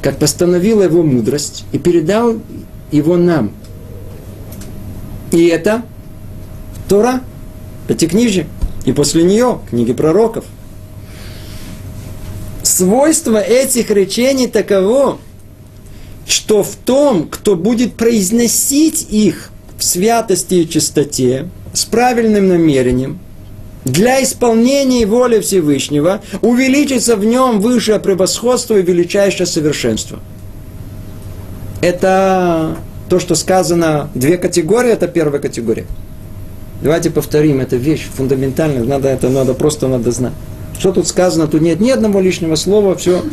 как 0.01 0.17
постановила 0.17 0.83
его 0.83 1.03
мудрость, 1.03 1.63
и 1.71 1.77
передал 1.77 2.39
его 2.91 3.17
нам. 3.17 3.51
И 5.31 5.47
это 5.47 5.83
Тора, 6.89 7.21
Пятикнижие. 7.87 8.47
И 8.85 8.91
после 8.91 9.23
нее 9.23 9.59
книги 9.69 9.93
пророков. 9.93 10.45
Свойство 12.63 13.37
этих 13.37 13.91
речений 13.91 14.47
таково, 14.47 15.19
что 16.27 16.63
в 16.63 16.75
том, 16.75 17.27
кто 17.29 17.55
будет 17.55 17.95
произносить 17.95 19.07
их 19.09 19.51
в 19.77 19.83
святости 19.83 20.55
и 20.55 20.69
чистоте, 20.69 21.49
с 21.73 21.85
правильным 21.85 22.47
намерением, 22.47 23.19
для 23.85 24.23
исполнения 24.23 25.05
воли 25.05 25.39
Всевышнего 25.39 26.21
увеличится 26.41 27.17
в 27.17 27.25
нем 27.25 27.59
высшее 27.59 27.99
превосходство 27.99 28.77
и 28.77 28.81
величайшее 28.81 29.45
совершенство. 29.45 30.19
Это 31.81 32.77
то, 33.09 33.19
что 33.19 33.35
сказано, 33.35 34.09
две 34.15 34.37
категории, 34.37 34.91
это 34.91 35.07
первая 35.07 35.41
категория. 35.41 35.85
Давайте 36.83 37.09
повторим, 37.11 37.61
это 37.61 37.77
вещь 37.77 38.09
фундаментальная, 38.13 38.83
надо 38.83 39.07
это, 39.07 39.29
надо 39.29 39.53
просто 39.53 39.87
надо 39.87 40.11
знать. 40.11 40.33
Что 40.77 40.91
тут 40.91 41.07
сказано, 41.07 41.47
тут 41.47 41.61
нет 41.61 41.79
ни 41.79 41.89
одного 41.89 42.19
лишнего 42.19 42.55
слова, 42.55 42.93
все 42.95 43.23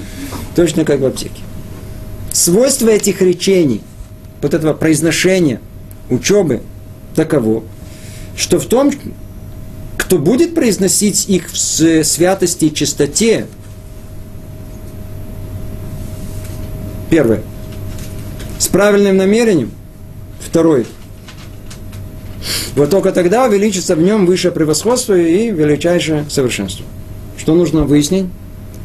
точно 0.54 0.84
как 0.84 1.00
в 1.00 1.04
аптеке. 1.04 1.42
Свойство 2.32 2.88
этих 2.90 3.20
речений, 3.20 3.80
вот 4.40 4.54
этого 4.54 4.72
произношения, 4.72 5.60
учебы, 6.10 6.62
таково, 7.16 7.64
что 8.36 8.60
в 8.60 8.66
том, 8.66 8.92
кто 9.98 10.18
будет 10.18 10.54
произносить 10.54 11.28
их 11.28 11.50
в 11.50 11.56
святости 11.56 12.66
и 12.66 12.72
чистоте, 12.72 13.48
первое, 17.10 17.42
с 18.60 18.68
правильным 18.68 19.16
намерением, 19.16 19.72
второе, 20.38 20.84
вот 22.80 22.88
только 22.88 23.12
тогда 23.12 23.44
увеличится 23.44 23.94
в 23.94 24.00
нем 24.00 24.24
высшее 24.24 24.54
превосходство 24.54 25.12
и 25.12 25.50
величайшее 25.50 26.24
совершенство. 26.30 26.86
Что 27.36 27.54
нужно 27.54 27.82
выяснить? 27.82 28.24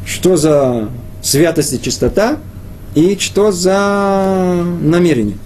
Что 0.06 0.36
за 0.36 0.90
святость 1.22 1.72
и 1.72 1.82
чистота 1.82 2.40
и 2.94 3.16
что 3.18 3.54
за 3.54 4.66
намерение. 4.82 5.38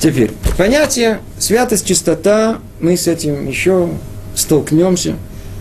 Теперь, 0.00 0.32
понятие 0.58 1.20
святость, 1.38 1.86
чистота, 1.86 2.58
мы 2.80 2.96
с 2.96 3.06
этим 3.06 3.46
еще 3.46 3.90
столкнемся 4.34 5.14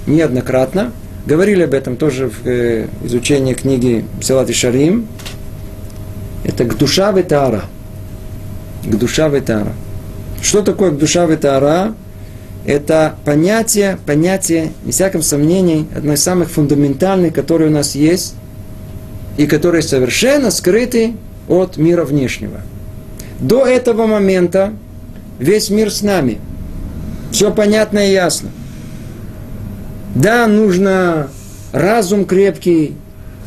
неоднократно. 0.07 0.91
Говорили 1.27 1.61
об 1.61 1.75
этом 1.75 1.97
тоже 1.97 2.29
в 2.29 2.47
э, 2.47 2.87
изучении 3.03 3.53
книги 3.53 4.05
Селат 4.23 4.49
и 4.49 4.53
Шарим. 4.53 5.07
Это 6.43 6.65
к 6.65 6.75
душа 6.79 7.11
ветара. 7.11 7.65
К 8.83 8.95
душа 8.95 9.27
ветара. 9.27 9.73
Что 10.43 10.61
такое 10.61 10.91
душа 10.91 11.25
ветара? 11.25 11.95
Это 12.65 13.15
понятие, 13.25 13.97
понятие, 14.05 14.73
не 14.83 14.91
всяком 14.91 15.21
сомнении, 15.21 15.87
одно 15.95 16.13
из 16.13 16.21
самых 16.21 16.51
фундаментальных, 16.51 17.33
которое 17.33 17.69
у 17.69 17.73
нас 17.73 17.95
есть, 17.95 18.35
и 19.37 19.47
которые 19.47 19.81
совершенно 19.81 20.51
скрыты 20.51 21.13
от 21.47 21.77
мира 21.77 22.03
внешнего. 22.03 22.59
До 23.39 23.65
этого 23.65 24.05
момента 24.05 24.73
весь 25.39 25.69
мир 25.69 25.91
с 25.91 26.01
нами. 26.01 26.39
Все 27.31 27.51
понятно 27.51 28.07
и 28.07 28.11
ясно. 28.11 28.49
Да, 30.13 30.45
нужно 30.47 31.29
разум 31.71 32.25
крепкий, 32.25 32.95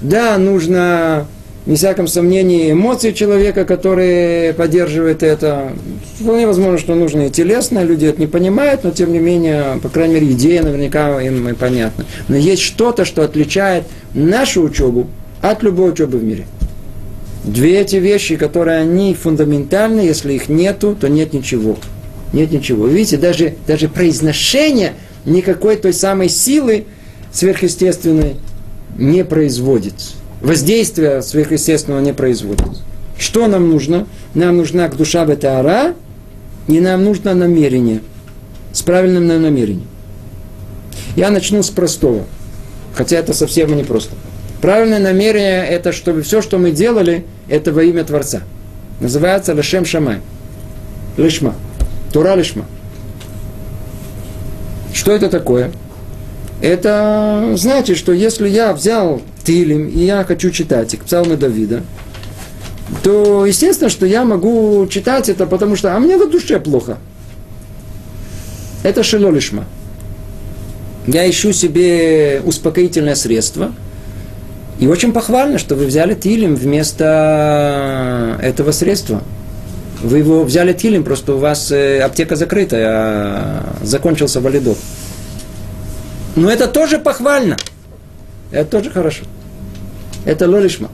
да, 0.01 0.36
нужно, 0.38 1.26
не 1.67 1.77
всяком 1.77 2.07
сомнении, 2.07 2.73
эмоции 2.73 3.12
человека, 3.12 3.64
которые 3.64 4.55
поддерживают 4.55 5.23
это. 5.23 5.73
Вполне 6.21 6.47
возможно, 6.47 6.79
что 6.79 6.95
нужно 6.95 7.27
и 7.27 7.31
телесно, 7.31 7.83
люди 7.83 8.07
это 8.07 8.21
не 8.21 8.27
понимают, 8.27 8.85
но 8.85 8.91
тем 8.91 9.12
не 9.12 9.19
менее, 9.19 9.79
по 9.83 9.89
крайней 9.89 10.14
мере, 10.14 10.33
идея 10.33 10.62
наверняка 10.62 11.21
им 11.21 11.55
понятна. 11.57 12.05
Но 12.29 12.37
есть 12.37 12.62
что-то, 12.62 13.05
что 13.05 13.23
отличает 13.23 13.85
нашу 14.14 14.62
учебу 14.62 15.09
от 15.43 15.62
любой 15.62 15.91
учебы 15.91 16.19
в 16.19 16.25
мире. 16.25 16.47
Две 17.45 17.81
эти 17.81 17.97
вещи, 17.97 18.37
которые 18.37 18.79
они 18.79 19.14
фундаментальны, 19.14 20.01
если 20.01 20.33
их 20.33 20.49
нету, 20.49 20.97
то 20.99 21.09
нет 21.09 21.33
ничего. 21.33 21.77
Нет 22.33 22.51
ничего. 22.51 22.87
Видите, 22.87 23.17
даже, 23.17 23.55
даже 23.67 23.89
произношение– 23.89 24.95
никакой 25.27 25.77
той 25.77 25.93
самой 25.93 26.29
силы 26.29 26.87
сверхъестественной 27.33 28.37
не 28.97 29.25
производит. 29.25 29.95
Воздействия 30.47 31.22
сверхъестественного 31.22 32.01
не 32.01 32.12
производит. 32.12 32.68
Что 33.18 33.49
нам 33.49 33.68
нужно? 33.68 34.07
Нам 34.32 34.59
нужна 34.59 34.88
к 34.88 34.97
душа 34.97 35.26
бетаара, 35.26 35.94
и 36.68 36.78
нам 36.78 37.03
нужно 37.03 37.34
намерение. 37.34 38.01
С 38.72 38.80
правильным 38.82 39.26
намерением. 39.26 39.88
Я 41.16 41.30
начну 41.30 41.64
с 41.64 41.70
простого. 41.70 42.26
Хотя 42.94 43.16
это 43.16 43.32
совсем 43.32 43.76
не 43.76 43.82
просто. 43.82 44.14
Правильное 44.62 45.01
намерение– 45.01 45.66
это 45.68 45.90
чтобы 45.90 46.22
все, 46.22 46.40
что 46.40 46.59
мы 46.59 46.70
делали, 46.70 47.24
это 47.49 47.72
во 47.72 47.82
имя 47.82 48.05
Творца. 48.05 48.42
Называется 49.01 49.53
Лешем 49.53 49.84
Шамай. 49.84 50.20
Лишма. 51.16 51.57
Тура 52.12 52.36
Лишма. 52.36 52.66
Что 54.94 55.11
это 55.11 55.28
такое? 55.28 55.72
Это 56.61 57.52
значит, 57.57 57.96
что 57.98 58.12
если 58.12 58.48
я 58.48 58.72
взял 58.72 59.20
Тилим, 59.44 59.88
и 59.88 60.04
я 60.04 60.24
хочу 60.24 60.50
читать 60.50 60.94
их, 60.94 61.04
псалмы 61.04 61.36
Давида, 61.36 61.82
то 63.02 63.44
естественно, 63.44 63.90
что 63.90 64.07
я 64.07 64.24
могу 64.24 64.86
читать 64.88 65.28
это, 65.28 65.46
потому 65.46 65.76
что, 65.76 65.94
а 65.94 65.98
мне 65.98 66.16
на 66.16 66.26
душе 66.26 66.59
плохо. 66.59 66.98
Это 68.82 69.02
шелолишма. 69.02 69.64
Я 71.07 71.28
ищу 71.28 71.52
себе 71.52 72.40
успокоительное 72.44 73.14
средство. 73.14 73.72
И 74.78 74.86
очень 74.86 75.12
похвально, 75.12 75.59
что 75.59 75.74
вы 75.74 75.86
взяли 75.86 76.14
Тилим 76.14 76.54
вместо 76.54 78.38
этого 78.42 78.72
средства. 78.72 79.22
Вы 80.02 80.18
его 80.18 80.44
взяли 80.44 80.72
тилем, 80.72 81.04
просто 81.04 81.34
у 81.34 81.38
вас 81.38 81.70
э, 81.72 82.00
аптека 82.00 82.36
закрыта, 82.36 82.76
а 82.78 83.76
закончился 83.82 84.40
валидол. 84.40 84.76
Но 86.37 86.51
это 86.51 86.68
тоже 86.68 86.99
похвально. 86.99 87.57
Это 88.53 88.70
тоже 88.70 88.91
хорошо. 88.91 89.24
Это 90.24 90.49
лолишма. 90.49 90.91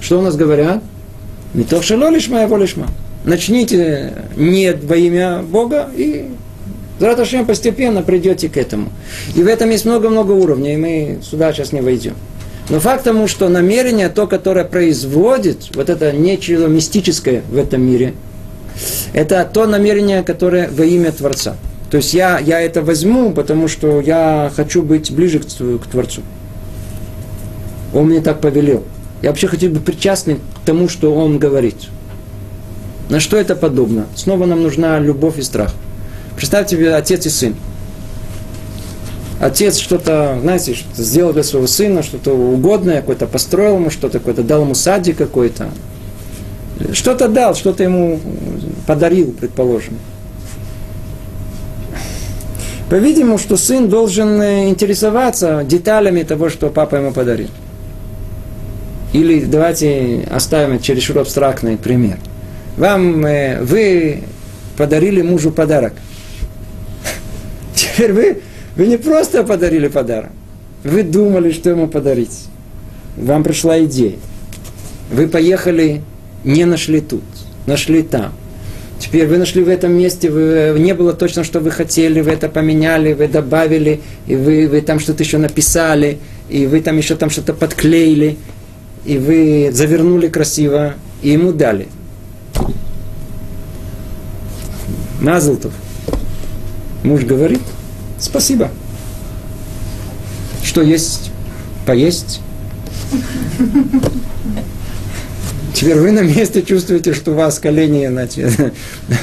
Что 0.00 0.20
у 0.20 0.22
нас 0.22 0.36
говорят? 0.36 0.82
Не 1.54 1.64
то, 1.64 1.82
что 1.82 1.96
лолишма, 1.96 2.44
а 2.44 2.46
волишма. 2.46 2.86
Начните 3.24 4.14
не 4.36 4.72
во 4.72 4.96
имя 4.96 5.42
Бога 5.42 5.90
и 5.94 6.30
Зараташем 6.98 7.46
постепенно 7.46 8.02
придете 8.02 8.48
к 8.48 8.56
этому. 8.56 8.90
И 9.36 9.42
в 9.42 9.46
этом 9.46 9.70
есть 9.70 9.84
много-много 9.84 10.32
уровней, 10.32 10.74
и 10.74 10.76
мы 10.76 11.18
сюда 11.22 11.52
сейчас 11.52 11.72
не 11.72 11.80
войдем. 11.80 12.14
Но 12.70 12.80
факт 12.80 13.04
тому, 13.04 13.28
что 13.28 13.48
намерение, 13.48 14.08
то, 14.08 14.26
которое 14.26 14.64
производит 14.64 15.76
вот 15.76 15.90
это 15.90 16.10
нечто 16.10 16.66
мистическое 16.66 17.42
в 17.48 17.56
этом 17.56 17.82
мире– 17.82 18.14
это 19.12 19.48
то 19.52 19.66
намерение, 19.66 20.22
которое 20.22 20.68
во 20.68 20.84
имя 20.84 21.12
Творца. 21.12 21.56
То 21.90 21.96
есть 21.96 22.12
я, 22.12 22.38
я 22.38 22.60
это 22.60 22.82
возьму, 22.82 23.32
потому 23.32 23.66
что 23.68 24.00
я 24.00 24.52
хочу 24.54 24.82
быть 24.82 25.10
ближе 25.10 25.38
к, 25.38 25.46
к 25.46 25.86
Творцу. 25.90 26.22
Он 27.94 28.08
мне 28.08 28.20
так 28.20 28.40
повелел. 28.40 28.84
Я 29.22 29.30
вообще 29.30 29.46
хотел 29.46 29.72
быть 29.72 29.84
причастным 29.84 30.38
к 30.38 30.66
тому, 30.66 30.88
что 30.88 31.14
он 31.14 31.38
говорит. 31.38 31.76
На 33.08 33.20
что 33.20 33.38
это 33.38 33.56
подобно? 33.56 34.06
Снова 34.14 34.44
нам 34.44 34.62
нужна 34.62 34.98
любовь 34.98 35.38
и 35.38 35.42
страх. 35.42 35.74
Представьте 36.36 36.76
себе 36.76 36.94
отец 36.94 37.24
и 37.24 37.30
сын. 37.30 37.56
Отец 39.40 39.78
что-то, 39.78 40.38
знаете, 40.42 40.74
что 40.74 41.02
сделал 41.02 41.32
для 41.32 41.42
своего 41.42 41.66
сына, 41.66 42.02
что-то 42.02 42.32
угодное, 42.32 43.00
какое-то 43.00 43.26
построил 43.26 43.76
ему 43.76 43.88
что-то, 43.88 44.18
какое-то 44.18 44.42
дал 44.42 44.62
ему 44.62 44.74
садик 44.74 45.16
какой-то, 45.16 45.70
что-то 46.92 47.28
дал, 47.28 47.54
что-то 47.54 47.84
ему 47.84 48.20
подарил, 48.86 49.32
предположим. 49.32 49.98
По-видимому, 52.90 53.36
что 53.36 53.56
сын 53.56 53.88
должен 53.88 54.40
э, 54.40 54.68
интересоваться 54.70 55.62
деталями 55.62 56.22
того, 56.22 56.48
что 56.48 56.70
папа 56.70 56.96
ему 56.96 57.12
подарил. 57.12 57.48
Или 59.12 59.44
давайте 59.44 60.26
оставим 60.30 60.80
чересчур 60.80 61.18
абстрактный 61.18 61.76
пример. 61.76 62.18
Вам, 62.78 63.26
э, 63.26 63.62
вы 63.62 64.22
подарили 64.78 65.20
мужу 65.20 65.50
подарок. 65.50 65.92
Теперь 67.74 68.12
вы, 68.12 68.40
вы 68.76 68.86
не 68.86 68.96
просто 68.96 69.44
подарили 69.44 69.88
подарок. 69.88 70.30
Вы 70.82 71.02
думали, 71.02 71.52
что 71.52 71.68
ему 71.68 71.88
подарить. 71.88 72.44
Вам 73.18 73.44
пришла 73.44 73.82
идея. 73.84 74.16
Вы 75.10 75.28
поехали 75.28 76.02
не 76.44 76.64
нашли 76.64 77.00
тут, 77.00 77.24
нашли 77.66 78.02
там. 78.02 78.32
Теперь 78.98 79.26
вы 79.28 79.38
нашли 79.38 79.62
в 79.62 79.68
этом 79.68 79.92
месте, 79.92 80.28
вы, 80.28 80.74
не 80.78 80.92
было 80.92 81.12
точно, 81.12 81.44
что 81.44 81.60
вы 81.60 81.70
хотели, 81.70 82.20
вы 82.20 82.32
это 82.32 82.48
поменяли, 82.48 83.12
вы 83.12 83.28
добавили, 83.28 84.00
и 84.26 84.34
вы, 84.34 84.66
вы 84.66 84.80
там 84.80 84.98
что-то 84.98 85.22
еще 85.22 85.38
написали, 85.38 86.18
и 86.48 86.66
вы 86.66 86.80
там 86.80 86.96
еще 86.98 87.14
там 87.14 87.30
что-то 87.30 87.54
подклеили, 87.54 88.36
и 89.04 89.18
вы 89.18 89.70
завернули 89.72 90.28
красиво, 90.28 90.94
и 91.22 91.30
ему 91.30 91.52
дали. 91.52 91.86
Мазлтов. 95.20 95.72
Муж 97.04 97.22
говорит, 97.22 97.62
спасибо. 98.18 98.70
Что 100.64 100.82
есть? 100.82 101.30
Поесть? 101.86 102.40
Теперь 105.78 105.94
вы 105.94 106.10
на 106.10 106.22
месте 106.22 106.62
чувствуете, 106.62 107.14
что 107.14 107.30
у 107.30 107.34
вас 107.34 107.60
колени 107.60 108.08
значит, 108.08 108.50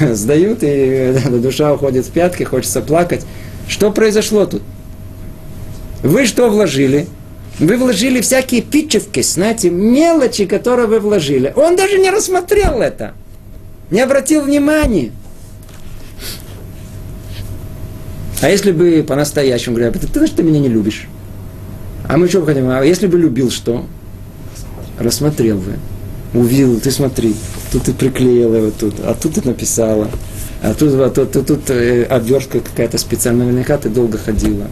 сдают, 0.00 0.60
и 0.62 1.14
душа 1.28 1.74
уходит 1.74 2.06
в 2.06 2.10
пятки, 2.10 2.44
хочется 2.44 2.80
плакать. 2.80 3.26
Что 3.68 3.92
произошло 3.92 4.46
тут? 4.46 4.62
Вы 6.02 6.24
что 6.24 6.48
вложили? 6.48 7.08
Вы 7.58 7.76
вложили 7.76 8.22
всякие 8.22 8.62
питчевки, 8.62 9.20
знаете, 9.20 9.68
мелочи, 9.68 10.46
которые 10.46 10.86
вы 10.86 10.98
вложили. 11.00 11.52
Он 11.56 11.76
даже 11.76 11.98
не 11.98 12.08
рассмотрел 12.08 12.80
это. 12.80 13.12
Не 13.90 14.00
обратил 14.00 14.40
внимания. 14.40 15.12
А 18.40 18.48
если 18.48 18.72
бы 18.72 19.04
по-настоящему 19.06 19.76
говоря, 19.76 19.92
ты, 19.92 20.06
ты, 20.06 20.26
ты 20.26 20.42
меня 20.42 20.60
не 20.60 20.70
любишь. 20.70 21.06
А 22.08 22.16
мы 22.16 22.28
что 22.28 22.46
хотим? 22.46 22.70
А 22.70 22.82
если 22.82 23.08
бы 23.08 23.18
любил, 23.18 23.50
что? 23.50 23.84
Рассмотрел 24.98 25.58
бы. 25.58 25.74
Увидел, 26.36 26.78
ты 26.80 26.90
смотри, 26.90 27.34
тут 27.72 27.84
ты 27.84 27.94
приклеила 27.94 28.56
его 28.56 28.70
тут, 28.70 28.96
а 29.02 29.14
тут 29.14 29.36
ты 29.36 29.48
написала, 29.48 30.10
а 30.62 30.74
тут, 30.74 30.92
а 30.92 31.08
тут, 31.08 31.32
тут, 31.32 31.46
тут 31.46 31.70
э, 31.70 32.02
обвертка 32.02 32.60
какая-то 32.60 32.98
специальная, 32.98 33.46
наверняка 33.46 33.78
ты 33.78 33.88
долго 33.88 34.18
ходила. 34.18 34.66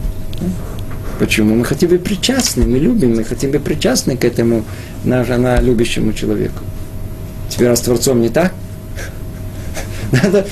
Почему? 1.17 1.55
Мы 1.55 1.65
хотим 1.65 1.89
быть 1.89 2.03
причастны, 2.03 2.67
мы 2.67 2.77
любим, 2.77 3.15
мы 3.15 3.23
хотим 3.23 3.49
быть 3.49 3.63
причастны 3.63 4.15
к 4.15 4.23
этому 4.23 4.63
на, 5.03 5.23
на 5.23 5.59
любящему 5.59 6.13
человеку. 6.13 6.59
Теперь 7.49 7.69
раз 7.69 7.81
Творцом 7.81 8.21
не 8.21 8.29
так? 8.29 8.53
Надо, 10.11 10.45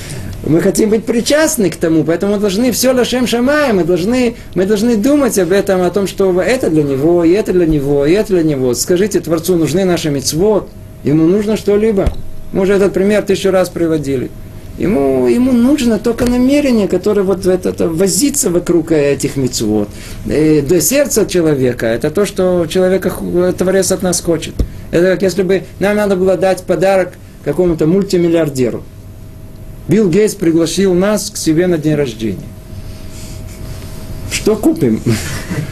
мы 0.47 0.61
хотим 0.61 0.89
быть 0.89 1.05
причастны 1.05 1.70
к 1.70 1.76
тому, 1.76 2.03
поэтому 2.05 2.34
мы 2.34 2.39
должны 2.39 2.72
все 2.72 2.91
лашем 2.91 3.28
шамая, 3.28 3.72
мы 3.72 3.84
должны, 3.84 4.36
мы 4.55 4.66
должны 4.66 4.95
думать 4.95 5.38
об 5.38 5.51
этом, 5.51 5.84
о 5.84 5.91
том, 5.91 6.07
что 6.07 6.41
это 6.41 6.72
для 6.72 6.82
него, 6.82 7.24
и 7.24 7.34
это 7.34 7.53
для 7.53 7.68
него, 7.68 8.03
и 8.03 8.14
это 8.14 8.34
для 8.34 8.43
него. 8.43 8.74
Скажите, 8.74 9.20
Творцу 9.20 9.57
нужны 9.57 9.86
наши 9.86 10.09
мецвод, 10.09 10.70
ему 11.03 11.25
нужно 11.27 11.57
что-либо. 11.57 12.11
Мы 12.51 12.61
уже 12.61 12.73
этот 12.73 12.93
пример 12.93 13.23
тысячу 13.23 13.51
раз 13.51 13.69
приводили. 13.69 14.29
Ему, 14.77 15.27
ему 15.27 15.51
нужно 15.51 15.99
только 15.99 16.25
намерение, 16.25 16.87
которое 16.87 17.21
вот 17.21 17.45
это, 17.45 17.69
это 17.69 17.87
возится 17.87 18.49
вокруг 18.49 18.91
этих 18.91 19.35
мецвод. 19.35 19.87
И 20.25 20.63
до 20.67 20.81
сердца 20.81 21.27
человека, 21.27 21.85
это 21.85 22.09
то, 22.09 22.25
что 22.25 22.65
человека 22.67 23.11
Творец 23.55 23.91
от 23.91 24.01
нас 24.01 24.19
хочет. 24.19 24.55
Это 24.89 25.11
как 25.11 25.21
если 25.21 25.43
бы 25.43 25.63
нам 25.79 25.95
надо 25.95 26.15
было 26.15 26.37
дать 26.37 26.63
подарок 26.63 27.13
какому-то 27.45 27.85
мультимиллиардеру. 27.85 28.83
Билл 29.87 30.09
Гейтс 30.09 30.33
пригласил 30.33 30.93
нас 30.95 31.29
к 31.29 31.37
себе 31.37 31.67
на 31.67 31.77
день 31.77 31.95
рождения. 31.95 32.39
Что 34.31 34.55
купим? 34.55 35.01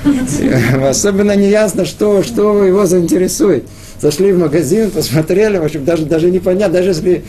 Особенно 0.88 1.36
не 1.36 1.50
ясно, 1.50 1.86
что, 1.86 2.22
что 2.22 2.64
его 2.64 2.86
заинтересует. 2.86 3.66
Зашли 4.02 4.32
в 4.32 4.40
магазин, 4.40 4.90
посмотрели, 4.90 5.58
в 5.58 5.64
общем, 5.64 5.86
даже, 5.86 6.06
даже 6.06 6.32
непонятно, 6.32 6.80
даже 6.80 6.90
если 6.90 7.24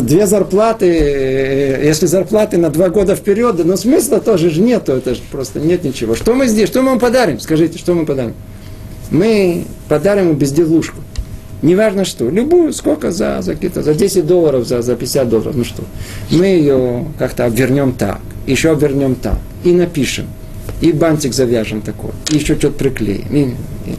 две 0.00 0.26
зарплаты, 0.26 0.86
э, 0.86 1.86
если 1.86 2.06
зарплаты 2.06 2.58
на 2.58 2.70
два 2.70 2.88
года 2.88 3.14
вперед, 3.14 3.64
но 3.64 3.76
смысла 3.76 4.20
тоже 4.20 4.50
же 4.50 4.60
нету, 4.60 4.92
это 4.92 5.14
же 5.14 5.22
просто 5.30 5.60
нет 5.60 5.84
ничего. 5.84 6.16
Что 6.16 6.34
мы 6.34 6.48
здесь, 6.48 6.68
что 6.68 6.82
мы 6.82 6.90
вам 6.90 6.98
подарим? 6.98 7.38
Скажите, 7.38 7.78
что 7.78 7.94
мы 7.94 8.04
подарим? 8.04 8.34
Мы 9.10 9.64
подарим 9.88 10.24
ему 10.24 10.34
безделушку. 10.34 11.00
Неважно 11.62 12.04
что, 12.04 12.28
любую, 12.28 12.72
сколько 12.72 13.12
за, 13.12 13.40
за 13.40 13.54
какие-то, 13.54 13.82
за 13.82 13.94
10 13.94 14.26
долларов, 14.26 14.66
за, 14.66 14.82
за 14.82 14.96
50 14.96 15.28
долларов, 15.28 15.54
ну 15.56 15.64
что. 15.64 15.84
Мы 16.30 16.46
ее 16.46 17.06
как-то 17.18 17.44
обвернем 17.44 17.92
так, 17.92 18.20
еще 18.46 18.72
обвернем 18.72 19.14
так, 19.14 19.38
и 19.64 19.72
напишем, 19.72 20.26
и 20.80 20.92
бантик 20.92 21.32
завяжем 21.32 21.80
такой, 21.80 22.10
и 22.30 22.36
еще 22.36 22.56
что-то 22.56 22.76
приклеим. 22.76 23.26
И, 23.30 23.40
и, 23.90 23.94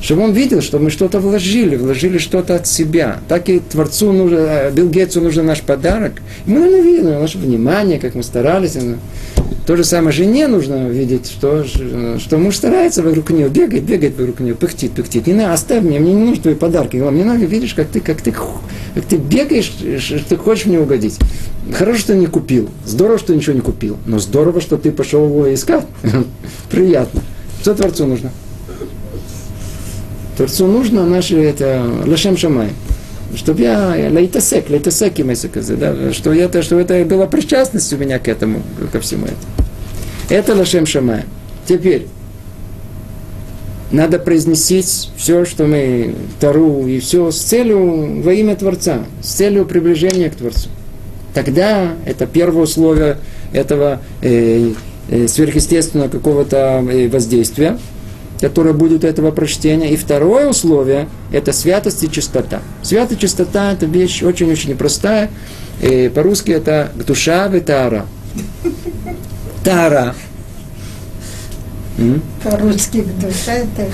чтобы 0.00 0.22
он 0.22 0.32
видел, 0.32 0.60
что 0.60 0.78
мы 0.78 0.90
что-то 0.90 1.18
вложили, 1.18 1.76
вложили 1.76 2.18
что-то 2.18 2.56
от 2.56 2.66
себя. 2.66 3.20
Так 3.28 3.48
и 3.48 3.60
Творцу 3.60 4.12
нужно, 4.12 4.36
э, 4.36 4.70
Билл 4.70 4.88
Гейтсу 4.88 5.20
нужен 5.20 5.46
наш 5.46 5.62
подарок. 5.62 6.14
Мы 6.46 6.60
наверное, 6.60 6.82
видим 6.82 7.04
наше 7.20 7.38
внимание, 7.38 7.98
как 7.98 8.14
мы 8.14 8.22
старались. 8.22 8.76
То 9.66 9.76
же 9.76 9.84
самое 9.84 10.12
жене 10.12 10.46
нужно 10.46 10.88
видеть, 10.88 11.26
что, 11.26 11.64
что 11.64 12.36
муж 12.36 12.56
старается 12.56 13.02
вокруг 13.02 13.30
нее, 13.30 13.48
бегает, 13.48 13.84
бегает 13.84 14.18
вокруг 14.18 14.40
нее, 14.40 14.54
пыхтит, 14.54 14.92
пыхтит. 14.92 15.26
Не 15.26 15.32
надо, 15.32 15.54
оставь 15.54 15.82
меня, 15.82 16.00
мне 16.00 16.12
не 16.12 16.22
нужны 16.22 16.42
твои 16.42 16.54
подарки. 16.54 16.98
Мне 16.98 17.24
надо, 17.24 17.46
видишь, 17.46 17.72
как 17.72 17.88
ты, 17.88 18.00
как 18.00 18.20
ты, 18.20 18.30
как 18.32 19.04
ты 19.08 19.16
бегаешь, 19.16 19.72
что 20.00 20.18
ты 20.28 20.36
хочешь 20.36 20.66
мне 20.66 20.78
угодить. 20.78 21.18
Хорошо, 21.72 21.98
что 21.98 22.14
не 22.14 22.26
купил. 22.26 22.68
Здорово, 22.84 23.18
что 23.18 23.34
ничего 23.34 23.54
не 23.54 23.62
купил. 23.62 23.96
Но 24.04 24.18
здорово, 24.18 24.60
что 24.60 24.76
ты 24.76 24.92
пошел 24.92 25.24
его 25.24 25.52
искать. 25.54 25.86
Приятно. 26.70 27.22
Что 27.62 27.74
Творцу 27.74 28.06
нужно? 28.06 28.32
Творцу 30.36 30.66
нужно 30.66 31.06
наше 31.06 31.36
это 31.36 31.84
лашем 32.06 32.36
шамай. 32.36 32.70
Чтобы 33.36 33.62
я 33.62 34.10
лайтасек, 34.12 34.70
лайтасек 34.70 35.18
им 35.18 35.32
да, 35.78 36.12
что 36.12 36.32
это, 36.32 36.62
что 36.62 36.78
это 36.78 37.04
была 37.04 37.26
причастность 37.26 37.92
у 37.92 37.96
меня 37.96 38.18
к 38.18 38.28
этому, 38.28 38.62
ко 38.92 39.00
всему 39.00 39.26
этому. 39.26 39.38
Это 40.28 40.54
лашем 40.54 40.86
шамай. 40.86 41.22
Теперь, 41.66 42.06
надо 43.90 44.18
произносить 44.18 45.10
все, 45.16 45.44
что 45.44 45.64
мы, 45.64 46.14
Тару 46.40 46.86
и 46.86 47.00
все, 47.00 47.30
с 47.30 47.38
целью 47.38 48.22
во 48.22 48.32
имя 48.32 48.56
Творца, 48.56 49.04
с 49.20 49.32
целью 49.32 49.66
приближения 49.66 50.30
к 50.30 50.36
Творцу. 50.36 50.68
Тогда 51.32 51.94
это 52.06 52.26
первое 52.26 52.62
условие 52.62 53.18
этого 53.52 54.00
э, 54.22 54.72
э, 55.10 55.26
сверхъестественного 55.26 56.08
какого-то 56.08 56.84
э, 56.88 57.08
воздействия– 57.08 57.78
которое 58.40 58.72
будет 58.72 59.04
этого 59.04 59.30
прочтения. 59.30 59.90
И 59.90 59.96
второе 59.96 60.48
условие– 60.48 61.08
это 61.32 61.52
святость 61.52 62.02
и 62.04 62.10
чистота. 62.10 62.60
Святость 62.82 63.18
и 63.18 63.22
чистота– 63.22 63.72
это 63.74 63.86
вещь 63.86 64.22
очень-очень 64.22 64.70
непростая. 64.70 65.30
И 65.80 66.10
по-русски 66.14 66.52
это 66.52 66.90
душа 67.06 67.46
и 67.46 67.60
тара. 67.60 68.06
Тара. 69.62 70.14
По-русски 72.42 73.04
душа 73.20 73.52
это 73.52 73.88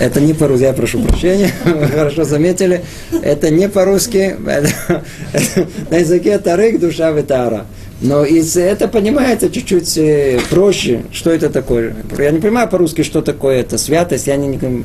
Это 0.00 0.20
не 0.20 0.34
по-русски, 0.34 0.64
я 0.64 0.72
прошу 0.72 1.00
прощения, 1.00 1.52
хорошо 1.64 2.24
заметили. 2.24 2.84
Это 3.22 3.50
не 3.50 3.68
по-русски, 3.68 4.36
на 5.90 5.96
языке 5.96 6.38
тарык 6.38 6.80
душа 6.80 7.12
витара. 7.12 7.66
Но 8.00 8.24
из 8.24 8.56
это 8.56 8.86
понимается 8.86 9.50
чуть-чуть 9.50 9.98
э, 9.98 10.40
проще, 10.50 11.02
что 11.12 11.30
это 11.30 11.50
такое. 11.50 11.96
Я 12.16 12.30
не 12.30 12.38
понимаю 12.38 12.68
по-русски, 12.68 13.02
что 13.02 13.22
такое 13.22 13.60
это 13.60 13.76
святость, 13.76 14.28
я 14.28 14.36
не, 14.36 14.46
не 14.46 14.84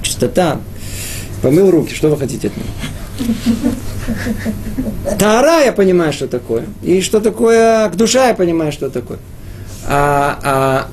чистота. 0.00 0.60
Помыл 1.42 1.70
руки, 1.70 1.94
что 1.94 2.08
вы 2.08 2.16
хотите 2.16 2.48
от 2.48 2.54
меня? 2.56 2.68
Тара 5.18 5.64
я 5.64 5.72
понимаю, 5.72 6.14
что 6.14 6.28
такое. 6.28 6.64
И 6.82 7.02
что 7.02 7.20
такое 7.20 7.90
к 7.90 7.96
душа 7.96 8.28
я 8.28 8.34
понимаю, 8.34 8.72
что 8.72 8.88
такое. 8.88 9.18
А, 9.86 10.38
а 10.42 10.88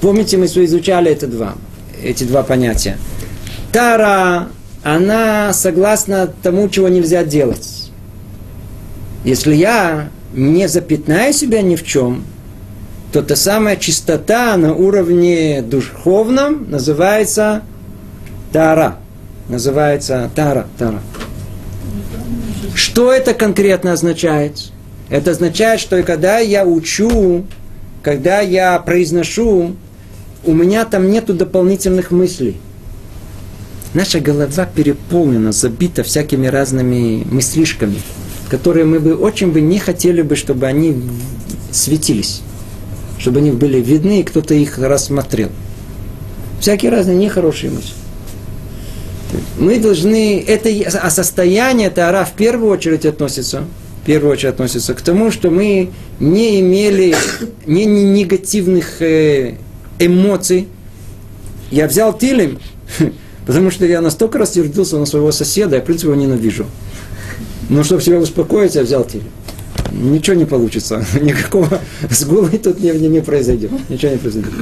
помните, 0.00 0.36
мы 0.38 0.46
изучали 0.46 1.12
это 1.12 1.28
два, 1.28 1.54
эти 2.02 2.24
два 2.24 2.42
понятия. 2.42 2.98
Тара, 3.72 4.48
она 4.82 5.52
согласна 5.52 6.32
тому, 6.42 6.68
чего 6.68 6.88
нельзя 6.88 7.22
делать. 7.22 7.90
Если 9.24 9.54
я 9.54 10.08
не 10.32 10.68
запятнаю 10.68 11.32
себя 11.32 11.62
ни 11.62 11.76
в 11.76 11.84
чем, 11.84 12.24
то 13.12 13.22
та 13.22 13.36
самая 13.36 13.76
чистота 13.76 14.56
на 14.56 14.74
уровне 14.74 15.62
духовном 15.62 16.70
называется 16.70 17.62
тара. 18.52 18.98
Называется 19.48 20.30
тара, 20.34 20.68
тара. 20.78 21.00
Что 22.74 23.12
это 23.12 23.34
конкретно 23.34 23.92
означает? 23.92 24.70
Это 25.08 25.32
означает, 25.32 25.80
что 25.80 26.00
когда 26.04 26.38
я 26.38 26.64
учу, 26.64 27.44
когда 28.02 28.40
я 28.40 28.78
произношу, 28.78 29.74
у 30.44 30.54
меня 30.54 30.84
там 30.84 31.10
нету 31.10 31.34
дополнительных 31.34 32.12
мыслей. 32.12 32.58
Наша 33.92 34.20
голова 34.20 34.66
переполнена, 34.66 35.50
забита 35.50 36.04
всякими 36.04 36.46
разными 36.46 37.24
мыслишками 37.28 38.00
которые 38.50 38.84
мы 38.84 38.98
бы 38.98 39.14
очень 39.14 39.52
бы 39.52 39.60
не 39.60 39.78
хотели 39.78 40.22
бы, 40.22 40.34
чтобы 40.34 40.66
они 40.66 41.00
светились, 41.70 42.42
чтобы 43.18 43.38
они 43.38 43.52
были 43.52 43.80
видны, 43.80 44.20
и 44.20 44.22
кто-то 44.24 44.54
их 44.54 44.78
рассмотрел. 44.78 45.50
Всякие 46.60 46.90
разные 46.90 47.16
нехорошие 47.16 47.70
мысли. 47.70 47.94
Мы 49.58 49.78
должны, 49.78 50.40
это, 50.40 50.68
а 50.98 51.10
состояние 51.10 51.90
Тара 51.90 52.24
в 52.24 52.32
первую 52.32 52.72
очередь 52.72 53.06
относится, 53.06 53.64
в 54.02 54.06
первую 54.06 54.32
очередь 54.32 54.54
относится 54.54 54.94
к 54.94 55.00
тому, 55.00 55.30
что 55.30 55.50
мы 55.50 55.90
не 56.18 56.60
имели 56.60 57.14
не, 57.66 57.84
не 57.84 58.04
негативных 58.04 59.00
э, 59.00 59.54
эмоций. 60.00 60.66
Я 61.70 61.86
взял 61.86 62.18
Тилем, 62.18 62.58
потому 63.46 63.70
что 63.70 63.86
я 63.86 64.00
настолько 64.00 64.38
рассердился 64.38 64.98
на 64.98 65.06
своего 65.06 65.30
соседа, 65.30 65.76
я, 65.76 65.82
в 65.82 65.84
принципе, 65.84 66.10
его 66.10 66.20
ненавижу. 66.20 66.66
Но 67.70 67.84
чтобы 67.84 68.02
себя 68.02 68.18
успокоить, 68.18 68.74
я 68.74 68.82
взял 68.82 69.04
теле. 69.04 69.24
Ничего 69.92 70.36
не 70.36 70.44
получится. 70.44 71.04
Никакого 71.20 71.80
сгулы 72.10 72.50
тут 72.58 72.80
не, 72.80 72.90
не, 72.90 73.08
не 73.08 73.20
произойдет. 73.20 73.70
Ничего 73.88 74.12
не 74.12 74.18
произойдет. 74.18 74.52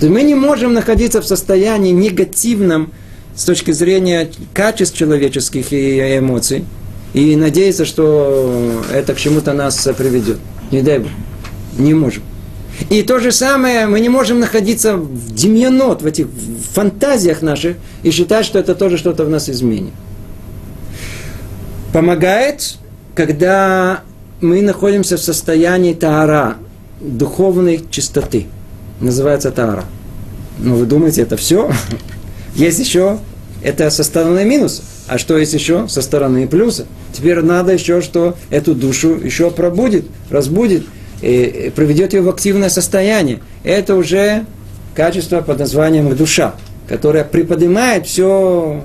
То 0.00 0.08
мы 0.08 0.22
не 0.22 0.34
можем 0.34 0.74
находиться 0.74 1.22
в 1.22 1.26
состоянии 1.26 1.92
негативном 1.92 2.92
с 3.34 3.44
точки 3.44 3.70
зрения 3.70 4.30
качеств 4.52 4.96
человеческих 4.96 5.72
и 5.72 6.18
эмоций 6.18 6.66
и 7.14 7.36
надеяться, 7.36 7.86
что 7.86 8.82
это 8.92 9.14
к 9.14 9.16
чему-то 9.16 9.54
нас 9.54 9.88
приведет. 9.96 10.36
Не 10.70 10.82
дай 10.82 10.98
Бог. 10.98 11.10
Не 11.78 11.94
можем. 11.94 12.22
И 12.90 13.02
то 13.02 13.18
же 13.18 13.32
самое, 13.32 13.86
мы 13.86 14.00
не 14.00 14.10
можем 14.10 14.40
находиться 14.40 14.96
в 14.96 15.34
демьянот, 15.34 16.02
в 16.02 16.06
этих 16.06 16.26
фантазиях 16.74 17.40
наших, 17.40 17.76
и 18.02 18.10
считать, 18.10 18.44
что 18.44 18.58
это 18.58 18.74
тоже 18.74 18.98
что-то 18.98 19.24
в 19.24 19.30
нас 19.30 19.48
изменит. 19.48 19.92
Помогает, 21.92 22.76
когда 23.14 24.00
мы 24.40 24.62
находимся 24.62 25.16
в 25.16 25.20
состоянии 25.20 25.94
таара, 25.94 26.56
духовной 27.00 27.84
чистоты. 27.90 28.46
Называется 29.00 29.50
таара. 29.50 29.84
Но 30.58 30.76
вы 30.76 30.86
думаете, 30.86 31.22
это 31.22 31.36
все? 31.36 31.70
Есть 32.54 32.78
еще, 32.78 33.18
это 33.62 33.90
со 33.90 34.04
стороны 34.04 34.44
минуса. 34.44 34.82
А 35.08 35.18
что 35.18 35.36
есть 35.36 35.52
еще? 35.52 35.88
Со 35.88 36.00
стороны 36.00 36.46
плюса. 36.46 36.86
Теперь 37.12 37.40
надо 37.40 37.72
еще, 37.72 38.00
что 38.00 38.36
эту 38.50 38.74
душу 38.74 39.16
еще 39.16 39.50
пробудит, 39.50 40.06
разбудит, 40.30 40.86
и 41.20 41.72
приведет 41.74 42.14
ее 42.14 42.22
в 42.22 42.28
активное 42.28 42.68
состояние. 42.68 43.40
Это 43.64 43.96
уже 43.96 44.46
качество 44.94 45.40
под 45.40 45.58
названием 45.58 46.14
душа, 46.16 46.54
которое 46.88 47.24
приподнимает 47.24 48.06
все, 48.06 48.82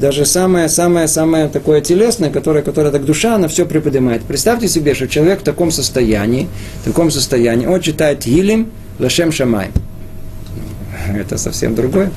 даже 0.00 0.24
самое-самое-самое 0.24 1.48
такое 1.48 1.80
телесное, 1.80 2.30
которое, 2.30 2.62
которое 2.62 2.90
так 2.90 3.04
душа, 3.04 3.36
она 3.36 3.48
все 3.48 3.66
приподнимает. 3.66 4.22
Представьте 4.22 4.66
себе, 4.66 4.94
что 4.94 5.06
человек 5.06 5.40
в 5.40 5.44
таком 5.44 5.70
состоянии, 5.70 6.48
в 6.82 6.84
таком 6.86 7.10
состоянии, 7.10 7.66
он 7.66 7.80
читает 7.80 8.24
Гилим 8.24 8.70
Лашем 8.98 9.30
Шамай. 9.30 9.68
Это 11.14 11.38
совсем 11.38 11.74
другое. 11.74 12.10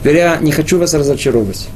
Теперь 0.00 0.16
я 0.16 0.38
не 0.40 0.52
хочу 0.52 0.78
вас 0.78 0.94
разочаровывать. 0.94 1.68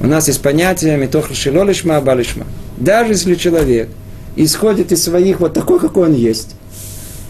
У 0.00 0.06
нас 0.06 0.26
есть 0.28 0.42
понятие 0.42 0.96
метох 0.96 1.30
лишма, 1.30 2.00
балишма. 2.00 2.46
Даже 2.78 3.12
если 3.12 3.34
человек– 3.36 3.88
исходит 4.36 4.92
из 4.92 5.02
своих 5.02 5.40
вот 5.40 5.54
такой, 5.54 5.80
какой 5.80 6.08
он 6.08 6.14
есть, 6.14 6.56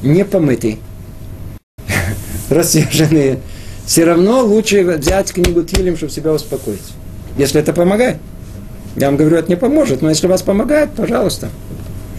не 0.03 0.25
помытый, 0.25 0.79
рассерженные, 2.51 3.41
все 3.87 4.05
равно 4.05 4.45
лучше 4.45 4.83
взять 4.83 5.33
книгу 5.33 5.63
Тилем, 5.63 5.97
чтобы 5.97 6.13
себя 6.13 6.33
успокоить. 6.33 6.83
Если 7.37 7.61
это 7.61 7.73
помогает. 7.73 8.17
Я 8.97 9.07
вам 9.07 9.17
говорю, 9.17 9.37
это 9.37 9.49
не 9.49 9.57
поможет, 9.57 10.03
но 10.03 10.09
если 10.09 10.27
вас 10.27 10.43
помогает, 10.43 10.91
пожалуйста. 10.95 11.51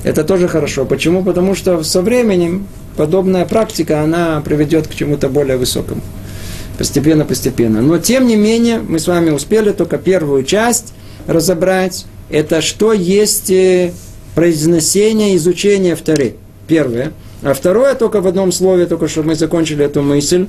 Это 0.03 0.23
тоже 0.23 0.47
хорошо. 0.47 0.85
Почему? 0.85 1.23
Потому 1.23 1.55
что 1.55 1.83
со 1.83 2.01
временем 2.01 2.67
подобная 2.97 3.45
практика, 3.45 4.01
она 4.01 4.41
приведет 4.41 4.87
к 4.87 4.93
чему-то 4.93 5.29
более 5.29 5.57
высокому. 5.57 6.01
Постепенно, 6.77 7.25
постепенно. 7.25 7.81
Но 7.81 7.97
тем 7.97 8.27
не 8.27 8.35
менее, 8.35 8.79
мы 8.79 8.99
с 8.99 9.07
вами 9.07 9.29
успели 9.29 9.71
только 9.71 9.97
первую 9.97 10.43
часть 10.43 10.93
разобрать. 11.25 12.05
Это 12.29 12.61
что 12.61 12.91
есть 12.91 13.49
э, 13.49 13.93
произнесение, 14.35 15.35
изучение 15.37 15.95
вторы. 15.95 16.35
Первое. 16.67 17.13
А 17.41 17.53
второе, 17.53 17.95
только 17.95 18.21
в 18.21 18.27
одном 18.27 18.51
слове, 18.51 18.85
только 18.85 19.07
чтобы 19.07 19.29
мы 19.29 19.35
закончили 19.35 19.85
эту 19.85 20.01
мысль, 20.01 20.47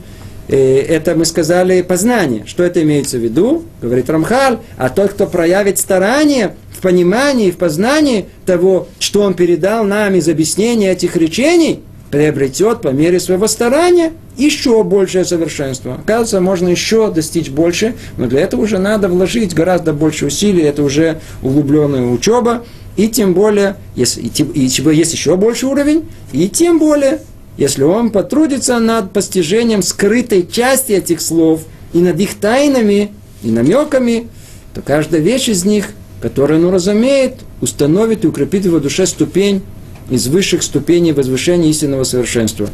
это 0.54 1.14
мы 1.14 1.24
сказали 1.24 1.82
познание. 1.82 2.44
Что 2.46 2.62
это 2.62 2.82
имеется 2.82 3.18
в 3.18 3.20
виду? 3.20 3.64
Говорит 3.82 4.08
Рамхаль, 4.08 4.58
а 4.76 4.88
тот, 4.88 5.10
кто 5.10 5.26
проявит 5.26 5.78
старание 5.78 6.54
в 6.76 6.80
понимании, 6.80 7.50
в 7.50 7.56
познании 7.56 8.26
того, 8.44 8.88
что 8.98 9.22
он 9.22 9.34
передал 9.34 9.84
нам 9.84 10.14
из 10.14 10.28
объяснения 10.28 10.92
этих 10.92 11.16
речений, 11.16 11.80
приобретет 12.10 12.82
по 12.82 12.88
мере 12.88 13.18
своего 13.18 13.46
старания 13.46 14.12
еще 14.36 14.84
большее 14.84 15.24
совершенство. 15.24 15.94
Оказывается, 15.94 16.40
можно 16.40 16.68
еще 16.68 17.10
достичь 17.10 17.50
больше, 17.50 17.94
но 18.16 18.26
для 18.26 18.40
этого 18.40 18.62
уже 18.62 18.78
надо 18.78 19.08
вложить 19.08 19.54
гораздо 19.54 19.92
больше 19.92 20.26
усилий, 20.26 20.62
это 20.62 20.82
уже 20.82 21.20
углубленная 21.42 22.06
учеба, 22.06 22.64
и 22.96 23.08
тем 23.08 23.34
более, 23.34 23.76
если, 23.94 24.22
и, 24.22 24.28
и, 24.28 24.94
есть 24.94 25.12
еще 25.12 25.36
больше 25.36 25.66
уровень, 25.66 26.08
и 26.32 26.48
тем 26.48 26.78
более, 26.78 27.20
если 27.56 27.84
он 27.84 28.10
потрудится 28.10 28.78
над 28.78 29.12
постижением 29.12 29.82
скрытой 29.82 30.46
части 30.46 30.92
этих 30.92 31.20
слов 31.20 31.62
и 31.92 31.98
над 31.98 32.18
их 32.20 32.34
тайнами 32.34 33.12
и 33.42 33.50
намеками, 33.50 34.28
то 34.74 34.82
каждая 34.82 35.20
вещь 35.20 35.48
из 35.48 35.64
них, 35.64 35.90
которую 36.20 36.66
он 36.66 36.74
разумеет, 36.74 37.36
установит 37.60 38.24
и 38.24 38.28
укрепит 38.28 38.62
в 38.62 38.66
его 38.66 38.78
душе 38.78 39.06
ступень 39.06 39.62
из 40.10 40.26
высших 40.28 40.62
ступеней 40.62 41.12
возвышения 41.12 41.70
истинного 41.70 42.04
совершенства. 42.04 42.68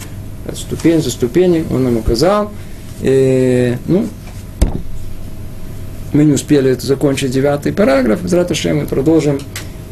Ступень 0.54 1.00
за 1.00 1.10
ступеней 1.10 1.64
он 1.70 1.84
нам 1.84 1.96
указал. 1.98 2.50
И, 3.02 3.76
ну, 3.86 4.08
мы 6.12 6.24
не 6.24 6.32
успели 6.32 6.74
закончить 6.74 7.30
девятый 7.30 7.72
параграф. 7.72 8.20
Зраташем 8.24 8.78
мы 8.78 8.86
продолжим 8.86 9.40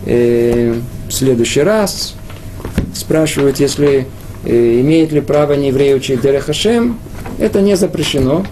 э, 0.06 0.74
в 1.08 1.12
следующий 1.12 1.60
раз. 1.60 2.14
Спрашивают, 2.94 3.60
если 3.60 4.00
э, 4.00 4.04
имеет 4.44 5.12
ли 5.12 5.20
право 5.20 5.52
не 5.54 5.68
еврей 5.68 5.94
учить 5.94 6.20
Дерехашем. 6.20 6.98
Это 7.38 7.60
не 7.60 7.76
запрещено, 7.76 8.44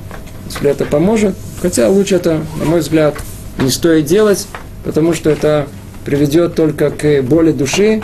если 0.46 0.70
это 0.70 0.84
поможет. 0.84 1.34
Хотя 1.60 1.88
лучше 1.88 2.16
это, 2.16 2.40
на 2.58 2.64
мой 2.64 2.80
взгляд, 2.80 3.14
не 3.58 3.70
стоит 3.70 4.06
делать, 4.06 4.46
потому 4.84 5.14
что 5.14 5.30
это 5.30 5.66
приведет 6.04 6.54
только 6.54 6.90
к 6.90 7.22
боли 7.22 7.52
души, 7.52 8.02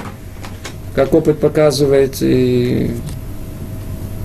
как 0.95 1.15
опыт 1.15 1.39
показывает. 1.39 2.17
И 2.21 2.91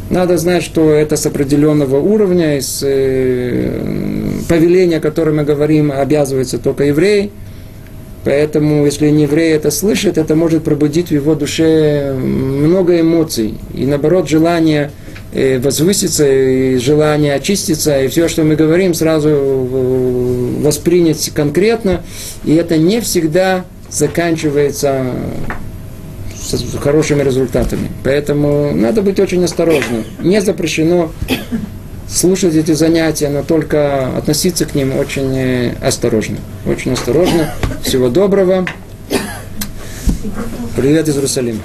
надо 0.09 0.37
знать, 0.37 0.63
что 0.63 0.91
это 0.91 1.17
с 1.17 1.25
определенного 1.25 1.97
уровня, 1.97 2.57
из 2.57 2.81
э, 2.83 3.79
повеления, 4.47 4.97
о 4.97 5.01
котором 5.01 5.37
мы 5.37 5.43
говорим, 5.43 5.91
обязывается 5.91 6.57
только 6.57 6.85
еврей– 6.85 7.31
Поэтому, 8.25 8.85
если 8.85 9.09
не 9.09 9.23
еврей 9.23 9.53
это 9.53 9.71
слышит, 9.71 10.17
это 10.17 10.35
может 10.35 10.63
пробудить 10.63 11.07
в 11.07 11.11
его 11.11 11.35
душе 11.35 12.13
много 12.13 12.99
эмоций. 12.99 13.55
И 13.73 13.85
наоборот, 13.85 14.27
желание 14.27 14.91
э, 15.31 15.59
возвыситься, 15.59 16.27
и 16.27 16.77
желание 16.77 17.35
очиститься, 17.35 18.01
и 18.01 18.07
все, 18.07 18.27
что 18.27 18.43
мы 18.43 18.55
говорим, 18.55 18.93
сразу 18.93 19.29
э, 19.29 20.61
воспринять 20.61 21.29
конкретно. 21.33 22.03
И 22.43 22.53
это 22.55 22.77
не 22.77 22.99
всегда 22.99 23.65
заканчивается 23.89 25.05
с 26.35 26.77
хорошими 26.79 27.23
результатами. 27.23 27.89
Поэтому 28.03 28.73
надо 28.73 29.01
быть 29.01 29.19
очень 29.19 29.43
осторожным. 29.43 30.03
Не 30.21 30.41
запрещено 30.41 31.11
слушать 32.09 32.55
эти 32.55 32.71
занятия, 32.71 33.29
но 33.29 33.43
только 33.43 34.15
относиться 34.17 34.65
к 34.65 34.75
ним 34.75 34.97
очень 34.97 35.35
э, 35.37 35.75
осторожно. 35.81 36.37
Очень 36.65 36.93
осторожно. 36.93 37.53
Всего 37.83 38.09
доброго. 38.09 38.65
Привет 40.75 41.07
из 41.07 41.15
Иерусалима. 41.15 41.61